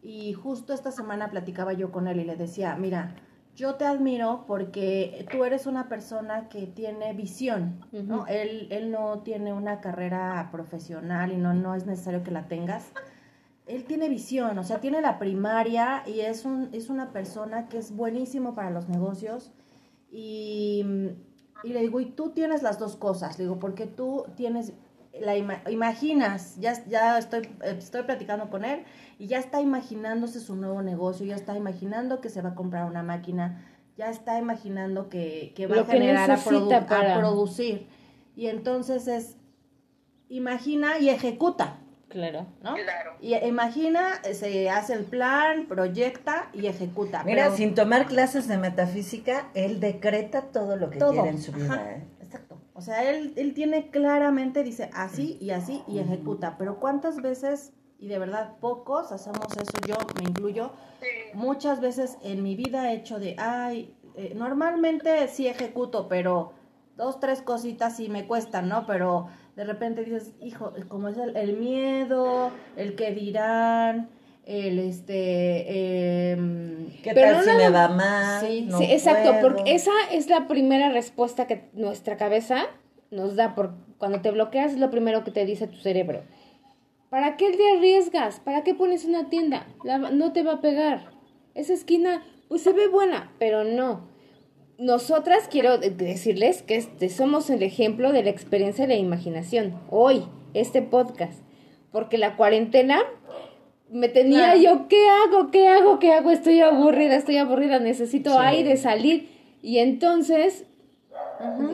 Y 0.07 0.35
justo 0.35 0.73
esta 0.73 0.93
semana 0.93 1.31
platicaba 1.31 1.73
yo 1.73 1.91
con 1.91 2.07
él 2.07 2.21
y 2.21 2.25
le 2.25 2.37
decía, 2.37 2.77
mira, 2.77 3.17
yo 3.57 3.75
te 3.75 3.85
admiro 3.87 4.45
porque 4.47 5.27
tú 5.33 5.43
eres 5.43 5.67
una 5.67 5.89
persona 5.89 6.49
que 6.49 6.69
tiene 6.69 7.13
visión, 7.13 7.85
él, 7.91 8.69
él 8.71 8.93
no 8.93 9.19
tiene 9.25 9.53
una 9.53 9.81
carrera 9.81 10.49
profesional 10.53 11.33
y 11.33 11.37
no, 11.39 11.55
no 11.55 11.75
es 11.75 11.87
necesario 11.87 12.23
que 12.23 12.31
la 12.31 12.47
tengas. 12.47 12.93
Él 13.67 13.83
tiene 13.83 14.09
visión, 14.09 14.57
o 14.59 14.63
sea, 14.63 14.81
tiene 14.81 15.01
la 15.01 15.19
primaria 15.19 16.05
y 16.07 16.21
es, 16.21 16.45
un, 16.45 16.69
es 16.71 16.89
una 16.89 17.13
persona 17.13 17.69
que 17.69 17.79
es 17.79 17.91
buenísimo 17.91 18.55
para 18.55 18.71
los 18.71 18.89
negocios. 18.89 19.51
Y, 20.13 20.85
y 21.65 21.73
le 21.73 21.81
digo, 21.81 21.99
y 21.99 22.13
tú 22.13 22.31
tienes 22.31 22.63
las 22.63 22.79
dos 22.79 22.95
cosas, 22.95 23.39
le 23.39 23.47
digo, 23.47 23.59
porque 23.59 23.87
tú 23.89 24.25
tienes, 24.37 24.73
la 25.21 25.37
ima- 25.37 25.61
imaginas, 25.71 26.57
ya, 26.59 26.75
ya 26.87 27.19
estoy, 27.19 27.49
estoy 27.63 28.03
platicando 28.03 28.51
con 28.51 28.65
él 28.65 28.85
y 29.19 29.27
ya 29.27 29.39
está 29.39 29.61
imaginándose 29.61 30.41
su 30.41 30.57
nuevo 30.57 30.83
negocio, 30.83 31.25
ya 31.27 31.37
está 31.37 31.57
imaginando 31.57 32.21
que 32.21 32.29
se 32.29 32.43
va 32.43 32.51
a 32.51 32.55
comprar 32.55 32.85
una 32.87 33.03
máquina, 33.03 33.65
ya 33.97 34.11
está 34.11 34.39
imaginando 34.39 35.09
que, 35.09 35.53
que 35.57 35.67
va 35.67 35.77
Lo 35.77 35.83
a 35.83 35.87
que 35.87 35.93
generar 35.93 36.31
a, 36.31 36.37
produ- 36.39 36.87
para- 36.87 37.17
a 37.17 37.19
producir. 37.19 37.87
Y 38.37 38.49
entonces 38.49 39.09
es, 39.09 39.37
imagina 40.29 40.99
y 40.99 41.09
ejecuta, 41.11 41.79
Claro. 42.09 42.47
¿no? 42.63 42.75
Claro. 42.75 43.15
Y 43.21 43.35
imagina, 43.35 44.21
se 44.33 44.71
hace 44.71 44.95
el 44.95 45.05
plan, 45.05 45.67
proyecta 45.67 46.49
y 46.55 46.67
ejecuta. 46.67 47.25
Mira, 47.25 47.45
pero- 47.47 47.57
sin 47.57 47.75
tomar 47.75 48.07
clases 48.07 48.47
de 48.49 48.59
metafísica, 48.59 49.49
él 49.55 49.81
decreta 49.81 50.43
todo 50.43 50.77
lo 50.77 50.89
que 50.89 50.99
todo. 50.99 51.13
quiere 51.13 51.29
en 51.31 51.43
su 51.43 51.53
vida. 51.53 51.85
¿eh? 51.97 52.05
O 52.77 52.83
sea, 52.83 53.11
él, 53.11 53.33
él 53.37 53.55
tiene 53.55 53.91
claramente, 53.91 54.63
dice 54.63 54.91
así 54.93 55.39
y 55.41 55.51
así 55.51 55.83
y 55.89 55.99
ejecuta. 55.99 56.57
Pero 56.59 56.79
¿cuántas 56.79 57.23
veces, 57.23 57.73
y 57.99 58.09
de 58.09 58.19
verdad 58.19 58.59
pocos, 58.61 59.13
hacemos 59.13 59.47
eso? 59.57 59.73
Yo 59.89 59.97
me 60.21 60.29
incluyo. 60.29 60.73
Sí. 61.01 61.07
Muchas 61.33 61.81
veces 61.81 62.19
en 62.23 62.43
mi 62.43 62.55
vida 62.55 62.93
he 62.93 62.97
hecho 62.97 63.19
de, 63.19 63.35
ay, 63.39 63.97
eh, 64.15 64.35
normalmente 64.37 65.27
sí 65.29 65.47
ejecuto, 65.47 66.07
pero 66.07 66.53
dos, 66.99 67.19
tres 67.19 67.41
cositas 67.41 67.97
sí 67.97 68.11
me 68.11 68.27
cuestan, 68.27 68.69
¿no? 68.69 68.85
Pero 68.87 69.29
de 69.57 69.65
repente 69.65 70.05
dices, 70.05 70.35
hijo, 70.41 70.75
como 70.89 71.09
es 71.09 71.17
el, 71.17 71.35
el 71.35 71.57
miedo, 71.57 72.51
el 72.77 72.95
que 72.95 73.13
dirán, 73.13 74.11
el 74.47 74.79
este... 74.79 76.31
em, 76.33 76.87
¿Qué 77.03 77.13
Pero 77.13 77.33
tal 77.33 77.47
no 77.47 77.53
si 77.53 77.59
me 77.59 77.69
va 77.71 77.89
mal? 77.89 78.47
Sí, 78.47 78.63
No 78.63 78.79
sí, 78.79 78.85
exacto, 78.85 79.31
puedo. 79.33 79.43
porque 79.43 79.75
esa 79.75 79.91
es 80.13 80.29
la 80.29 80.49
primera 80.49 80.91
respuesta 80.91 81.47
que 81.47 81.69
nuestra 81.75 82.17
cabeza 82.17 82.65
nos 83.11 83.37
da 83.37 83.55
por 83.55 83.75
cuando 83.99 84.21
te 84.21 84.31
bloqueas 84.31 84.73
es 84.73 84.79
lo 84.79 84.91
primero 84.91 85.25
que 85.25 85.31
te 85.31 85.45
dice 85.45 85.67
tu 85.67 85.77
cerebro. 85.77 86.23
¿Para 87.11 87.37
qué 87.37 87.51
te 87.53 87.71
arriesgas? 87.77 88.41
¿Para 88.41 88.63
qué 88.65 88.75
pones 88.75 89.05
una 89.05 89.29
tienda? 89.29 89.67
La- 89.85 89.99
no 89.99 90.33
te 90.33 90.43
va 90.43 90.55
a 90.55 90.61
pegar. 90.61 91.11
Esa 91.55 91.73
esquina 91.73 92.23
pues 92.49 92.63
se 92.63 92.73
ve 92.73 92.89
buena, 92.89 93.33
pero 93.39 93.65
no. 93.65 94.09
Nosotras 94.79 95.49
quiero 95.51 95.79
de- 95.79 95.91
decirles 95.91 96.63
que 96.63 96.77
este, 96.77 97.09
somos 97.09 97.49
el 97.51 97.63
ejemplo 97.63 98.13
de 98.13 98.23
la 98.23 98.31
experiencia 98.31 98.87
de 98.87 98.95
la 98.95 99.01
imaginación. 99.01 99.81
Hoy, 99.91 100.25
este 100.55 100.83
podcast. 100.83 101.41
Porque 101.93 102.19
la 102.19 102.37
cuarentena 102.37 103.01
me 103.91 104.09
tenía 104.09 104.53
Claro. 104.53 104.59
yo, 104.61 104.89
¿qué 104.89 105.09
hago? 105.09 105.51
¿Qué 105.51 105.69
hago? 105.69 105.99
¿Qué 105.99 106.13
hago? 106.13 106.31
Estoy 106.31 106.61
aburrida, 106.61 107.15
estoy 107.17 107.39
aburrida, 107.39 107.79
necesito 107.79 108.31
Sí. 108.31 108.37
aire, 108.41 108.77
salir. 108.77 109.31
Y 109.63 109.79
entonces 109.79 110.65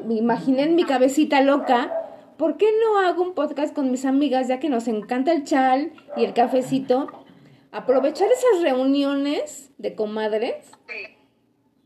me 0.07 0.15
imaginé 0.15 0.63
en 0.65 0.75
mi 0.77 0.85
cabecita 0.85 1.41
loca, 1.41 1.93
¿por 2.37 2.57
qué 2.57 2.67
no 2.83 2.99
hago 2.99 3.23
un 3.23 3.35
podcast 3.35 3.75
con 3.75 3.91
mis 3.91 4.05
amigas 4.05 4.49
ya 4.49 4.59
que 4.61 4.69
nos 4.69 4.89
encanta 4.89 5.33
el 5.33 5.45
chal 5.45 5.93
y 6.17 6.25
el 6.25 6.33
cafecito? 6.35 7.07
Aprovechar 7.71 8.29
esas 8.31 8.63
reuniones 8.63 9.71
de 9.79 9.95
comadres 9.95 10.71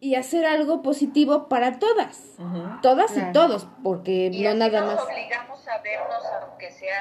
y 0.00 0.14
hacer 0.16 0.44
algo 0.44 0.82
positivo 0.82 1.48
para 1.48 1.78
todas. 1.78 2.36
Todas 2.82 3.16
y 3.16 3.32
todos, 3.32 3.66
porque 3.82 4.30
Y 4.32 4.42
no 4.42 4.50
así 4.50 4.58
nada 4.58 4.80
nos 4.80 4.94
más. 4.94 5.04
obligamos 5.04 5.68
a 5.68 5.78
vernos, 5.82 6.22
aunque 6.42 6.70
sea 6.70 6.98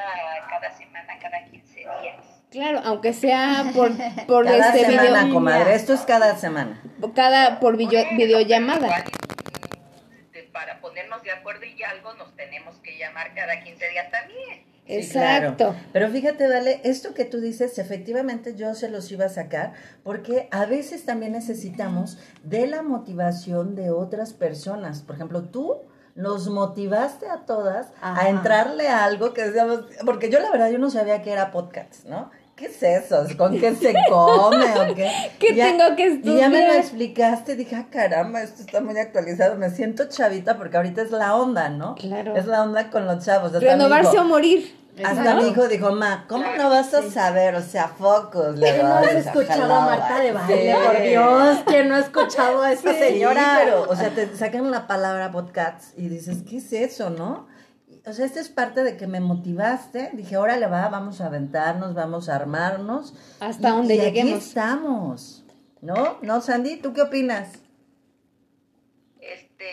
cada 0.49 0.71
semana, 0.71 1.17
cada 1.19 1.43
15 1.45 1.79
días. 1.79 2.34
Claro, 2.55 2.79
aunque 2.85 3.11
sea 3.13 3.65
por, 3.75 3.91
por 4.27 4.45
Cada 4.45 4.69
este 4.73 4.85
semana, 4.91 5.23
video, 5.23 5.33
comadre. 5.33 5.75
Esto 5.75 5.93
es 5.93 6.01
cada 6.01 6.37
semana. 6.37 6.81
cada 7.13 7.59
por 7.59 7.75
video- 7.75 8.03
Bueno, 8.05 8.17
videollamada. 8.17 9.03
este, 10.17 10.43
para 10.53 10.79
ponernos 10.79 11.21
de 11.23 11.31
acuerdo 11.31 11.65
y 11.65 11.83
algo 11.83 12.13
nos 12.13 12.33
tenemos 12.37 12.77
que 12.77 12.97
llamar 12.97 13.33
cada 13.35 13.61
15 13.61 13.89
días 13.89 14.09
también. 14.09 14.63
Sí, 14.87 15.09
claro. 15.11 15.49
Exacto. 15.49 15.75
Pero 15.91 16.09
fíjate, 16.09 16.47
Dale, 16.47 16.79
esto 16.85 17.13
que 17.13 17.25
tú 17.25 17.41
dices, 17.41 17.77
efectivamente 17.77 18.55
yo 18.55 18.73
se 18.73 18.87
los 18.89 19.11
iba 19.11 19.25
a 19.25 19.29
sacar, 19.29 19.73
porque 20.03 20.47
a 20.51 20.65
veces 20.65 21.05
también 21.05 21.33
necesitamos 21.33 22.19
de 22.43 22.67
la 22.67 22.83
motivación 22.83 23.75
de 23.75 23.89
otras 23.91 24.31
personas. 24.33 25.01
Por 25.01 25.15
ejemplo, 25.15 25.43
tú 25.43 25.81
nos 26.13 26.47
motivaste 26.47 27.27
a 27.27 27.45
todas 27.45 27.87
a 28.01 28.29
entrarle 28.29 28.87
a 28.87 29.03
algo 29.03 29.33
que 29.33 29.43
decíamos, 29.43 29.81
porque 30.05 30.29
yo 30.29 30.39
la 30.39 30.51
verdad 30.51 30.69
yo 30.69 30.77
no 30.77 30.89
sabía 30.89 31.21
que 31.21 31.31
era 31.33 31.51
podcast, 31.51 32.05
¿no? 32.05 32.31
¿Qué 32.55 32.67
es 32.67 32.81
eso? 32.83 33.25
¿Con 33.37 33.59
qué 33.59 33.75
se 33.75 33.93
come 34.09 34.65
o 34.79 34.95
qué? 34.95 35.11
¿Qué 35.39 35.55
ya- 35.55 35.65
tengo 35.65 35.95
que 35.97 36.07
Y 36.23 36.37
ya 36.37 36.47
me 36.47 36.59
lo 36.59 36.63
estudiar? 36.73 36.75
explicaste, 36.77 37.55
dije, 37.57 37.75
ah, 37.75 37.87
caramba, 37.91 38.41
esto 38.43 38.61
está 38.61 38.79
muy 38.79 38.97
actualizado. 38.97 39.55
Me 39.57 39.69
siento 39.69 40.05
chavita 40.07 40.55
porque 40.57 40.77
ahorita 40.77 41.01
es 41.01 41.11
la 41.11 41.35
onda, 41.35 41.67
¿no? 41.67 41.95
Claro. 41.95 42.35
Es 42.37 42.45
la 42.45 42.63
onda 42.63 42.89
con 42.89 43.05
los 43.05 43.25
chavos. 43.25 43.47
Hasta 43.53 43.59
Renovarse 43.59 44.13
hijo- 44.15 44.21
o 44.23 44.27
morir. 44.29 44.73
hasta 45.03 45.33
¿no? 45.33 45.41
mi 45.41 45.49
hijo 45.49 45.67
dijo, 45.67 45.91
ma, 45.91 46.23
¿cómo 46.29 46.45
no 46.57 46.69
vas 46.69 46.93
a 46.93 47.01
saber? 47.11 47.55
O 47.55 47.61
sea, 47.61 47.89
focos. 47.89 48.57
Le 48.57 48.71
¿Quién 48.71 48.87
no 48.87 48.93
has 48.95 49.11
escuchado 49.11 49.73
a 49.73 49.81
Marta 49.81 50.19
de 50.21 50.29
sí. 50.29 50.33
baile? 50.33 50.75
Por 50.85 51.01
Dios, 51.01 51.57
¿quién 51.65 51.89
no 51.89 51.95
ha 51.95 51.99
escuchado 51.99 52.61
a 52.61 52.71
esa 52.71 52.93
Sí, 52.93 52.99
señora? 52.99 53.59
pero, 53.65 53.85
o 53.89 53.95
sea, 53.97 54.11
te 54.11 54.33
sacan 54.37 54.71
la 54.71 54.87
palabra 54.87 55.29
podcasts 55.33 55.91
y 55.97 56.07
dices, 56.07 56.37
¿qué 56.49 56.57
es 56.59 56.71
eso, 56.71 57.09
no? 57.09 57.47
O 58.07 58.13
sea, 58.13 58.25
esta 58.25 58.39
es 58.39 58.49
parte 58.49 58.83
de 58.83 58.97
que 58.97 59.07
me 59.07 59.19
motivaste. 59.19 60.11
Dije, 60.13 60.37
órale, 60.37 60.67
va, 60.67 60.87
vamos 60.89 61.21
a 61.21 61.25
aventarnos, 61.27 61.95
vamos 61.95 62.29
a 62.29 62.35
armarnos. 62.35 63.13
Hasta 63.39 63.69
Y- 63.69 63.71
donde 63.71 63.95
y 63.95 63.99
aquí 64.01 64.09
lleguemos. 64.21 64.45
estamos. 64.47 65.43
¿No? 65.81 66.17
¿No, 66.21 66.41
Sandy? 66.41 66.77
¿Tú 66.77 66.93
qué 66.93 67.01
opinas? 67.01 67.49
Este, 69.19 69.65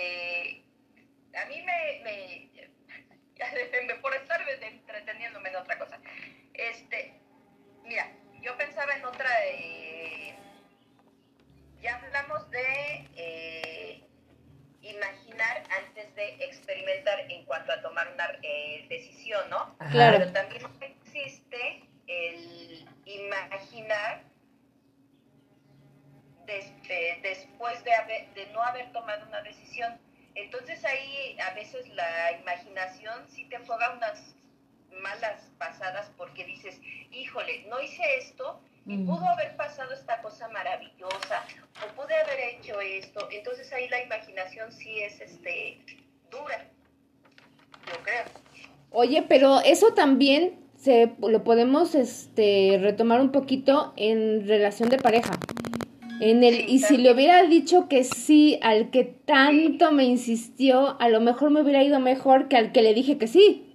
¿no? 19.48 19.76
Claro. 19.90 20.18
Pero 20.18 20.32
también 20.32 20.62
existe 20.80 21.84
el 22.06 22.88
imaginar 23.04 24.22
des- 26.46 26.82
de- 26.88 27.18
después 27.22 27.82
de, 27.84 27.92
haber- 27.94 28.32
de 28.34 28.46
no 28.52 28.62
haber 28.62 28.90
tomado 28.92 29.26
una 29.26 29.40
decisión. 29.42 29.98
Entonces 30.34 30.84
ahí 30.84 31.36
a 31.40 31.54
veces 31.54 31.88
la 31.90 32.32
imaginación 32.32 33.28
sí 33.28 33.44
te 33.48 33.58
juega 33.58 33.90
unas 33.92 34.34
malas 35.00 35.50
pasadas 35.58 36.10
porque 36.16 36.44
dices, 36.44 36.78
híjole, 37.10 37.64
no 37.68 37.80
hice 37.80 38.02
esto 38.18 38.60
y 38.86 38.96
Mm. 38.96 39.06
pudo 39.06 39.24
haber 39.26 39.56
pasado 39.56 39.92
esta 39.94 40.20
cosa 40.22 40.48
maravillosa 40.48 41.44
o 41.84 41.94
pude 41.94 42.14
haber 42.14 42.40
hecho 42.40 42.80
esto. 42.80 43.28
Entonces 43.30 43.72
ahí 43.72 43.88
la 43.88 44.02
imaginación 44.02 44.72
sí 44.72 45.00
es 45.00 45.20
este 45.20 45.78
dura, 46.30 46.64
yo 47.86 48.02
creo. 48.02 48.24
Oye, 48.92 49.24
pero 49.28 49.60
eso 49.60 49.92
también 49.94 50.52
se 50.76 51.12
lo 51.20 51.44
podemos 51.44 51.94
este 51.94 52.78
retomar 52.80 53.20
un 53.20 53.30
poquito 53.32 53.92
en 53.96 54.46
relación 54.46 54.88
de 54.88 54.98
pareja. 54.98 55.38
En 56.20 56.44
el 56.44 56.54
Sí, 56.54 56.64
y 56.68 56.78
si 56.80 56.96
le 56.98 57.12
hubiera 57.12 57.42
dicho 57.44 57.88
que 57.88 58.04
sí 58.04 58.58
al 58.62 58.90
que 58.90 59.04
tanto 59.04 59.90
me 59.92 60.04
insistió, 60.04 61.00
a 61.00 61.08
lo 61.08 61.20
mejor 61.20 61.50
me 61.50 61.62
hubiera 61.62 61.82
ido 61.82 61.98
mejor 62.00 62.48
que 62.48 62.56
al 62.56 62.70
que 62.72 62.82
le 62.82 62.94
dije 62.94 63.18
que 63.18 63.26
sí. 63.26 63.68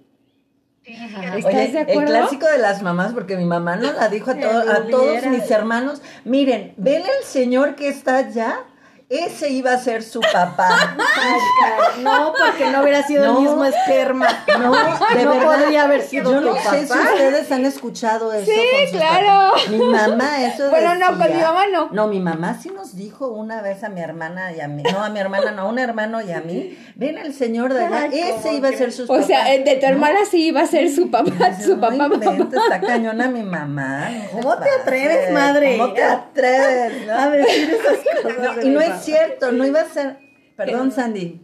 Ajá. 0.90 1.36
¿Estás 1.36 1.54
Oye, 1.54 1.68
de 1.72 1.80
el 1.82 1.90
acuerdo? 1.90 2.06
clásico 2.12 2.46
de 2.46 2.58
las 2.58 2.82
mamás, 2.82 3.12
porque 3.12 3.36
mi 3.36 3.44
mamá 3.44 3.76
nos 3.76 3.94
la 3.96 4.08
dijo 4.08 4.30
a, 4.30 4.34
to- 4.40 4.48
a 4.48 4.86
todos 4.86 5.26
mis 5.26 5.50
hermanos, 5.50 6.00
miren, 6.24 6.72
ven 6.78 7.02
el 7.02 7.24
señor 7.24 7.74
que 7.74 7.88
está 7.88 8.16
allá, 8.18 8.60
ese 9.10 9.48
iba 9.50 9.72
a 9.72 9.78
ser 9.78 10.02
su 10.02 10.20
papá. 10.20 10.68
Ay, 10.98 12.02
No, 12.02 12.32
porque 12.38 12.70
no 12.70 12.82
hubiera 12.82 13.02
sido 13.06 13.24
No. 13.24 13.38
el 13.38 13.44
mismo 13.44 13.64
esperma. 13.64 14.26
No, 14.58 14.70
de 15.14 15.24
No 15.24 15.30
verdad. 15.34 15.46
podría 15.46 15.84
haber 15.84 16.02
sido 16.02 16.30
Yo 16.32 16.40
no 16.42 16.54
sé 16.54 16.82
si 16.82 16.86
papá. 16.88 17.00
ustedes 17.12 17.50
han 17.52 17.64
escuchado 17.64 18.32
eso. 18.34 18.50
Sí, 18.50 18.60
con 18.90 18.98
claro. 18.98 19.50
papás. 19.52 19.68
Mi 19.70 19.78
mamá 19.78 20.44
eso 20.44 20.68
Bueno, 20.70 20.94
no, 20.96 21.06
con 21.18 21.32
mi 21.34 21.40
mamá 21.40 21.62
no. 21.72 21.88
No, 21.90 22.06
mi 22.08 22.20
mamá 22.20 22.58
sí 22.60 22.70
nos 22.70 22.94
dijo 22.96 23.28
una 23.28 23.62
vez 23.62 23.82
a 23.82 23.88
mi 23.88 24.00
hermana 24.02 24.52
y 24.52 24.60
a 24.60 24.68
mí, 24.68 24.82
no, 24.82 25.02
a 25.02 25.08
mi 25.08 25.20
hermana 25.20 25.52
no, 25.52 25.62
a 25.62 25.64
un 25.66 25.78
hermano 25.78 26.20
y 26.20 26.32
a 26.32 26.40
mí, 26.42 26.76
ven 26.94 27.16
el 27.16 27.32
señor 27.32 27.72
de 27.72 27.86
allá, 27.86 28.08
Ay, 28.12 28.20
ese 28.20 28.32
¿cómo 28.42 28.54
iba 28.58 28.68
a 28.68 28.72
ser 28.72 28.92
su 28.92 29.10
O 29.10 29.22
sea, 29.22 29.54
el 29.54 29.64
de 29.64 29.76
tu 29.76 29.86
hermana 29.86 30.18
sí 30.30 30.48
iba 30.48 30.60
a 30.60 30.66
ser 30.66 30.90
su 30.92 31.10
papá, 31.10 31.30
su 31.64 31.76
no 31.76 31.80
papá, 31.80 31.96
papá. 32.10 32.14
inventes, 32.26 32.60
está 32.62 32.80
cañona 32.80 33.28
mi 33.28 33.42
mamá. 33.42 34.10
¿Cómo 34.32 34.54
te 34.58 34.68
atreves, 34.82 35.32
madre? 35.32 35.78
¿Cómo 35.78 35.92
te 35.94 36.02
atreves? 36.04 37.06
no? 37.06 37.14
A 37.14 37.30
decir 37.30 37.70
esas 37.70 37.96
cosas. 38.22 38.38
No, 38.38 38.54
de 38.54 38.66
y 38.66 38.70
no 38.70 38.80
mi 38.80 38.86
es 38.98 39.04
cierto, 39.04 39.52
no 39.52 39.66
iba 39.66 39.80
a 39.80 39.84
ser. 39.88 40.18
Perdón, 40.56 40.92
Sandy. 40.92 41.40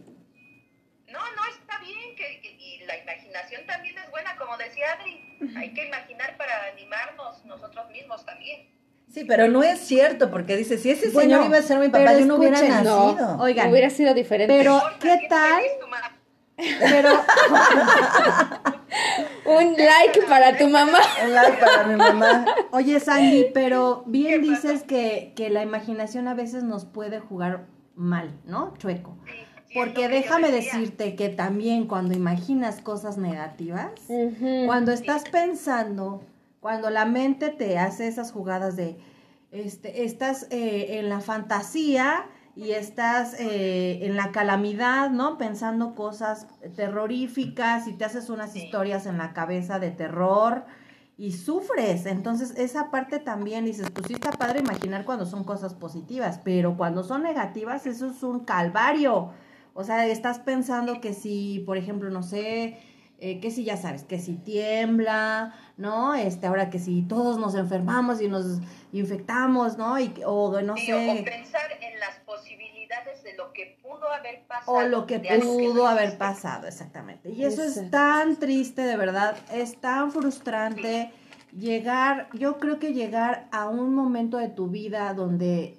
No, 1.11 1.19
no, 1.19 1.45
está 1.57 1.79
bien, 1.79 2.15
que, 2.15 2.41
que- 2.41 2.55
y 2.59 2.85
la 2.85 2.97
imaginación 2.97 3.65
también 3.65 3.97
es 3.97 4.09
buena, 4.11 4.35
como 4.37 4.57
decía 4.57 4.85
Adri, 4.99 5.37
hay 5.57 5.73
que 5.73 5.85
imaginar 5.87 6.35
para 6.37 6.65
animarnos 6.73 7.43
nosotros 7.45 7.89
mismos 7.91 8.25
también. 8.25 8.69
Sí, 9.13 9.23
pero 9.23 9.47
no 9.47 9.63
es 9.63 9.79
cierto, 9.79 10.29
porque 10.31 10.57
dice, 10.57 10.77
si 10.77 10.89
ese 10.91 11.09
Bueno, 11.11 11.35
señor 11.37 11.45
iba 11.45 11.57
a 11.57 11.61
ser 11.61 11.77
mi 11.79 11.87
papá, 11.89 12.13
yo 12.17 12.25
no 12.25 12.35
hubiera 12.35 12.57
escuchen, 12.57 12.83
No, 12.83 13.13
nacido. 13.13 13.37
Oigan. 13.39 13.71
hubiera 13.71 13.89
sido 13.89 14.13
diferente. 14.13 14.53
Pero, 14.57 14.81
¿qué 14.99 15.25
tal? 15.29 15.63
Pero, 16.57 17.09
Un 19.45 19.73
like 19.77 20.21
para 20.27 20.57
tu 20.57 20.67
mamá. 20.67 20.99
Un 21.23 21.33
like 21.33 21.57
para 21.57 21.87
mi 21.87 21.95
mamá. 21.95 22.45
oye, 22.71 22.99
Sandy, 22.99 23.47
pero 23.53 24.03
bien 24.07 24.41
dices 24.41 24.83
que, 24.83 25.33
que 25.35 25.49
la 25.49 25.61
imaginación 25.63 26.27
a 26.27 26.33
veces 26.33 26.63
nos 26.63 26.85
puede 26.85 27.19
jugar 27.19 27.67
mal, 27.95 28.31
¿no? 28.45 28.73
Chueco. 28.77 29.17
Sí, 29.25 29.31
sí, 29.31 29.39
es 29.69 29.77
Porque 29.77 30.07
déjame 30.09 30.51
decirte 30.51 31.15
que 31.15 31.29
también 31.29 31.87
cuando 31.87 32.13
imaginas 32.13 32.81
cosas 32.81 33.17
negativas, 33.17 33.91
cuando 34.65 34.91
estás 34.91 35.23
pensando, 35.29 36.23
cuando 36.59 36.89
la 36.89 37.05
mente 37.05 37.49
te 37.49 37.77
hace 37.77 38.07
esas 38.07 38.31
jugadas 38.31 38.75
de, 38.75 38.97
este, 39.51 40.03
estás 40.03 40.47
eh, 40.49 40.99
en 40.99 41.09
la 41.09 41.21
fantasía 41.21 42.25
y 42.55 42.71
estás 42.71 43.35
eh, 43.39 44.05
en 44.05 44.15
la 44.15 44.31
calamidad, 44.31 45.09
¿no? 45.09 45.37
Pensando 45.37 45.93
cosas 45.95 46.47
terroríficas 46.75 47.87
y 47.87 47.93
te 47.93 48.05
haces 48.05 48.29
unas 48.29 48.53
Sí. 48.53 48.63
historias 48.63 49.05
en 49.05 49.17
la 49.17 49.33
cabeza 49.33 49.79
de 49.79 49.91
terror 49.91 50.65
y 51.17 51.31
sufres. 51.33 52.05
Entonces, 52.05 52.53
esa 52.57 52.91
parte 52.91 53.19
también 53.19 53.65
dices, 53.65 53.89
pues 53.93 54.07
sí 54.07 54.13
está 54.13 54.31
padre 54.31 54.59
imaginar 54.59 55.05
cuando 55.05 55.25
son 55.25 55.43
cosas 55.43 55.73
positivas, 55.73 56.39
pero 56.43 56.77
cuando 56.77 57.03
son 57.03 57.23
negativas, 57.23 57.85
eso 57.85 58.07
es 58.09 58.23
un 58.23 58.41
calvario. 58.45 59.31
O 59.73 59.83
sea, 59.83 60.05
estás 60.07 60.39
pensando 60.39 61.01
que 61.01 61.13
si, 61.13 61.59
por 61.65 61.75
ejemplo, 61.77 62.09
no 62.09 62.23
sé, 62.23 62.77
eh, 63.19 63.39
que 63.39 63.51
si 63.51 63.63
ya 63.65 63.77
sabes, 63.77 64.03
que 64.03 64.19
si 64.19 64.33
tiembla, 64.35 65.53
¿no? 65.77 66.15
Este, 66.15 66.47
ahora 66.47 66.69
que 66.69 66.79
si 66.79 67.01
todos 67.01 67.37
nos 67.39 67.55
enfermamos 67.55 68.21
y 68.21 68.27
nos 68.27 68.59
infectamos, 68.99 69.77
¿no? 69.77 69.99
Y, 69.99 70.13
o 70.25 70.61
no 70.61 70.75
Sí, 70.77 70.91
o, 70.91 70.97
o 70.97 71.15
sé. 71.15 71.23
pensar 71.23 71.71
en 71.81 71.99
las 71.99 72.19
posibilidades 72.25 73.23
de 73.23 73.35
lo 73.35 73.51
que 73.53 73.77
pudo 73.81 74.09
haber 74.09 74.45
pasado. 74.47 74.77
o 74.77 74.81
lo 74.83 75.05
que 75.05 75.19
pudo 75.19 75.87
haber 75.87 76.17
pasado, 76.17 76.67
exactamente. 76.67 77.29
Y 77.29 77.43
eso 77.43 77.63
es 77.63 77.89
tan 77.89 78.37
triste, 78.37 78.83
de 78.83 78.97
verdad, 78.97 79.35
es 79.51 79.79
tan 79.79 80.11
frustrante 80.11 81.11
llegar, 81.57 82.27
yo 82.33 82.57
creo 82.57 82.79
que 82.79 82.93
llegar 82.93 83.47
a 83.51 83.67
un 83.69 83.93
momento 83.93 84.37
de 84.37 84.49
tu 84.49 84.67
vida 84.67 85.13
donde 85.13 85.77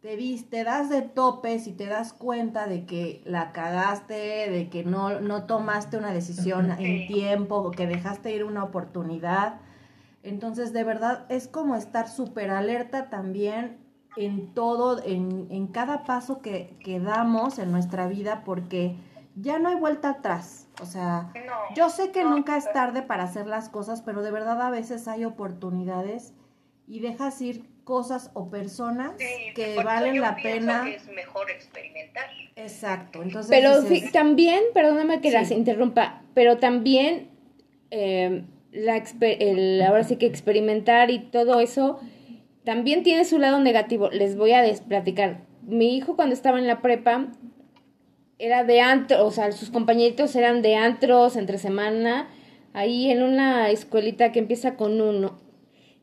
te, 0.00 0.16
te 0.50 0.64
das 0.64 0.90
de 0.90 1.02
topes 1.02 1.66
y 1.66 1.72
te 1.72 1.86
das 1.86 2.12
cuenta 2.12 2.66
de 2.66 2.86
que 2.86 3.22
la 3.24 3.52
cagaste, 3.52 4.50
de 4.50 4.68
que 4.68 4.84
no, 4.84 5.20
no 5.20 5.44
tomaste 5.46 5.96
una 5.96 6.12
decisión 6.12 6.72
en 6.72 7.06
tiempo, 7.06 7.56
o 7.56 7.70
que 7.70 7.86
dejaste 7.86 8.34
ir 8.34 8.44
una 8.44 8.64
oportunidad. 8.64 9.60
Entonces, 10.22 10.72
de 10.72 10.84
verdad, 10.84 11.26
es 11.28 11.48
como 11.48 11.74
estar 11.76 12.08
súper 12.08 12.50
alerta 12.50 13.10
también 13.10 13.78
en 14.16 14.52
todo, 14.54 15.02
en, 15.04 15.46
en 15.50 15.66
cada 15.68 16.04
paso 16.04 16.40
que, 16.42 16.76
que 16.84 17.00
damos 17.00 17.58
en 17.58 17.72
nuestra 17.72 18.06
vida, 18.06 18.42
porque 18.44 18.94
ya 19.36 19.58
no 19.58 19.70
hay 19.70 19.76
vuelta 19.76 20.10
atrás. 20.10 20.68
O 20.80 20.86
sea, 20.86 21.32
No, 21.46 21.74
yo 21.74 21.88
sé 21.88 22.10
que 22.12 22.22
no, 22.22 22.30
nunca 22.30 22.56
es 22.56 22.70
tarde 22.72 23.02
para 23.02 23.24
hacer 23.24 23.46
las 23.46 23.68
cosas, 23.68 24.02
pero 24.02 24.22
de 24.22 24.30
verdad 24.30 24.60
a 24.62 24.70
veces 24.70 25.08
hay 25.08 25.24
oportunidades 25.24 26.34
y 26.86 27.00
dejas 27.00 27.40
ir 27.40 27.64
cosas 27.84 28.30
o 28.34 28.48
personas 28.50 29.12
Sí, 29.18 29.52
que 29.54 29.82
valen 29.82 30.14
yo 30.16 30.22
la 30.22 30.36
pena. 30.36 30.84
que 30.84 30.96
es 30.96 31.08
mejor 31.08 31.50
experimentar. 31.50 32.26
Exacto. 32.54 33.22
Entonces, 33.22 33.50
Pero 33.50 33.80
dices, 33.82 34.12
también, 34.12 34.62
perdóname 34.74 35.20
que 35.20 35.30
Sí. 35.30 35.34
las 35.34 35.50
interrumpa, 35.50 36.22
pero 36.34 36.58
también 36.58 37.28
eh, 37.90 38.44
la 38.72 39.02
el, 39.20 39.82
ahora 39.82 40.02
sí 40.02 40.16
que 40.16 40.26
experimentar 40.26 41.10
y 41.10 41.18
todo 41.18 41.60
eso 41.60 42.00
también 42.64 43.02
tiene 43.02 43.24
su 43.24 43.38
lado 43.38 43.60
negativo. 43.60 44.10
Les 44.10 44.36
voy 44.36 44.52
a 44.52 44.62
desplaticar. 44.62 45.44
Mi 45.62 45.96
hijo 45.96 46.16
cuando 46.16 46.34
estaba 46.34 46.58
en 46.58 46.66
la 46.66 46.80
prepa 46.80 47.28
era 48.38 48.64
de 48.64 48.80
antro, 48.80 49.24
o 49.24 49.30
sea, 49.30 49.52
sus 49.52 49.70
compañeritos 49.70 50.34
eran 50.34 50.62
de 50.62 50.74
antros 50.74 51.36
entre 51.36 51.58
semana, 51.58 52.28
ahí 52.72 53.10
en 53.10 53.22
una 53.22 53.70
escuelita 53.70 54.32
que 54.32 54.40
empieza 54.40 54.76
con 54.76 55.00
uno. 55.00 55.38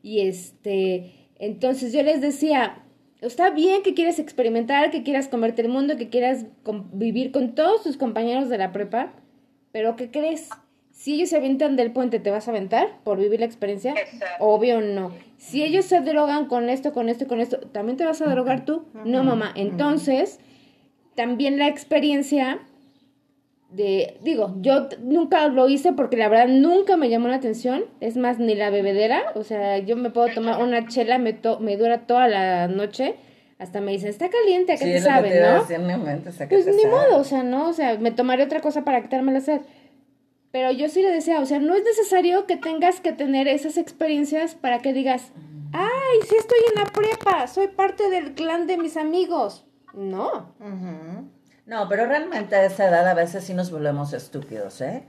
Y 0.02 0.20
este, 0.20 1.28
entonces 1.38 1.92
yo 1.92 2.02
les 2.02 2.20
decía, 2.22 2.82
está 3.20 3.50
bien 3.50 3.82
que 3.82 3.92
quieras 3.92 4.18
experimentar, 4.18 4.90
que 4.90 5.02
quieras 5.02 5.28
comerte 5.28 5.62
el 5.62 5.68
mundo, 5.68 5.96
que 5.96 6.08
quieras 6.08 6.46
vivir 6.92 7.32
con 7.32 7.54
todos 7.54 7.82
tus 7.82 7.98
compañeros 7.98 8.48
de 8.48 8.58
la 8.58 8.72
prepa, 8.72 9.12
pero 9.72 9.96
¿qué 9.96 10.10
crees? 10.10 10.48
Si 11.00 11.14
ellos 11.14 11.30
se 11.30 11.38
avientan 11.38 11.76
del 11.76 11.92
puente, 11.92 12.20
¿te 12.20 12.30
vas 12.30 12.46
a 12.46 12.50
aventar 12.50 12.86
por 13.04 13.16
vivir 13.18 13.40
la 13.40 13.46
experiencia? 13.46 13.94
Exacto. 13.94 14.44
Obvio 14.44 14.82
no. 14.82 15.12
Si 15.38 15.62
ellos 15.64 15.86
se 15.86 16.00
drogan 16.02 16.44
con 16.44 16.68
esto, 16.68 16.92
con 16.92 17.08
esto, 17.08 17.26
con 17.26 17.40
esto, 17.40 17.56
¿también 17.72 17.96
te 17.96 18.04
vas 18.04 18.20
a 18.20 18.26
drogar 18.28 18.66
tú? 18.66 18.84
No, 18.92 19.24
mamá. 19.24 19.50
Entonces, 19.56 20.40
también 21.14 21.58
la 21.58 21.68
experiencia 21.68 22.58
de, 23.70 24.18
digo, 24.22 24.54
yo 24.60 24.88
nunca 25.02 25.48
lo 25.48 25.70
hice 25.70 25.94
porque 25.94 26.18
la 26.18 26.28
verdad 26.28 26.48
nunca 26.48 26.98
me 26.98 27.08
llamó 27.08 27.28
la 27.28 27.36
atención, 27.36 27.84
es 28.00 28.18
más, 28.18 28.38
ni 28.38 28.54
la 28.54 28.68
bebedera, 28.68 29.22
o 29.36 29.42
sea, 29.42 29.78
yo 29.78 29.96
me 29.96 30.10
puedo 30.10 30.28
tomar 30.34 30.62
una 30.62 30.86
chela, 30.86 31.16
me, 31.16 31.32
to- 31.32 31.60
me 31.60 31.78
dura 31.78 32.00
toda 32.06 32.28
la 32.28 32.68
noche, 32.68 33.14
hasta 33.58 33.80
me 33.80 33.92
dicen, 33.92 34.10
está 34.10 34.28
caliente, 34.28 34.74
¿a 34.74 34.76
qué 34.76 34.84
Sí, 34.84 34.92
te 34.92 35.00
sabe, 35.00 35.30
te 35.30 35.38
iba 35.38 35.48
a 35.48 35.54
no? 35.54 35.60
decir, 35.60 35.78
no 35.80 35.92
inventes, 35.94 36.38
¿a 36.42 36.46
qué 36.46 36.56
Pues 36.56 36.66
te 36.66 36.72
ni 36.72 36.82
sabe? 36.82 36.92
modo, 36.94 37.20
o 37.20 37.24
sea, 37.24 37.42
no, 37.42 37.68
o 37.68 37.72
sea, 37.72 37.96
me 37.98 38.10
tomaré 38.10 38.42
otra 38.42 38.60
cosa 38.60 38.84
para 38.84 39.00
quitarme 39.00 39.32
la 39.32 39.40
sed. 39.40 39.60
Pero 40.52 40.72
yo 40.72 40.88
sí 40.88 41.02
le 41.02 41.10
decía, 41.10 41.40
o 41.40 41.46
sea, 41.46 41.60
no 41.60 41.74
es 41.74 41.84
necesario 41.84 42.46
que 42.46 42.56
tengas 42.56 43.00
que 43.00 43.12
tener 43.12 43.46
esas 43.46 43.76
experiencias 43.76 44.54
para 44.54 44.80
que 44.80 44.92
digas, 44.92 45.32
ay, 45.72 46.18
sí 46.28 46.34
estoy 46.36 46.58
en 46.70 46.82
la 46.82 46.90
prepa, 46.90 47.46
soy 47.46 47.68
parte 47.68 48.10
del 48.10 48.34
clan 48.34 48.66
de 48.66 48.76
mis 48.76 48.96
amigos. 48.96 49.64
No. 49.94 50.54
No, 51.66 51.88
pero 51.88 52.06
realmente 52.06 52.56
a 52.56 52.64
esa 52.64 52.88
edad 52.88 53.06
a 53.06 53.14
veces 53.14 53.44
sí 53.44 53.54
nos 53.54 53.70
volvemos 53.70 54.12
estúpidos, 54.12 54.80
¿eh? 54.80 55.04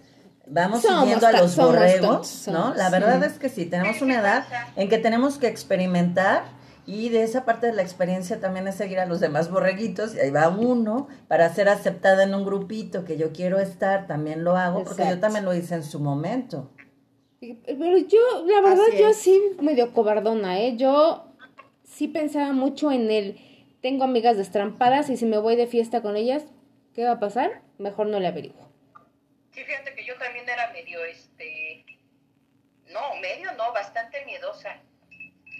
Vamos 0.45 0.81
Somos 0.81 1.01
siguiendo 1.01 1.27
a 1.27 1.31
los 1.31 1.55
borregos, 1.55 2.47
¿no? 2.47 2.73
La 2.75 2.89
verdad 2.89 3.19
sí. 3.21 3.27
es 3.27 3.39
que 3.39 3.49
sí, 3.49 3.65
tenemos 3.65 4.01
una 4.01 4.19
edad 4.19 4.45
en 4.75 4.89
que 4.89 4.97
tenemos 4.97 5.37
que 5.37 5.47
experimentar 5.47 6.43
y 6.91 7.07
de 7.07 7.23
esa 7.23 7.45
parte 7.45 7.67
de 7.67 7.73
la 7.73 7.83
experiencia 7.83 8.41
también 8.41 8.67
es 8.67 8.75
seguir 8.75 8.99
a 8.99 9.05
los 9.05 9.21
demás 9.21 9.49
borreguitos 9.49 10.13
y 10.13 10.19
ahí 10.19 10.29
va 10.29 10.49
uno 10.49 11.07
para 11.29 11.47
ser 11.53 11.69
aceptada 11.69 12.23
en 12.23 12.35
un 12.35 12.43
grupito 12.43 13.05
que 13.05 13.15
yo 13.15 13.31
quiero 13.31 13.61
estar, 13.61 14.07
también 14.07 14.43
lo 14.43 14.57
hago 14.57 14.83
porque 14.83 15.07
yo 15.07 15.17
también 15.17 15.45
lo 15.45 15.53
hice 15.53 15.75
en 15.75 15.83
su 15.83 16.01
momento. 16.01 16.69
Pero 17.39 17.97
yo, 17.97 18.19
la 18.45 18.59
verdad, 18.59 18.83
yo 18.99 19.13
sí 19.13 19.41
medio 19.61 19.93
cobardona, 19.93 20.59
¿eh? 20.59 20.75
Yo 20.75 21.31
sí 21.85 22.09
pensaba 22.09 22.51
mucho 22.51 22.91
en 22.91 23.09
el, 23.09 23.39
tengo 23.81 24.03
amigas 24.03 24.35
destrampadas 24.35 25.09
y 25.09 25.15
si 25.15 25.25
me 25.25 25.37
voy 25.37 25.55
de 25.55 25.67
fiesta 25.67 26.01
con 26.01 26.17
ellas, 26.17 26.43
¿qué 26.93 27.05
va 27.05 27.11
a 27.11 27.19
pasar? 27.21 27.61
Mejor 27.77 28.07
no 28.07 28.19
le 28.19 28.27
averiguo. 28.27 28.69
Sí, 29.51 29.63
fíjate 29.63 29.95
que 29.95 30.05
yo 30.05 30.17
también 30.17 30.43
era 30.47 30.73
medio, 30.73 31.05
este, 31.05 31.85
no, 32.91 32.99
medio 33.21 33.53
no, 33.53 33.71
bastante 33.71 34.25
miedosa. 34.25 34.75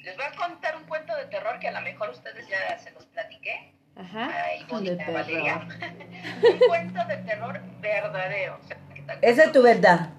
Les 0.03 0.15
voy 0.17 0.25
a 0.25 0.31
contar 0.35 0.75
un 0.77 0.83
cuento 0.85 1.15
de 1.15 1.25
terror 1.25 1.59
que 1.59 1.67
a 1.67 1.71
lo 1.71 1.81
mejor 1.81 2.09
ustedes 2.09 2.47
ya 2.47 2.77
se 2.79 2.91
los 2.91 3.05
platiqué. 3.07 3.73
Ajá. 3.95 4.29
Ay, 4.45 4.65
bonita 4.69 4.97
terror. 4.97 5.13
Valeria. 5.13 5.55
un 6.51 6.59
cuento 6.67 7.05
de 7.05 7.17
terror 7.17 7.59
verdadero. 7.81 8.57
o 8.61 8.67
sea, 8.67 8.77
Esa 9.21 9.43
es 9.45 9.51
tu 9.51 9.61
verdad. 9.61 10.09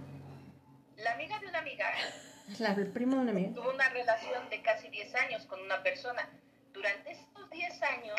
La 0.99 1.13
amiga 1.13 1.39
de 1.41 1.47
una 1.49 1.59
amiga 1.59 1.87
La- 2.59 2.73
el 2.73 2.87
primo 2.93 3.17
de 3.17 3.23
una 3.23 3.31
amiga. 3.33 3.55
tuvo 3.55 3.71
una 3.71 3.89
relación 3.89 4.49
de 4.51 4.63
casi 4.63 4.89
10 4.89 5.15
años 5.17 5.47
con 5.47 5.61
una 5.61 5.83
persona. 5.83 6.29
Durante 6.73 7.11
estos 7.13 7.51
10 7.51 7.83
años, 7.83 8.19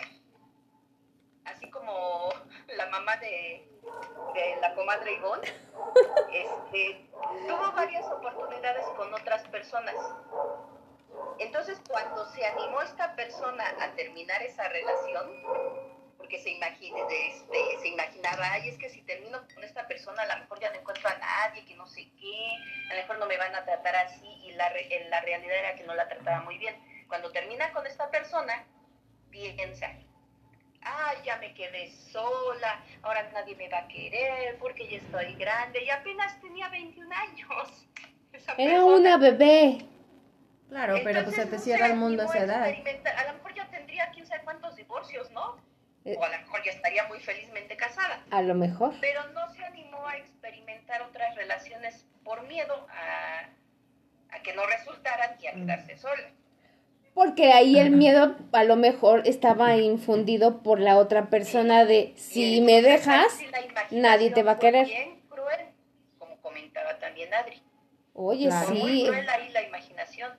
así 1.46 1.70
como 1.70 2.30
la 2.76 2.88
mamá 2.88 3.16
de, 3.18 3.68
de 4.34 4.56
la 4.62 4.74
comadre 4.76 5.14
Ivonne, 5.14 5.48
este, 6.34 7.10
tuvo 7.48 7.72
varias 7.74 8.06
oportunidades 8.08 8.86
con 8.98 9.14
otras 9.14 9.44
personas. 9.48 9.96
Entonces, 11.40 11.80
cuando 11.88 12.26
se 12.32 12.46
animó 12.46 12.82
esta 12.82 13.16
persona 13.16 13.64
a 13.80 13.92
terminar 13.96 14.42
esa 14.44 14.68
relación, 14.70 15.32
porque 16.18 16.40
se, 16.40 16.52
imagine, 16.52 17.00
este, 17.28 17.80
se 17.82 17.88
imaginaba, 17.90 18.52
ay, 18.52 18.70
es 18.70 18.78
que 18.78 18.90
si 18.90 19.02
termino 19.02 19.40
con 19.54 19.64
esta 19.64 19.88
persona, 19.88 20.22
a 20.24 20.36
lo 20.36 20.42
mejor 20.44 20.60
ya 20.60 20.72
no 20.72 20.80
encuentro 20.80 21.10
a 21.10 21.16
nadie, 21.18 21.66
que 21.66 21.76
no 21.76 21.86
sé 21.88 22.10
qué, 22.20 22.50
a 22.90 22.96
lo 22.96 23.02
mejor 23.02 23.20
no 23.20 23.26
me 23.26 23.38
van 23.38 23.54
a 23.56 23.66
tratar 23.66 23.96
así, 23.96 24.28
y 24.46 24.54
la, 24.54 24.72
la 25.10 25.22
realidad 25.22 25.58
era 25.58 25.76
que 25.76 25.84
no 25.84 25.94
la 25.96 26.08
trataba 26.08 26.42
muy 26.44 26.58
bien. 26.58 26.76
Cuando 27.08 27.32
termina 27.32 27.72
con 27.74 27.86
esta 27.86 28.10
persona, 28.10 28.66
piensa, 29.30 29.92
ay, 30.82 31.18
ya 31.26 31.38
me 31.38 31.54
quedé 31.54 31.92
sola, 31.92 32.84
ahora 33.02 33.30
nadie 33.34 33.56
me 33.56 33.68
va 33.70 33.80
a 33.80 33.88
querer 33.88 34.58
porque 34.60 34.88
ya 34.88 34.98
estoy 34.98 35.34
grande, 35.36 35.84
y 35.84 35.90
apenas 35.90 36.40
tenía 36.42 36.70
21 36.70 37.14
años. 37.16 37.88
esa 38.34 38.54
Era 38.54 38.72
persona. 38.74 38.86
una 38.96 39.18
bebé. 39.18 39.93
Claro, 40.74 40.96
pero 41.04 41.24
pues 41.24 41.36
se 41.36 41.46
te 41.46 41.58
no 41.58 41.62
cierra 41.62 41.86
el 41.86 41.98
mundo 41.98 42.24
a 42.24 42.26
esa 42.26 42.40
edad. 42.40 42.64
A 42.64 43.28
lo 43.28 43.34
mejor 43.34 43.54
ya 43.54 43.70
tendría 43.70 44.10
quién 44.10 44.26
sabe 44.26 44.42
cuántos 44.44 44.76
divorcios, 44.76 45.30
¿no? 45.30 45.56
Eh. 46.04 46.16
O 46.18 46.24
a 46.24 46.30
lo 46.30 46.38
mejor 46.40 46.64
ya 46.66 46.72
estaría 46.72 47.08
muy 47.08 47.20
felizmente 47.20 47.78
casada. 47.78 48.24
A 48.32 48.42
lo 48.42 48.56
mejor. 48.56 48.96
Pero 49.00 49.22
no 49.34 49.54
se 49.54 49.64
animó 49.64 50.08
a 50.08 50.18
experimentar 50.18 51.04
otras 51.04 51.36
relaciones 51.36 52.08
por 52.24 52.48
miedo 52.48 52.88
a, 52.90 54.36
a 54.36 54.42
que 54.42 54.56
no 54.56 54.66
resultaran 54.66 55.38
y 55.40 55.46
a 55.46 55.54
quedarse 55.54 55.96
sola. 55.96 56.32
Porque 57.14 57.54
ahí 57.54 57.78
el 57.78 57.92
miedo 57.92 58.36
a 58.52 58.64
lo 58.64 58.76
mejor 58.76 59.28
estaba 59.28 59.78
infundido 59.78 60.64
por 60.64 60.80
la 60.80 60.98
otra 60.98 61.30
persona 61.30 61.86
de 61.86 62.16
si 62.18 62.62
me 62.62 62.82
dejas, 62.82 63.32
sí 63.32 63.48
nadie 63.92 64.32
te 64.32 64.42
va 64.42 64.54
a 64.54 64.60
querer. 64.60 64.88
Bien 64.88 65.22
cruel, 65.30 65.68
como 66.18 66.36
comentaba 66.42 66.98
también 66.98 67.32
Adri. 67.32 67.62
Oye, 68.14 68.48
Claro. 68.48 68.66
Fue 68.66 68.76
muy 68.76 68.92
sí, 68.92 69.06
cruel 69.06 69.30
ahí 69.30 69.50
la 69.50 69.62
imaginación. 69.62 70.32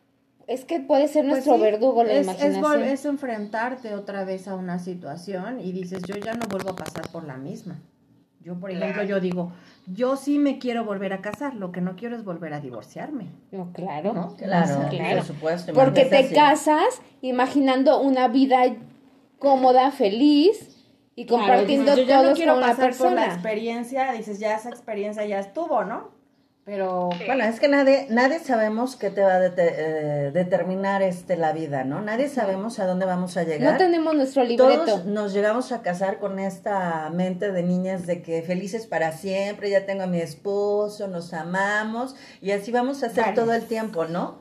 Es 0.46 0.64
que 0.64 0.80
puede 0.80 1.08
ser 1.08 1.22
Pues 1.24 1.32
nuestro 1.46 1.54
sí, 1.56 1.60
verdugo 1.62 2.04
la 2.04 2.12
es, 2.12 2.18
es, 2.20 2.24
imaginación. 2.24 2.62
vol- 2.64 2.84
es 2.84 3.04
enfrentarte 3.04 3.94
otra 3.94 4.24
vez 4.24 4.46
a 4.48 4.54
una 4.56 4.78
situación 4.78 5.60
y 5.60 5.72
dices, 5.72 6.02
yo 6.06 6.16
ya 6.16 6.34
no 6.34 6.46
vuelvo 6.48 6.70
a 6.70 6.76
pasar 6.76 7.08
por 7.10 7.24
la 7.24 7.36
misma. 7.36 7.80
Yo, 8.40 8.60
por 8.60 8.70
ejemplo, 8.70 8.92
Claro. 8.92 9.08
yo 9.08 9.20
digo, 9.20 9.52
yo 9.86 10.16
sí 10.16 10.38
me 10.38 10.58
quiero 10.58 10.84
volver 10.84 11.14
a 11.14 11.22
casar, 11.22 11.54
lo 11.54 11.72
que 11.72 11.80
no 11.80 11.96
quiero 11.96 12.14
es 12.14 12.24
volver 12.24 12.52
a 12.52 12.60
divorciarme. 12.60 13.28
No, 13.52 13.72
claro. 13.72 14.12
¿no? 14.12 14.36
Claro, 14.36 14.88
Claro. 14.90 15.16
por 15.18 15.24
supuesto. 15.26 15.72
Porque 15.72 16.04
te 16.04 16.18
así. 16.18 16.34
casas 16.34 17.00
imaginando 17.22 18.00
una 18.00 18.28
vida 18.28 18.64
cómoda, 19.38 19.90
feliz 19.92 20.70
y 21.16 21.24
claro, 21.26 21.42
compartiendo 21.44 21.92
dices, 21.92 22.04
yo 22.04 22.08
ya 22.08 22.16
todos 22.18 22.30
no 22.30 22.36
quiero 22.36 22.52
con 22.54 22.62
una 22.64 22.72
pasar 22.76 22.96
por 22.96 23.06
la 23.12 23.14
persona. 23.14 23.34
experiencia, 23.34 24.12
dices, 24.12 24.38
ya 24.38 24.56
esa 24.56 24.68
experiencia 24.68 25.24
ya 25.24 25.38
estuvo, 25.38 25.84
¿no? 25.84 26.10
Pero 26.64 27.10
Sí. 27.18 27.24
Bueno, 27.26 27.44
es 27.44 27.60
que 27.60 27.68
nadie, 27.68 28.06
nadie 28.08 28.38
sabemos 28.38 28.96
qué 28.96 29.10
te 29.10 29.20
va 29.22 29.34
a 29.34 29.46
eh, 29.46 30.30
determinar 30.32 31.02
este, 31.02 31.36
la 31.36 31.52
vida, 31.52 31.84
¿no? 31.84 32.00
Nadie 32.00 32.28
sabemos 32.28 32.78
a 32.78 32.86
dónde 32.86 33.04
vamos 33.04 33.36
a 33.36 33.44
llegar. 33.44 33.72
No 33.72 33.78
tenemos 33.78 34.14
nuestro 34.14 34.44
libreto. 34.44 34.84
Todos 34.84 35.04
nos 35.04 35.34
llegamos 35.34 35.72
a 35.72 35.82
casar 35.82 36.18
con 36.18 36.38
esta 36.38 37.10
mente 37.10 37.52
de 37.52 37.62
niñas 37.62 38.06
de 38.06 38.22
que 38.22 38.42
felices 38.42 38.86
para 38.86 39.12
siempre, 39.12 39.68
ya 39.68 39.84
tengo 39.84 40.04
a 40.04 40.06
mi 40.06 40.20
esposo, 40.20 41.06
nos 41.08 41.34
amamos 41.34 42.16
y 42.40 42.52
así 42.52 42.72
vamos 42.72 43.02
a 43.02 43.06
hacer 43.06 43.24
Vale. 43.24 43.36
todo 43.36 43.52
el 43.52 43.64
tiempo, 43.66 44.06
¿no? 44.06 44.38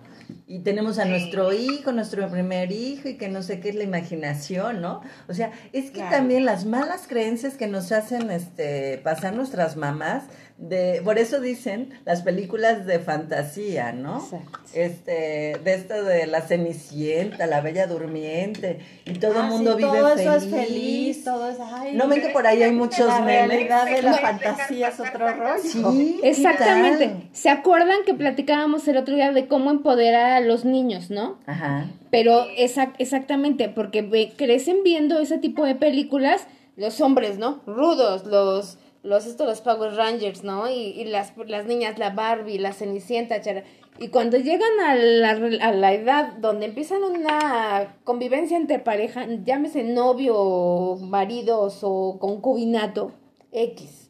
Y 0.56 0.60
tenemos 0.60 1.00
a 1.00 1.06
nuestro 1.06 1.52
hijo, 1.54 1.92
nuestro 1.92 2.30
primer 2.30 2.72
hijo 2.72 3.10
y 3.10 3.16
que 3.18 3.28
no 3.30 3.42
sé 3.42 3.60
qué 3.60 3.70
es 3.70 3.76
la 3.76 3.84
imaginación, 3.84 4.82
¿no? 4.82 5.02
O 5.28 5.34
sea, 5.34 5.52
es 5.72 5.86
que 5.86 6.00
Claro. 6.00 6.18
también 6.18 6.46
las 6.46 6.66
malas 6.66 7.08
creencias 7.08 7.56
que 7.56 7.68
nos 7.68 7.92
hacen 7.92 8.30
este 8.30 9.00
pasar 9.04 9.34
nuestras 9.34 9.76
mamás 9.78 10.24
de 10.58 11.02
por 11.04 11.18
eso 11.18 11.40
dicen 11.42 11.90
las 12.06 12.22
películas 12.22 12.86
de 12.86 13.00
fantasía, 13.00 13.92
¿no? 13.92 14.20
Exacto. 14.24 14.60
Este, 14.76 15.60
de 15.64 15.74
esto 15.74 16.04
de 16.04 16.28
la 16.28 16.42
Cenicienta, 16.42 17.48
la 17.48 17.60
Bella 17.62 17.88
Durmiente 17.88 18.80
y 19.06 19.14
todo 19.14 19.32
el 19.32 19.38
Ah, 19.40 19.44
mundo 19.50 19.72
sí, 19.72 19.78
vive 19.84 19.98
todo 19.98 20.10
feliz. 20.10 20.22
eso 20.28 20.36
es 20.36 20.46
feliz, 20.68 21.24
todo 21.24 21.50
es, 21.50 21.58
ay, 21.60 21.96
¿No 21.96 22.08
ven 22.08 22.22
que 22.22 22.30
por 22.30 22.46
ahí 22.46 22.62
hay 22.62 22.72
muchos 22.72 23.08
la 23.08 23.22
realidad 23.26 23.86
de 23.86 24.02
la 24.04 24.14
fantasía 24.14 24.90
es 24.90 25.00
otro 25.00 25.28
rollo. 25.34 25.60
Sí, 25.92 26.20
¿qué 26.22 26.30
Exactamente. 26.30 27.28
¿Se 27.34 27.50
acuerdan 27.50 27.98
que 28.06 28.14
platicábamos 28.14 28.88
el 28.88 28.98
otro 28.98 29.16
día 29.16 29.32
de 29.32 29.48
cómo 29.48 29.72
empoderar 29.72 30.34
a 30.34 30.40
los 30.48 30.66
niños, 30.66 31.10
no? 31.10 31.38
Ajá. 31.46 31.88
Pero 32.12 32.46
exac- 32.58 32.96
exactamente, 33.00 33.70
porque 33.70 34.32
crecen 34.38 34.84
viendo 34.84 35.20
ese 35.20 35.38
tipo 35.38 35.66
de 35.66 35.76
películas, 35.76 36.48
los 36.76 37.02
hombres, 37.02 37.38
¿no? 37.38 37.62
Rudos, 37.66 38.26
los, 38.26 38.78
los, 39.04 39.26
estos, 39.26 39.48
los 39.48 39.62
Power 39.62 39.96
Rangers, 39.96 40.44
¿no? 40.44 40.70
Y, 40.70 40.74
y 40.74 41.06
las, 41.06 41.34
las 41.48 41.66
niñas, 41.66 41.98
la 42.00 42.12
Barbie, 42.12 42.58
la 42.60 42.74
Cenicienta, 42.74 43.42
chara. 43.42 43.64
Y 44.00 44.08
cuando 44.08 44.38
llegan 44.38 44.72
a 44.84 44.96
la, 44.96 45.36
re- 45.36 45.62
a 45.62 45.72
la 45.72 45.94
edad 45.94 46.34
donde 46.40 46.66
empiezan 46.66 47.04
una 47.04 47.96
convivencia 48.04 48.58
entre 48.58 48.80
pareja, 48.80 49.28
llámese 49.46 49.84
novio, 49.84 50.98
maridos 51.00 51.80
o 51.84 52.18
concubinato, 52.20 53.12
X. 53.52 54.08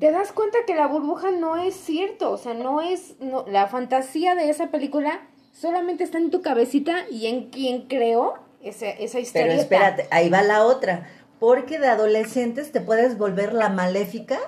Te 0.00 0.10
das 0.10 0.32
cuenta 0.32 0.58
que 0.66 0.74
la 0.74 0.86
burbuja 0.86 1.30
no 1.30 1.56
es 1.56 1.74
cierto, 1.74 2.30
o 2.30 2.38
sea, 2.38 2.54
no 2.54 2.80
es, 2.80 3.16
no, 3.20 3.44
la 3.46 3.66
fantasía 3.66 4.34
de 4.34 4.48
esa 4.48 4.70
película 4.70 5.20
solamente 5.60 6.04
está 6.04 6.18
en 6.18 6.30
tu 6.30 6.42
cabecita 6.42 7.06
y 7.10 7.26
en 7.26 7.50
quien 7.50 7.82
creó 7.82 8.34
esa, 8.62 8.88
esa 8.88 9.20
historia. 9.20 9.48
Pero 9.48 9.60
espérate, 9.60 10.06
ahí 10.10 10.28
va 10.28 10.42
la 10.42 10.64
otra. 10.64 11.08
Porque 11.38 11.78
de 11.78 11.88
adolescentes 11.88 12.72
te 12.72 12.80
puedes 12.80 13.18
volver 13.18 13.52
la 13.52 13.68
maléfica. 13.68 14.38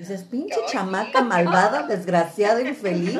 Dices, 0.00 0.22
pinche 0.22 0.56
chamaca 0.66 1.20
malvada, 1.20 1.82
desgraciada, 1.82 2.62
infeliz. 2.62 3.18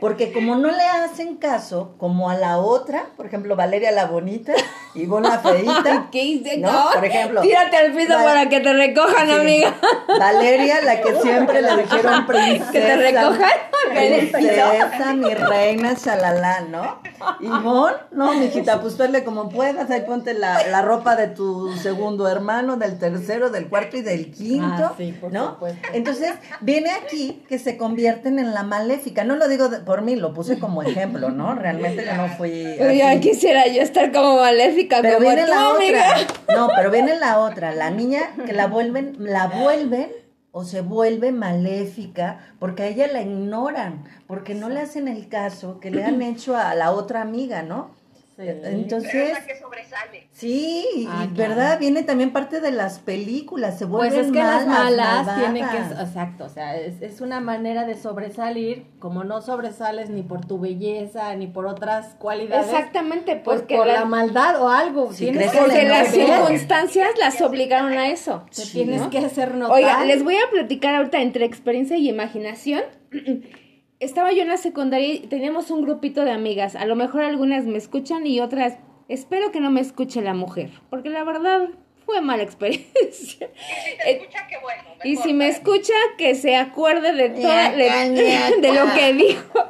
Porque 0.00 0.32
como 0.32 0.56
no 0.56 0.70
le 0.70 0.82
hacen 0.82 1.36
caso, 1.36 1.94
como 1.98 2.30
a 2.30 2.34
la 2.36 2.56
otra, 2.56 3.04
por 3.18 3.26
ejemplo, 3.26 3.54
Valeria 3.54 3.90
la 3.92 4.06
bonita 4.06 4.54
y 4.94 5.04
la 5.04 5.38
feita. 5.40 6.08
¿Qué 6.10 6.22
hice? 6.24 6.56
¿no? 6.56 6.86
Por 6.94 7.04
ejemplo, 7.04 7.42
Tírate 7.42 7.76
al 7.76 7.92
piso 7.92 8.14
Val- 8.14 8.24
para 8.24 8.48
que 8.48 8.60
te 8.60 8.72
recojan, 8.72 9.26
Sí. 9.26 9.32
amiga. 9.34 9.74
Valeria, 10.18 10.80
la 10.80 11.02
que 11.02 11.14
siempre 11.20 11.60
le 11.60 11.76
dijeron 11.76 12.26
princesa. 12.26 12.62
Que 12.72 12.80
te 12.80 12.96
recojan. 12.96 13.50
Princesa, 13.94 15.12
mi 15.14 15.34
reina, 15.34 15.92
shalala, 16.02 16.60
¿no? 16.62 17.01
Ivonne, 17.40 17.96
no, 18.12 18.32
mijita, 18.34 18.80
pues 18.80 18.98
hazle 19.00 19.24
como 19.24 19.48
puedas, 19.48 19.90
ahí 19.90 20.02
ponte 20.02 20.34
la, 20.34 20.66
la 20.68 20.82
ropa 20.82 21.16
de 21.16 21.28
tu 21.28 21.72
segundo 21.76 22.28
hermano, 22.28 22.76
del 22.76 22.98
tercero, 22.98 23.50
del 23.50 23.68
cuarto 23.68 23.96
y 23.96 24.02
del 24.02 24.30
quinto, 24.30 24.66
Ah, 24.90 24.94
sí, 24.96 25.12
por 25.20 25.32
¿no? 25.32 25.50
supuesto. 25.54 25.88
Entonces, 25.92 26.32
viene 26.60 26.90
aquí 26.90 27.42
que 27.48 27.58
se 27.58 27.76
convierten 27.76 28.38
en 28.38 28.54
la 28.54 28.62
maléfica. 28.62 29.24
No 29.24 29.36
lo 29.36 29.48
digo 29.48 29.68
de- 29.68 29.78
por 29.80 30.02
mí, 30.02 30.16
lo 30.16 30.32
puse 30.34 30.58
como 30.58 30.82
ejemplo, 30.82 31.30
¿no? 31.30 31.54
Realmente 31.54 32.04
yo 32.04 32.14
no 32.14 32.28
fui 32.36 32.74
Pero 32.78 32.92
ya 32.92 33.18
quisiera 33.20 33.66
yo 33.66 33.82
estar 33.82 34.12
como 34.12 34.36
maléfica, 34.36 34.98
Pero 35.02 35.16
como 35.18 35.26
viene 35.28 35.44
tú, 35.44 35.50
la 35.50 35.70
amiga. 35.70 36.04
otra. 36.46 36.56
No, 36.56 36.68
pero 36.76 36.90
viene 36.90 37.16
la 37.18 37.38
otra. 37.38 37.72
La 37.74 37.90
niña 37.90 38.20
que 38.46 38.52
la 38.52 38.66
vuelven, 38.66 39.16
la 39.18 39.46
vuelven 39.48 40.10
o 40.52 40.64
se 40.64 40.82
vuelve 40.82 41.32
maléfica 41.32 42.54
porque 42.58 42.84
a 42.84 42.86
ella 42.86 43.08
la 43.08 43.22
ignoran, 43.22 44.04
porque 44.26 44.54
no 44.54 44.68
le 44.68 44.80
hacen 44.80 45.08
el 45.08 45.28
caso 45.28 45.80
que 45.80 45.90
le 45.90 46.04
han 46.04 46.22
hecho 46.22 46.56
a 46.56 46.74
la 46.74 46.92
otra 46.92 47.22
amiga, 47.22 47.62
¿no? 47.62 48.01
Sí. 48.44 48.58
Pero 48.62 48.74
Entonces, 48.76 49.14
es 49.14 49.32
la 49.32 49.46
que 49.46 49.56
sobresale. 49.58 50.28
sí, 50.32 50.84
y 50.96 51.06
Ah, 51.08 51.28
claro. 51.34 51.50
verdad, 51.54 51.78
viene 51.78 52.02
también 52.02 52.32
parte 52.32 52.60
de 52.60 52.70
las 52.72 52.98
películas, 52.98 53.78
se 53.78 53.84
vuelven 53.84 54.12
Pues 54.12 54.26
es 54.26 54.32
que 54.32 54.38
las 54.38 54.66
malas 54.66 55.26
malvadas. 55.26 55.38
tienen 55.38 55.68
que, 55.70 55.76
exacto, 56.02 56.44
o 56.44 56.48
sea, 56.48 56.76
es, 56.76 57.00
es 57.02 57.20
una 57.20 57.40
manera 57.40 57.84
de 57.86 57.94
sobresalir, 57.94 58.86
como 58.98 59.24
no 59.24 59.40
sobresales 59.42 60.10
ni 60.10 60.22
por 60.22 60.44
tu 60.46 60.58
belleza, 60.58 61.34
ni 61.36 61.46
por 61.46 61.66
otras 61.66 62.14
cualidades, 62.18 62.66
Exactamente, 62.66 63.36
pues 63.36 63.60
porque 63.60 63.76
por 63.76 63.86
la- 63.86 64.00
la 64.00 64.04
maldad 64.04 64.60
o 64.60 64.68
algo, 64.68 65.12
Si 65.12 65.24
tienes 65.24 65.50
crees 65.50 65.52
que 65.52 65.58
que 65.58 65.64
porque 65.64 65.88
las 65.88 66.08
circunstancias 66.08 67.08
las 67.18 67.40
obligaron 67.40 67.92
a 67.92 68.08
eso. 68.08 68.44
te 68.54 68.62
Sí, 68.62 68.72
tienes 68.72 69.02
¿no? 69.02 69.10
que 69.10 69.18
hacer 69.18 69.54
notar. 69.54 69.76
Oiga, 69.76 70.04
les 70.04 70.22
voy 70.24 70.36
a 70.36 70.50
platicar 70.50 70.94
ahorita 70.96 71.20
entre 71.20 71.44
experiencia 71.44 71.96
y 71.96 72.08
imaginación. 72.08 72.82
Estaba 74.02 74.32
yo 74.32 74.42
en 74.42 74.48
la 74.48 74.56
secundaria 74.56 75.14
y 75.14 75.20
teníamos 75.20 75.70
un 75.70 75.80
grupito 75.82 76.24
de 76.24 76.32
amigas. 76.32 76.74
A 76.74 76.86
lo 76.86 76.96
mejor 76.96 77.22
algunas 77.22 77.66
me 77.66 77.78
escuchan 77.78 78.26
y 78.26 78.40
otras 78.40 78.74
espero 79.08 79.52
que 79.52 79.60
no 79.60 79.70
me 79.70 79.80
escuche 79.80 80.20
la 80.22 80.34
mujer, 80.34 80.70
porque 80.90 81.08
la 81.08 81.22
verdad 81.22 81.68
fue 82.04 82.20
mala 82.20 82.42
experiencia. 82.48 82.90
Y 83.06 83.12
si 83.12 83.38
te 83.38 83.44
Eh, 83.44 84.18
escucha, 84.20 84.46
qué 84.48 84.56
bueno. 84.60 84.82
Y 85.04 85.16
si 85.16 85.32
me 85.32 85.46
escucha, 85.46 85.94
que 86.18 86.34
se 86.34 86.56
acuerde 86.56 87.12
de 87.12 87.30
todo, 87.30 87.52
de, 87.52 88.60
de 88.60 88.72
lo 88.72 88.92
que 88.92 89.12
dijo. 89.12 89.61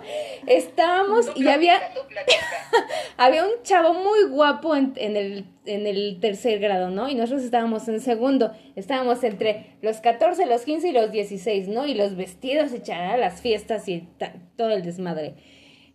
Estábamos 0.47 1.33
Tú 1.33 1.43
y 1.43 1.49
había, 1.49 1.79
platica, 2.09 2.47
había 3.17 3.45
un 3.45 3.63
chavo 3.63 3.95
muy 3.95 4.25
guapo 4.29 4.75
en, 4.75 4.93
en 4.97 5.17
el, 5.17 5.45
en 5.67 5.87
el 5.87 6.19
tercer 6.21 6.59
grado, 6.59 6.91
¿no? 6.91 7.09
Y 7.09 7.15
nosotros 7.15 7.43
estábamos 7.43 7.87
en 7.89 8.01
segundo. 8.01 8.53
Estábamos 8.77 9.23
entre 9.25 9.77
los 9.83 9.99
14, 9.99 10.47
los 10.47 10.63
15 10.63 10.89
y 10.89 10.93
los 10.93 11.13
16, 11.13 11.69
¿no? 11.69 11.87
Y 11.87 11.95
los 11.95 12.17
vestidos 12.17 12.73
y 12.75 12.81
chará, 12.81 13.17
las 13.17 13.41
fiestas 13.41 13.89
y 13.89 14.09
todo 14.57 14.71
el 14.71 14.83
desmadre. 14.83 15.35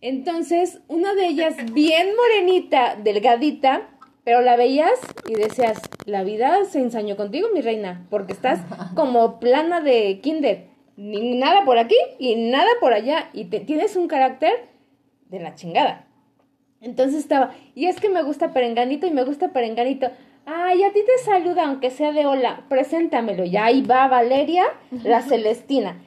Entonces, 0.00 0.80
una 0.88 1.14
de 1.14 1.26
ellas, 1.26 1.54
bien 1.72 2.08
morenita, 2.16 2.96
delgadita, 2.96 3.90
pero 4.24 4.42
la 4.42 4.56
veías 4.56 4.98
y 5.26 5.34
decías, 5.34 5.80
la 6.04 6.22
vida 6.22 6.64
se 6.66 6.80
ensañó 6.80 7.16
contigo, 7.16 7.48
mi 7.52 7.60
reina, 7.62 8.06
porque 8.10 8.32
estás 8.32 8.60
como 8.94 9.40
plana 9.40 9.80
de 9.80 10.20
kinder. 10.20 10.66
Ni 10.98 11.36
nada 11.36 11.64
por 11.64 11.78
aquí 11.78 11.94
y 12.18 12.34
nada 12.50 12.68
por 12.80 12.92
allá. 12.92 13.30
Y 13.32 13.44
te, 13.44 13.60
tienes 13.60 13.94
un 13.94 14.08
carácter 14.08 14.50
de 15.28 15.38
la 15.38 15.54
chingada. 15.54 16.06
Entonces 16.80 17.20
estaba, 17.20 17.52
y 17.76 17.86
es 17.86 18.00
que 18.00 18.08
me 18.08 18.22
gusta 18.24 18.52
Perenganito 18.52 19.06
y 19.06 19.12
me 19.12 19.22
gusta 19.22 19.52
Perenganito. 19.52 20.10
Ay, 20.44 20.82
a 20.82 20.92
ti 20.92 21.00
te 21.06 21.22
saluda, 21.24 21.66
aunque 21.66 21.90
sea 21.90 22.10
de 22.10 22.26
hola, 22.26 22.64
preséntamelo. 22.68 23.44
Y 23.44 23.56
ahí 23.56 23.82
va 23.82 24.08
Valeria, 24.08 24.64
la 25.04 25.22
Celestina. 25.22 26.02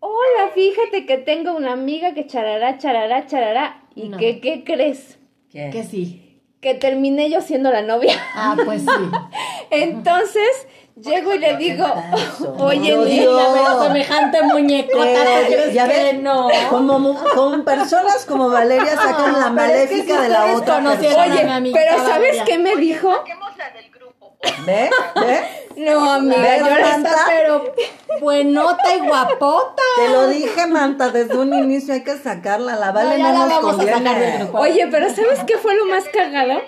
Hola, 0.00 0.50
fíjate 0.54 1.06
que 1.06 1.18
tengo 1.18 1.56
una 1.56 1.72
amiga 1.72 2.12
que 2.14 2.26
charará, 2.26 2.78
charará, 2.78 3.26
charará. 3.26 3.84
¿Y 3.94 4.08
No. 4.08 4.18
que, 4.18 4.40
qué 4.40 4.64
crees? 4.64 5.18
¿Qué? 5.50 5.70
que 5.70 5.84
sí. 5.84 6.40
Que 6.60 6.74
terminé 6.74 7.30
yo 7.30 7.40
siendo 7.42 7.70
la 7.70 7.82
novia. 7.82 8.14
Ah, 8.34 8.56
pues 8.64 8.82
sí. 8.82 8.88
Entonces, 9.70 10.66
llego 10.96 11.34
y 11.34 11.38
le 11.38 11.56
digo, 11.56 11.86
oye, 12.58 12.96
niña, 12.96 13.82
semejante 13.82 14.42
muñecota, 14.42 15.04
Pero, 15.04 15.40
¿tú 15.46 15.52
crees 15.52 15.74
ya 15.74 15.88
que 15.88 15.94
ves, 15.94 16.22
no? 16.22 16.48
como, 16.70 16.98
mu- 16.98 17.18
con 17.34 17.64
personas 17.64 18.24
como 18.24 18.48
Valeria 18.50 18.94
sacan 18.96 19.38
la 19.38 19.52
pero 19.54 19.74
es 19.74 19.88
que 19.90 19.96
maléfica 19.96 20.20
de 20.22 20.28
la 20.28 20.46
otra 20.56 20.76
a 20.76 20.80
mi 20.80 20.88
oye, 20.88 21.72
pero 21.74 22.06
¿sabes 22.06 22.42
qué 22.46 22.58
me 22.58 22.76
dijo? 22.76 23.12
Saquémosla 23.14 23.70
del 23.70 23.90
grupo. 23.90 24.36
¿Ve? 24.66 24.90
¿Ve? 25.16 25.40
No, 25.76 26.10
amiga, 26.10 26.40
¿Ves, 26.40 26.60
yo 26.60 26.70
la 26.70 26.80
Manta? 26.88 27.16
pero 27.28 27.74
buenota 28.20 28.94
y 28.94 29.00
guapota. 29.06 29.82
Te 29.96 30.08
lo 30.08 30.28
dije, 30.28 30.66
Manta, 30.66 31.10
desde 31.10 31.36
un 31.36 31.52
inicio 31.52 31.92
hay 31.92 32.02
que 32.02 32.16
sacarla. 32.16 32.76
La 32.76 32.92
Vale 32.92 33.18
ya 33.18 33.32
no, 33.32 33.32
la 33.32 33.38
nos 33.40 33.48
vamos 33.62 33.74
a 33.74 33.78
sacar 33.82 33.94
conviene. 33.94 34.20
del 34.20 34.38
grupo. 34.38 34.58
Oye, 34.58 34.88
pero 34.90 35.08
¿sabes 35.14 35.40
qué 35.46 35.58
fue 35.58 35.74
lo 35.76 35.84
más 35.86 36.04
cagado? 36.04 36.62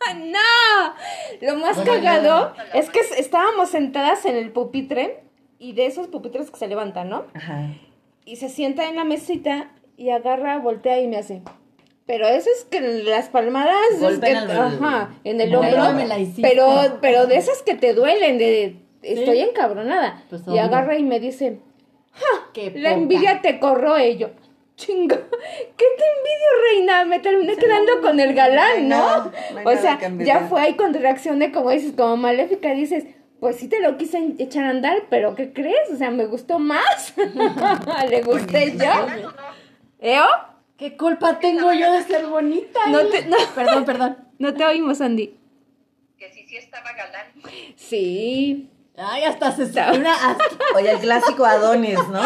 ¡No! 0.16 0.94
Lo 1.40 1.56
más 1.56 1.78
cagado 1.78 2.54
es 2.74 2.90
que 2.90 3.00
estábamos 3.18 3.70
sentadas 3.70 4.24
en 4.24 4.36
el 4.36 4.50
pupitre 4.50 5.22
y 5.58 5.72
de 5.72 5.86
esos 5.86 6.08
pupitres 6.08 6.50
que 6.50 6.58
se 6.58 6.68
levantan, 6.68 7.08
¿no? 7.10 7.26
Ajá. 7.34 7.68
Y 8.24 8.36
se 8.36 8.48
sienta 8.48 8.88
en 8.88 8.96
la 8.96 9.04
mesita 9.04 9.70
y 9.96 10.10
agarra, 10.10 10.58
voltea 10.58 11.00
y 11.00 11.08
me 11.08 11.18
hace. 11.18 11.42
Pero 12.06 12.26
eso 12.26 12.48
es 12.56 12.64
que 12.64 12.80
las 12.80 13.28
palmadas 13.28 13.76
es 14.00 14.18
que, 14.18 14.32
ajá, 14.32 15.14
en 15.22 15.40
el 15.40 15.54
hombro. 15.54 15.94
Pero, 16.42 16.98
pero 17.00 17.26
de 17.26 17.36
esas 17.36 17.62
que 17.62 17.74
te 17.74 17.94
duelen, 17.94 18.38
de 18.38 18.76
estoy 19.02 19.40
encabronada. 19.40 20.24
Pues, 20.28 20.42
y 20.48 20.58
agarra 20.58 20.96
y 20.98 21.02
me 21.04 21.20
dice, 21.20 21.60
Qué 22.52 22.72
la 22.74 22.90
poca. 22.90 23.00
envidia 23.00 23.40
te 23.42 23.60
corroe. 23.60 24.10
Y 24.10 24.16
yo, 24.18 24.30
chingo, 24.80 25.16
¿qué 25.76 25.84
te 25.98 26.04
envidio, 26.16 26.50
reina? 26.70 27.04
Me 27.04 27.20
terminé 27.20 27.56
quedando 27.56 28.00
con 28.00 28.18
el 28.18 28.34
galán, 28.34 28.88
no 28.88 29.30
o 29.64 29.76
sea, 29.76 29.98
ya 30.18 30.40
fue 30.48 30.60
ahí 30.60 30.74
cuando 30.74 30.98
reaccioné, 30.98 31.52
como 31.52 31.70
dices, 31.70 31.92
como 31.96 32.16
maléfica, 32.16 32.72
dices, 32.72 33.04
pues 33.40 33.56
sí 33.56 33.68
te 33.68 33.80
lo 33.80 33.96
quise 33.96 34.34
echar 34.38 34.64
a 34.64 34.70
andar, 34.70 35.04
pero 35.10 35.34
¿qué 35.34 35.52
crees? 35.52 35.90
O 35.92 35.96
sea, 35.96 36.10
me 36.10 36.26
gustó 36.26 36.58
más. 36.58 37.14
Le 38.10 38.22
gusté 38.22 38.76
yo. 38.76 38.92
¿Eo? 40.00 40.26
¿Qué 40.76 40.96
culpa 40.96 41.38
tengo 41.38 41.72
yo 41.72 41.92
de 41.92 42.02
ser 42.02 42.26
bonita? 42.26 42.80
No 42.88 43.06
te, 43.06 43.26
no, 43.26 43.36
Perdón, 43.54 43.84
perdón. 43.84 44.16
no 44.38 44.54
te 44.54 44.64
oímos, 44.64 45.00
Andy. 45.00 45.34
Que 46.18 46.30
si 46.32 46.46
sí 46.46 46.56
estaba 46.56 46.92
galán. 46.92 47.26
Sí. 47.76 48.68
Ay, 49.02 49.24
hasta 49.24 49.50
se 49.52 49.62
una 49.64 50.12
hasta- 50.14 50.44
Oye, 50.76 50.90
el 50.92 50.98
clásico 50.98 51.44
Adonis, 51.44 51.98
¿no? 52.08 52.20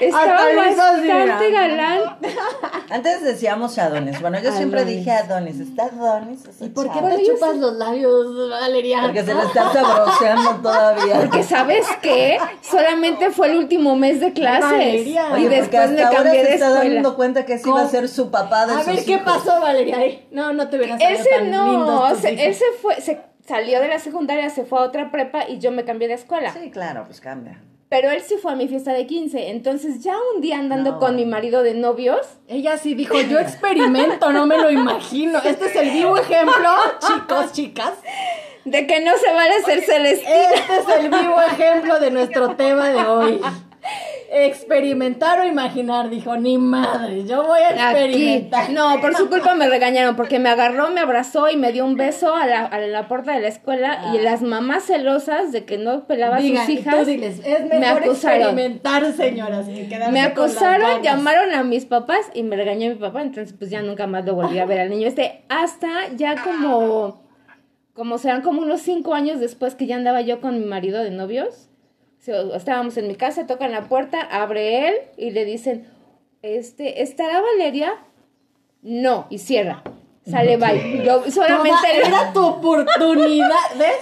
Estaba 0.00 0.54
bastante 0.56 1.50
galán. 1.50 2.00
Antes 2.90 3.22
decíamos 3.22 3.78
Adonis. 3.78 4.20
Bueno, 4.20 4.38
yo 4.40 4.52
siempre 4.52 4.84
dije 4.84 5.10
Adonis. 5.10 5.60
¿Está 5.60 5.84
Adonis? 5.84 6.44
esa 6.46 6.64
¿Y 6.64 6.68
por 6.68 6.90
qué 6.92 6.98
te 7.00 7.24
chupas 7.24 7.56
los 7.56 7.74
labios, 7.74 8.50
Valeria? 8.50 9.02
Porque 9.02 9.24
se 9.24 9.34
le 9.34 9.42
está 9.42 9.72
sabroseando 9.72 10.50
todavía. 10.62 11.16
Porque 11.20 11.42
¿sabes 11.42 11.86
qué? 12.02 12.38
Solamente 12.60 13.30
fue 13.30 13.48
el 13.52 13.56
último 13.58 13.96
mes 13.96 14.20
de 14.20 14.32
clases. 14.32 14.62
Valeria. 14.70 15.28
Y 15.30 15.32
Oye, 15.32 15.42
porque 15.44 15.60
después 15.60 15.90
me 15.92 16.02
ahora 16.02 16.16
cambié 16.22 16.40
se 16.42 16.48
de 16.48 16.54
está 16.54 16.66
escuela. 16.72 16.94
dando 16.94 17.16
cuenta 17.16 17.46
que 17.46 17.54
ese 17.54 17.68
iba 17.68 17.80
a 17.82 17.88
ser 17.88 18.08
su 18.08 18.30
papá 18.30 18.66
de 18.66 18.74
A 18.74 18.78
sus 18.78 18.86
ver, 18.86 19.04
¿qué 19.04 19.12
hijos. 19.12 19.24
pasó, 19.24 19.60
Valeria? 19.60 19.98
No, 20.30 20.52
no 20.52 20.68
te 20.68 20.76
hubieran 20.76 20.98
salido 20.98 21.20
Ese 21.20 21.30
tan 21.30 21.50
no, 21.50 21.66
lindos 21.72 22.10
tus 22.10 22.18
se- 22.20 22.32
hijos. 22.32 22.44
él 22.46 22.54
se 22.54 22.64
fue, 22.82 23.00
se 23.00 23.20
salió 23.46 23.80
de 23.80 23.88
la 23.88 23.98
secundaria, 23.98 24.50
se 24.50 24.64
fue 24.64 24.78
a 24.78 24.82
otra 24.82 25.10
prepa 25.10 25.48
y 25.48 25.58
yo 25.58 25.70
me 25.72 25.84
cambié 25.84 26.08
de 26.08 26.14
escuela. 26.14 26.52
Sí, 26.52 26.70
claro, 26.70 27.04
pues 27.06 27.20
cambia. 27.20 27.60
Pero 27.88 28.10
él 28.10 28.20
sí 28.20 28.34
fue 28.42 28.50
a 28.52 28.56
mi 28.56 28.66
fiesta 28.66 28.92
de 28.92 29.06
15. 29.06 29.50
Entonces 29.50 30.02
ya 30.02 30.16
un 30.34 30.40
día 30.40 30.58
andando 30.58 30.92
No. 30.92 30.98
con 30.98 31.14
mi 31.14 31.24
marido 31.24 31.62
de 31.62 31.74
novios, 31.74 32.18
Ella 32.48 32.76
sí 32.78 32.94
dijo, 32.94 33.20
yo 33.20 33.38
experimento, 33.38 34.32
no 34.32 34.44
me 34.46 34.58
lo 34.58 34.70
imagino. 34.70 35.38
Este 35.38 35.66
es 35.66 35.76
el 35.76 35.90
vivo 35.90 36.16
ejemplo, 36.16 36.68
chicos, 37.06 37.52
chicas. 37.52 37.92
de 38.64 38.86
que 38.88 39.00
no 39.00 39.16
se 39.16 39.32
vale 39.32 39.62
ser 39.62 39.80
celestial. 39.82 40.34
Este 40.54 40.76
es 40.78 40.98
el 40.98 41.08
vivo 41.10 41.40
ejemplo 41.40 42.00
de 42.00 42.10
nuestro 42.10 42.56
tema 42.56 42.88
de 42.88 43.00
hoy. 43.04 43.40
Experimentar 44.30 45.40
o 45.40 45.44
imaginar, 45.46 46.10
dijo, 46.10 46.36
ni 46.36 46.58
madre, 46.58 47.24
yo 47.24 47.44
voy 47.46 47.60
a 47.60 47.90
Aquí. 47.90 47.98
experimentar. 48.04 48.70
No, 48.70 49.00
por 49.00 49.14
su 49.16 49.28
culpa 49.28 49.54
me 49.54 49.68
regañaron 49.68 50.16
porque 50.16 50.38
me 50.38 50.48
agarró, 50.48 50.90
me 50.90 51.00
abrazó 51.00 51.48
y 51.50 51.56
me 51.56 51.72
dio 51.72 51.84
un 51.84 51.96
beso 51.96 52.34
a 52.34 52.46
la, 52.46 52.64
a 52.66 52.78
la 52.80 53.08
puerta 53.08 53.32
de 53.32 53.40
la 53.40 53.48
escuela 53.48 54.12
y 54.14 54.18
las 54.18 54.42
mamás 54.42 54.84
celosas 54.84 55.52
de 55.52 55.64
que 55.64 55.78
no 55.78 56.06
pelaba 56.06 56.36
a 56.36 56.40
sus 56.40 56.66
tú 56.66 56.72
hijas 56.72 57.06
diles, 57.06 57.40
es 57.44 57.64
me 57.66 57.78
mejor 57.78 58.02
acusaron. 58.02 58.40
experimentar, 58.42 59.12
señoras, 59.12 59.66
Me 60.10 60.20
acusaron, 60.22 61.02
llamaron 61.02 61.52
a 61.54 61.62
mis 61.62 61.84
papás 61.84 62.30
y 62.34 62.42
me 62.42 62.56
regañó 62.56 62.88
mi 62.88 62.96
papá, 62.96 63.22
entonces 63.22 63.54
pues 63.58 63.70
ya 63.70 63.82
nunca 63.82 64.06
más 64.06 64.24
lo 64.24 64.34
volví 64.34 64.58
a 64.58 64.66
ver 64.66 64.80
al 64.80 64.90
niño 64.90 65.06
este, 65.08 65.44
hasta 65.48 66.08
ya 66.16 66.42
como, 66.42 67.22
como 67.94 68.18
serán 68.18 68.42
como 68.42 68.60
unos 68.62 68.80
cinco 68.80 69.14
años 69.14 69.40
después 69.40 69.74
que 69.74 69.86
ya 69.86 69.96
andaba 69.96 70.20
yo 70.20 70.40
con 70.40 70.58
mi 70.58 70.64
marido 70.66 71.02
de 71.02 71.10
novios, 71.10 71.68
Estábamos 72.28 72.96
en 72.96 73.08
mi 73.08 73.14
casa, 73.14 73.46
tocan 73.46 73.70
la 73.72 73.82
puerta, 73.88 74.20
abre 74.20 74.88
él 74.88 74.94
y 75.16 75.30
le 75.30 75.44
dicen, 75.44 75.86
este, 76.42 77.02
¿estará 77.02 77.40
Valeria? 77.40 77.94
No, 78.82 79.26
y 79.30 79.38
cierra. 79.38 79.82
Sale, 80.28 80.56
bye. 80.56 81.02
Yo 81.04 81.22
solamente 81.30 81.70
Toda- 82.02 82.08
era 82.08 82.32
tu 82.32 82.44
oportunidad, 82.44 83.76
¿ves? 83.78 83.94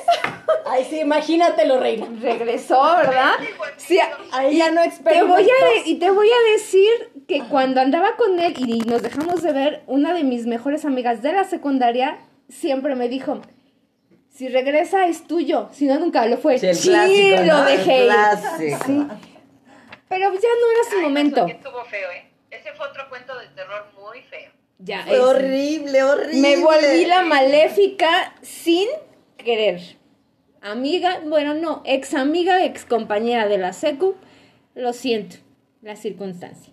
Ay, 0.64 0.84
sí, 0.88 1.00
imagínatelo, 1.00 1.78
reina. 1.78 2.06
regresó, 2.20 2.82
¿verdad? 2.96 3.32
Sí, 3.76 3.98
Ahí 4.32 4.56
ya 4.56 4.70
no 4.70 4.80
Te 5.04 5.22
voy 5.22 5.42
a 5.44 5.86
y 5.88 5.96
te 5.96 6.10
voy 6.10 6.28
a 6.28 6.52
decir 6.52 6.88
que 7.28 7.42
cuando 7.50 7.80
andaba 7.82 8.16
con 8.16 8.38
él 8.40 8.54
y 8.56 8.78
nos 8.80 9.02
dejamos 9.02 9.42
de 9.42 9.52
ver, 9.52 9.82
una 9.86 10.14
de 10.14 10.24
mis 10.24 10.46
mejores 10.46 10.86
amigas 10.86 11.20
de 11.22 11.32
la 11.34 11.44
secundaria 11.44 12.18
siempre 12.48 12.94
me 12.94 13.08
dijo, 13.10 13.40
si 14.34 14.48
regresa 14.48 15.06
es 15.06 15.26
tuyo, 15.26 15.68
si 15.72 15.86
no 15.86 15.98
nunca 15.98 16.26
lo 16.26 16.36
fue. 16.36 16.58
Sí, 16.58 16.66
el 16.66 16.76
clásico, 16.78 17.42
lo 17.44 17.64
dejé. 17.64 18.06
ir. 18.06 18.12
Sí. 18.84 19.06
Pero 20.08 20.32
ya 20.34 20.48
no 20.60 20.70
era 20.70 20.90
su 20.90 20.96
Ay, 20.96 21.02
momento. 21.02 21.46
eso 21.46 21.56
estuvo 21.56 21.84
feo, 21.84 22.10
¿eh? 22.10 22.30
Ese 22.50 22.72
fue 22.72 22.86
otro 22.88 23.08
cuento 23.08 23.36
de 23.38 23.46
terror 23.48 23.86
muy 24.00 24.20
feo. 24.22 24.50
Ya, 24.78 25.04
Fue 25.06 25.18
horrible, 25.20 26.02
horrible. 26.02 26.40
Me 26.40 26.56
volví 26.56 27.06
la 27.06 27.22
maléfica 27.22 28.34
sin 28.42 28.88
querer. 29.36 29.80
Amiga, 30.60 31.20
bueno, 31.24 31.54
no, 31.54 31.82
ex 31.84 32.12
amiga, 32.14 32.64
ex 32.64 32.84
compañera 32.84 33.46
de 33.48 33.58
la 33.58 33.72
secu. 33.72 34.14
Lo 34.74 34.92
siento, 34.92 35.36
la 35.82 35.94
circunstancia. 35.96 36.72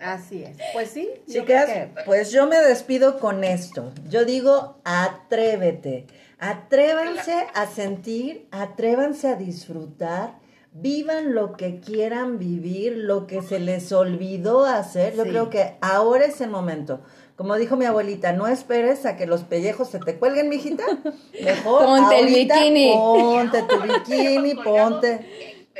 Así 0.00 0.42
es. 0.42 0.56
Pues 0.72 0.90
sí, 0.90 1.08
Chicas, 1.28 1.66
que- 1.66 1.88
pues 2.04 2.32
yo 2.32 2.46
me 2.46 2.56
despido 2.58 3.18
con 3.20 3.44
esto. 3.44 3.92
Yo 4.08 4.24
digo, 4.24 4.80
atrévete. 4.84 6.06
Atrévanse 6.40 7.46
a 7.54 7.66
sentir, 7.66 8.48
atrévanse 8.50 9.28
a 9.28 9.34
disfrutar, 9.36 10.38
vivan 10.72 11.34
lo 11.34 11.52
que 11.52 11.80
quieran 11.80 12.38
vivir, 12.38 12.94
lo 12.96 13.26
que 13.26 13.42
se 13.42 13.60
les 13.60 13.92
olvidó 13.92 14.64
hacer. 14.64 15.14
Yo 15.16 15.24
Sí. 15.24 15.30
creo 15.30 15.50
que 15.50 15.76
ahora 15.82 16.24
es 16.24 16.40
el 16.40 16.48
momento. 16.50 17.00
Como 17.36 17.56
dijo 17.56 17.76
mi 17.76 17.84
abuelita, 17.84 18.32
no 18.32 18.46
esperes 18.48 19.04
a 19.04 19.16
que 19.16 19.26
los 19.26 19.42
pellejos 19.44 19.88
se 19.90 19.98
te 19.98 20.18
cuelguen, 20.18 20.48
mijita. 20.48 20.84
Mejor 21.44 21.84
Ponte 21.84 22.20
el 22.20 22.26
bikini. 22.26 22.92
Ponte 22.94 23.62
tu 23.62 23.80
bikini, 23.80 24.54
ponte, 24.64 25.26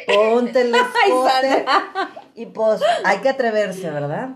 ponte 0.07 0.61
el 0.61 0.75
escote. 0.75 1.65
Y 2.35 2.47
pues 2.47 2.81
hay 3.05 3.19
que 3.19 3.31
atreverse, 3.31 3.91
¿verdad? 3.91 4.31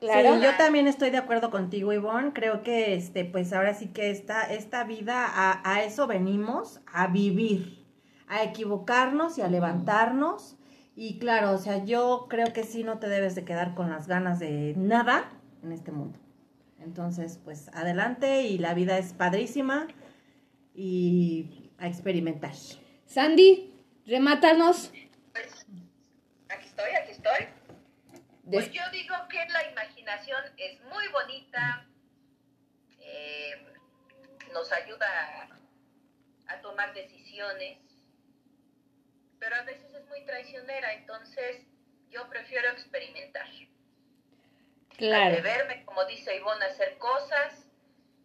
Claro. 0.00 0.36
Sí, 0.36 0.42
yo 0.42 0.56
también 0.56 0.86
estoy 0.86 1.10
de 1.10 1.18
acuerdo 1.18 1.50
contigo, 1.50 1.92
Ivonne. 1.92 2.32
Creo 2.32 2.62
que 2.62 2.94
este, 2.94 3.24
pues 3.24 3.52
ahora 3.52 3.74
sí 3.74 3.88
que 3.88 4.10
esta, 4.10 4.42
esta 4.42 4.84
vida, 4.84 5.26
a, 5.26 5.60
a 5.64 5.82
eso 5.82 6.06
venimos, 6.06 6.80
a 6.86 7.08
vivir, 7.08 7.84
a 8.28 8.44
equivocarnos 8.44 9.38
y 9.38 9.42
a 9.42 9.48
levantarnos. 9.48 10.56
Y 10.94 11.18
claro, 11.18 11.52
o 11.52 11.58
sea, 11.58 11.84
yo 11.84 12.26
creo 12.28 12.52
que 12.52 12.64
sí 12.64 12.84
no 12.84 12.98
te 12.98 13.08
debes 13.08 13.34
de 13.34 13.44
quedar 13.44 13.74
con 13.74 13.90
las 13.90 14.06
ganas 14.06 14.38
de 14.38 14.74
nada 14.76 15.30
en 15.62 15.72
este 15.72 15.92
mundo. 15.92 16.18
Entonces, 16.80 17.40
pues 17.44 17.68
adelante 17.74 18.42
y 18.42 18.58
la 18.58 18.74
vida 18.74 18.98
es 18.98 19.12
padrísima 19.12 19.88
y 20.74 21.70
a 21.78 21.88
experimentar. 21.88 22.54
Sandy, 23.06 23.74
remátanos. 24.06 24.92
Pues, 25.32 25.66
aquí 26.48 26.66
estoy, 26.66 26.90
aquí 27.00 27.10
estoy. 27.12 27.57
Des- 28.48 28.64
Pues 28.64 28.72
yo 28.72 28.82
digo 28.90 29.14
que 29.28 29.44
la 29.50 29.68
imaginación 29.70 30.42
es 30.56 30.80
muy 30.84 31.06
bonita, 31.08 31.86
eh, 33.00 33.52
nos 34.52 34.72
ayuda 34.72 35.06
a, 36.46 36.54
a 36.54 36.60
tomar 36.62 36.94
decisiones, 36.94 37.78
pero 39.38 39.54
a 39.56 39.62
veces 39.62 39.92
es 39.94 40.06
muy 40.06 40.24
traicionera, 40.24 40.94
entonces 40.94 41.58
yo 42.08 42.26
prefiero 42.30 42.70
experimentar. 42.70 43.46
claro. 44.96 45.36
Atreverme, 45.36 45.84
como 45.84 46.04
dice 46.06 46.34
Ivonne, 46.36 46.64
a 46.64 46.68
hacer 46.68 46.96
cosas 46.96 47.66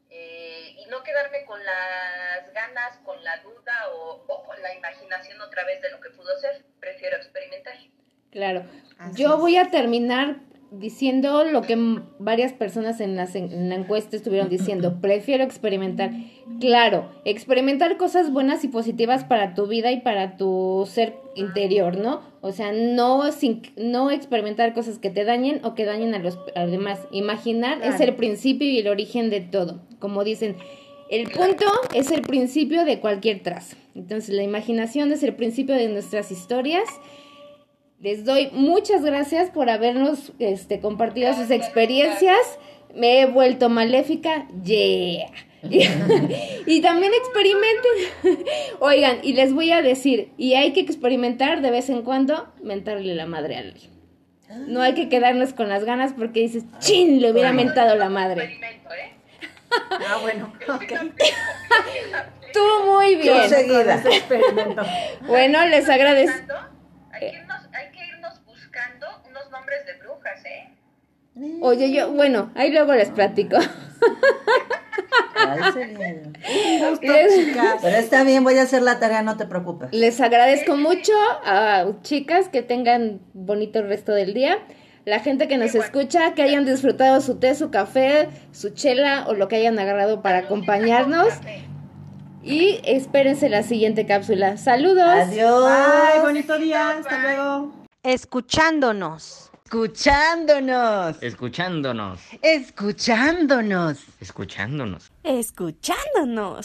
eh, 0.10 0.76
y 0.80 0.86
no 0.86 1.04
quedarme 1.04 1.44
con 1.46 1.64
las 1.66 2.52
ganas, 2.54 2.98
con 3.00 3.22
la 3.26 3.38
duda 3.40 3.90
o, 3.92 4.24
o 4.26 4.44
con 4.46 4.62
la 4.62 4.74
imaginación 4.74 5.42
otra 5.42 5.66
vez 5.66 5.82
de 5.82 5.90
lo 5.92 6.00
que 6.00 6.12
pudo 6.12 6.38
ser. 6.40 6.64
Prefiero 6.80 7.18
experimentar. 7.18 7.76
Claro. 8.34 8.64
Así 8.98 9.22
Yo 9.22 9.36
es. 9.36 9.40
voy 9.40 9.56
a 9.56 9.70
terminar 9.70 10.42
diciendo 10.72 11.44
lo 11.44 11.62
que 11.62 11.78
varias 12.18 12.52
personas 12.52 13.00
en, 13.00 13.16
las, 13.16 13.36
en, 13.36 13.70
la 13.70 13.76
encuesta 13.76 14.16
estuvieron 14.16 14.50
diciendo. 14.50 14.98
Prefiero 15.02 15.44
experimentar. 15.44 16.12
Claro, 16.60 17.12
experimentar 17.26 17.98
cosas 17.98 18.32
buenas 18.32 18.64
y 18.64 18.70
positivas 18.70 19.24
para 19.24 19.54
tu 19.54 19.68
vida 19.68 19.92
y 19.92 20.02
para 20.02 20.36
tu 20.36 20.88
ser 20.90 21.16
interior, 21.36 21.98
¿no? 21.98 22.22
O 22.42 22.52
sea, 22.52 22.72
no, 22.74 23.32
sin, 23.32 23.62
no 23.78 24.10
experimentar 24.10 24.74
cosas 24.74 24.98
que 24.98 25.12
te 25.12 25.24
dañen 25.24 25.62
o 25.64 25.76
que 25.76 25.86
dañen 25.86 26.16
a 26.16 26.20
los, 26.20 26.40
a 26.56 26.66
demás. 26.66 27.00
Imaginar 27.12 27.80
es 27.84 28.02
el 28.02 28.16
principio 28.16 28.68
y 28.68 28.80
el 28.80 28.88
origen 28.88 29.30
de 29.30 29.42
todo. 29.42 29.82
Como 30.00 30.24
dicen, 30.24 30.56
el 31.10 31.30
punto 31.30 31.66
es 31.94 32.10
el 32.10 32.24
principio 32.24 32.84
de 32.84 33.00
cualquier 33.00 33.44
trazo. 33.44 33.76
Entonces, 33.94 34.34
la 34.34 34.42
imaginación 34.42 35.12
es 35.12 35.22
el 35.22 35.36
principio 35.36 35.76
de 35.76 35.88
nuestras 35.88 36.32
historias. 36.32 36.90
Les 38.04 38.26
doy 38.26 38.50
muchas 38.52 39.02
gracias 39.02 39.50
por 39.50 39.70
habernos 39.70 40.34
este, 40.38 40.82
compartido 40.82 41.34
sus 41.34 41.50
experiencias. 41.52 42.60
Me 42.94 43.22
he 43.22 43.26
vuelto 43.28 43.70
maléfica. 43.70 44.46
Yeah. 44.62 45.32
Y, 45.62 45.88
y 46.66 46.82
también 46.82 47.14
experimenten. 47.14 48.46
Oigan, 48.82 49.20
y 49.24 49.32
les 49.36 49.54
voy 49.54 49.72
a 49.72 49.82
decir, 49.82 50.34
y 50.36 50.56
hay 50.56 50.74
que 50.74 50.82
experimentar 50.82 51.62
de 51.62 51.72
vez 51.72 51.90
en 51.90 52.02
cuando 52.02 52.52
mentarle 52.62 53.16
la 53.16 53.26
madre 53.26 53.56
a 53.56 53.60
alguien. 53.60 53.90
No 54.68 54.82
hay 54.82 54.96
que 54.96 55.08
quedarnos 55.08 55.54
con 55.54 55.70
las 55.70 55.86
ganas 55.86 56.12
porque 56.12 56.42
dices, 56.42 56.66
chin, 56.80 57.22
le 57.22 57.32
hubiera 57.32 57.54
mentado 57.54 57.96
la 57.96 58.10
madre. 58.10 58.44
Experimento, 58.44 58.90
¿eh? 58.96 59.14
Ah, 60.10 60.20
bueno, 60.22 60.54
ok. 60.68 60.94
Tú 62.52 62.60
muy 62.86 63.16
bien. 63.16 63.38
Yo 63.38 63.48
seguida. 63.48 64.04
Bueno, 65.26 65.66
les 65.68 65.88
agradezco. 65.88 66.54
Nombres 69.54 69.86
de 69.86 69.94
brujas, 70.00 70.44
¿eh? 70.46 70.70
Oye, 71.62 71.92
yo, 71.94 72.12
bueno, 72.12 72.52
ahí 72.56 72.72
luego 72.72 72.94
les 72.94 73.10
platico. 73.10 73.56
Ay, 75.36 75.74
sería 75.74 76.14
yo. 76.14 76.30
Les- 77.02 77.56
Pero 77.82 77.98
está 77.98 78.24
bien, 78.24 78.44
voy 78.44 78.58
a 78.58 78.64
hacer 78.64 78.82
la 78.82 79.00
tarea, 79.00 79.22
no 79.24 79.36
te 79.38 79.46
preocupes. 79.46 79.90
Les 79.92 80.20
agradezco 80.22 80.76
mucho 80.76 81.14
a 81.46 81.86
chicas 82.02 82.50
que 82.50 82.62
tengan 82.62 83.20
bonito 83.34 83.82
resto 83.82 84.12
del 84.14 84.34
día. 84.34 84.60
La 85.06 85.20
gente 85.20 85.48
que 85.48 85.58
nos 85.58 85.74
escucha, 85.76 86.34
que 86.34 86.44
hayan 86.44 86.66
disfrutado 86.66 87.20
su 87.20 87.36
té, 87.40 87.56
su 87.56 87.72
café, 87.72 88.30
su 88.52 88.70
chela 88.70 89.26
o 89.28 89.34
lo 89.34 89.48
que 89.48 89.56
hayan 89.58 89.78
agarrado 89.80 90.22
para 90.22 90.38
acompañarnos. 90.40 91.28
Y 92.42 92.80
espérense 92.86 93.50
la 93.50 93.64
siguiente 93.64 94.06
cápsula. 94.06 94.58
Saludos. 94.58 95.04
Adiós. 95.10 95.66
Bye, 96.14 96.22
bonito 96.22 96.58
día, 96.60 96.92
hasta 96.92 97.18
luego. 97.20 97.83
Escuchándonos. 98.04 99.50
Escuchándonos. 99.64 101.24
Escuchándonos. 101.24 102.20
Escuchándonos. 102.42 103.98
Escuchándonos. 104.20 105.12
Escuchándonos. 105.24 106.62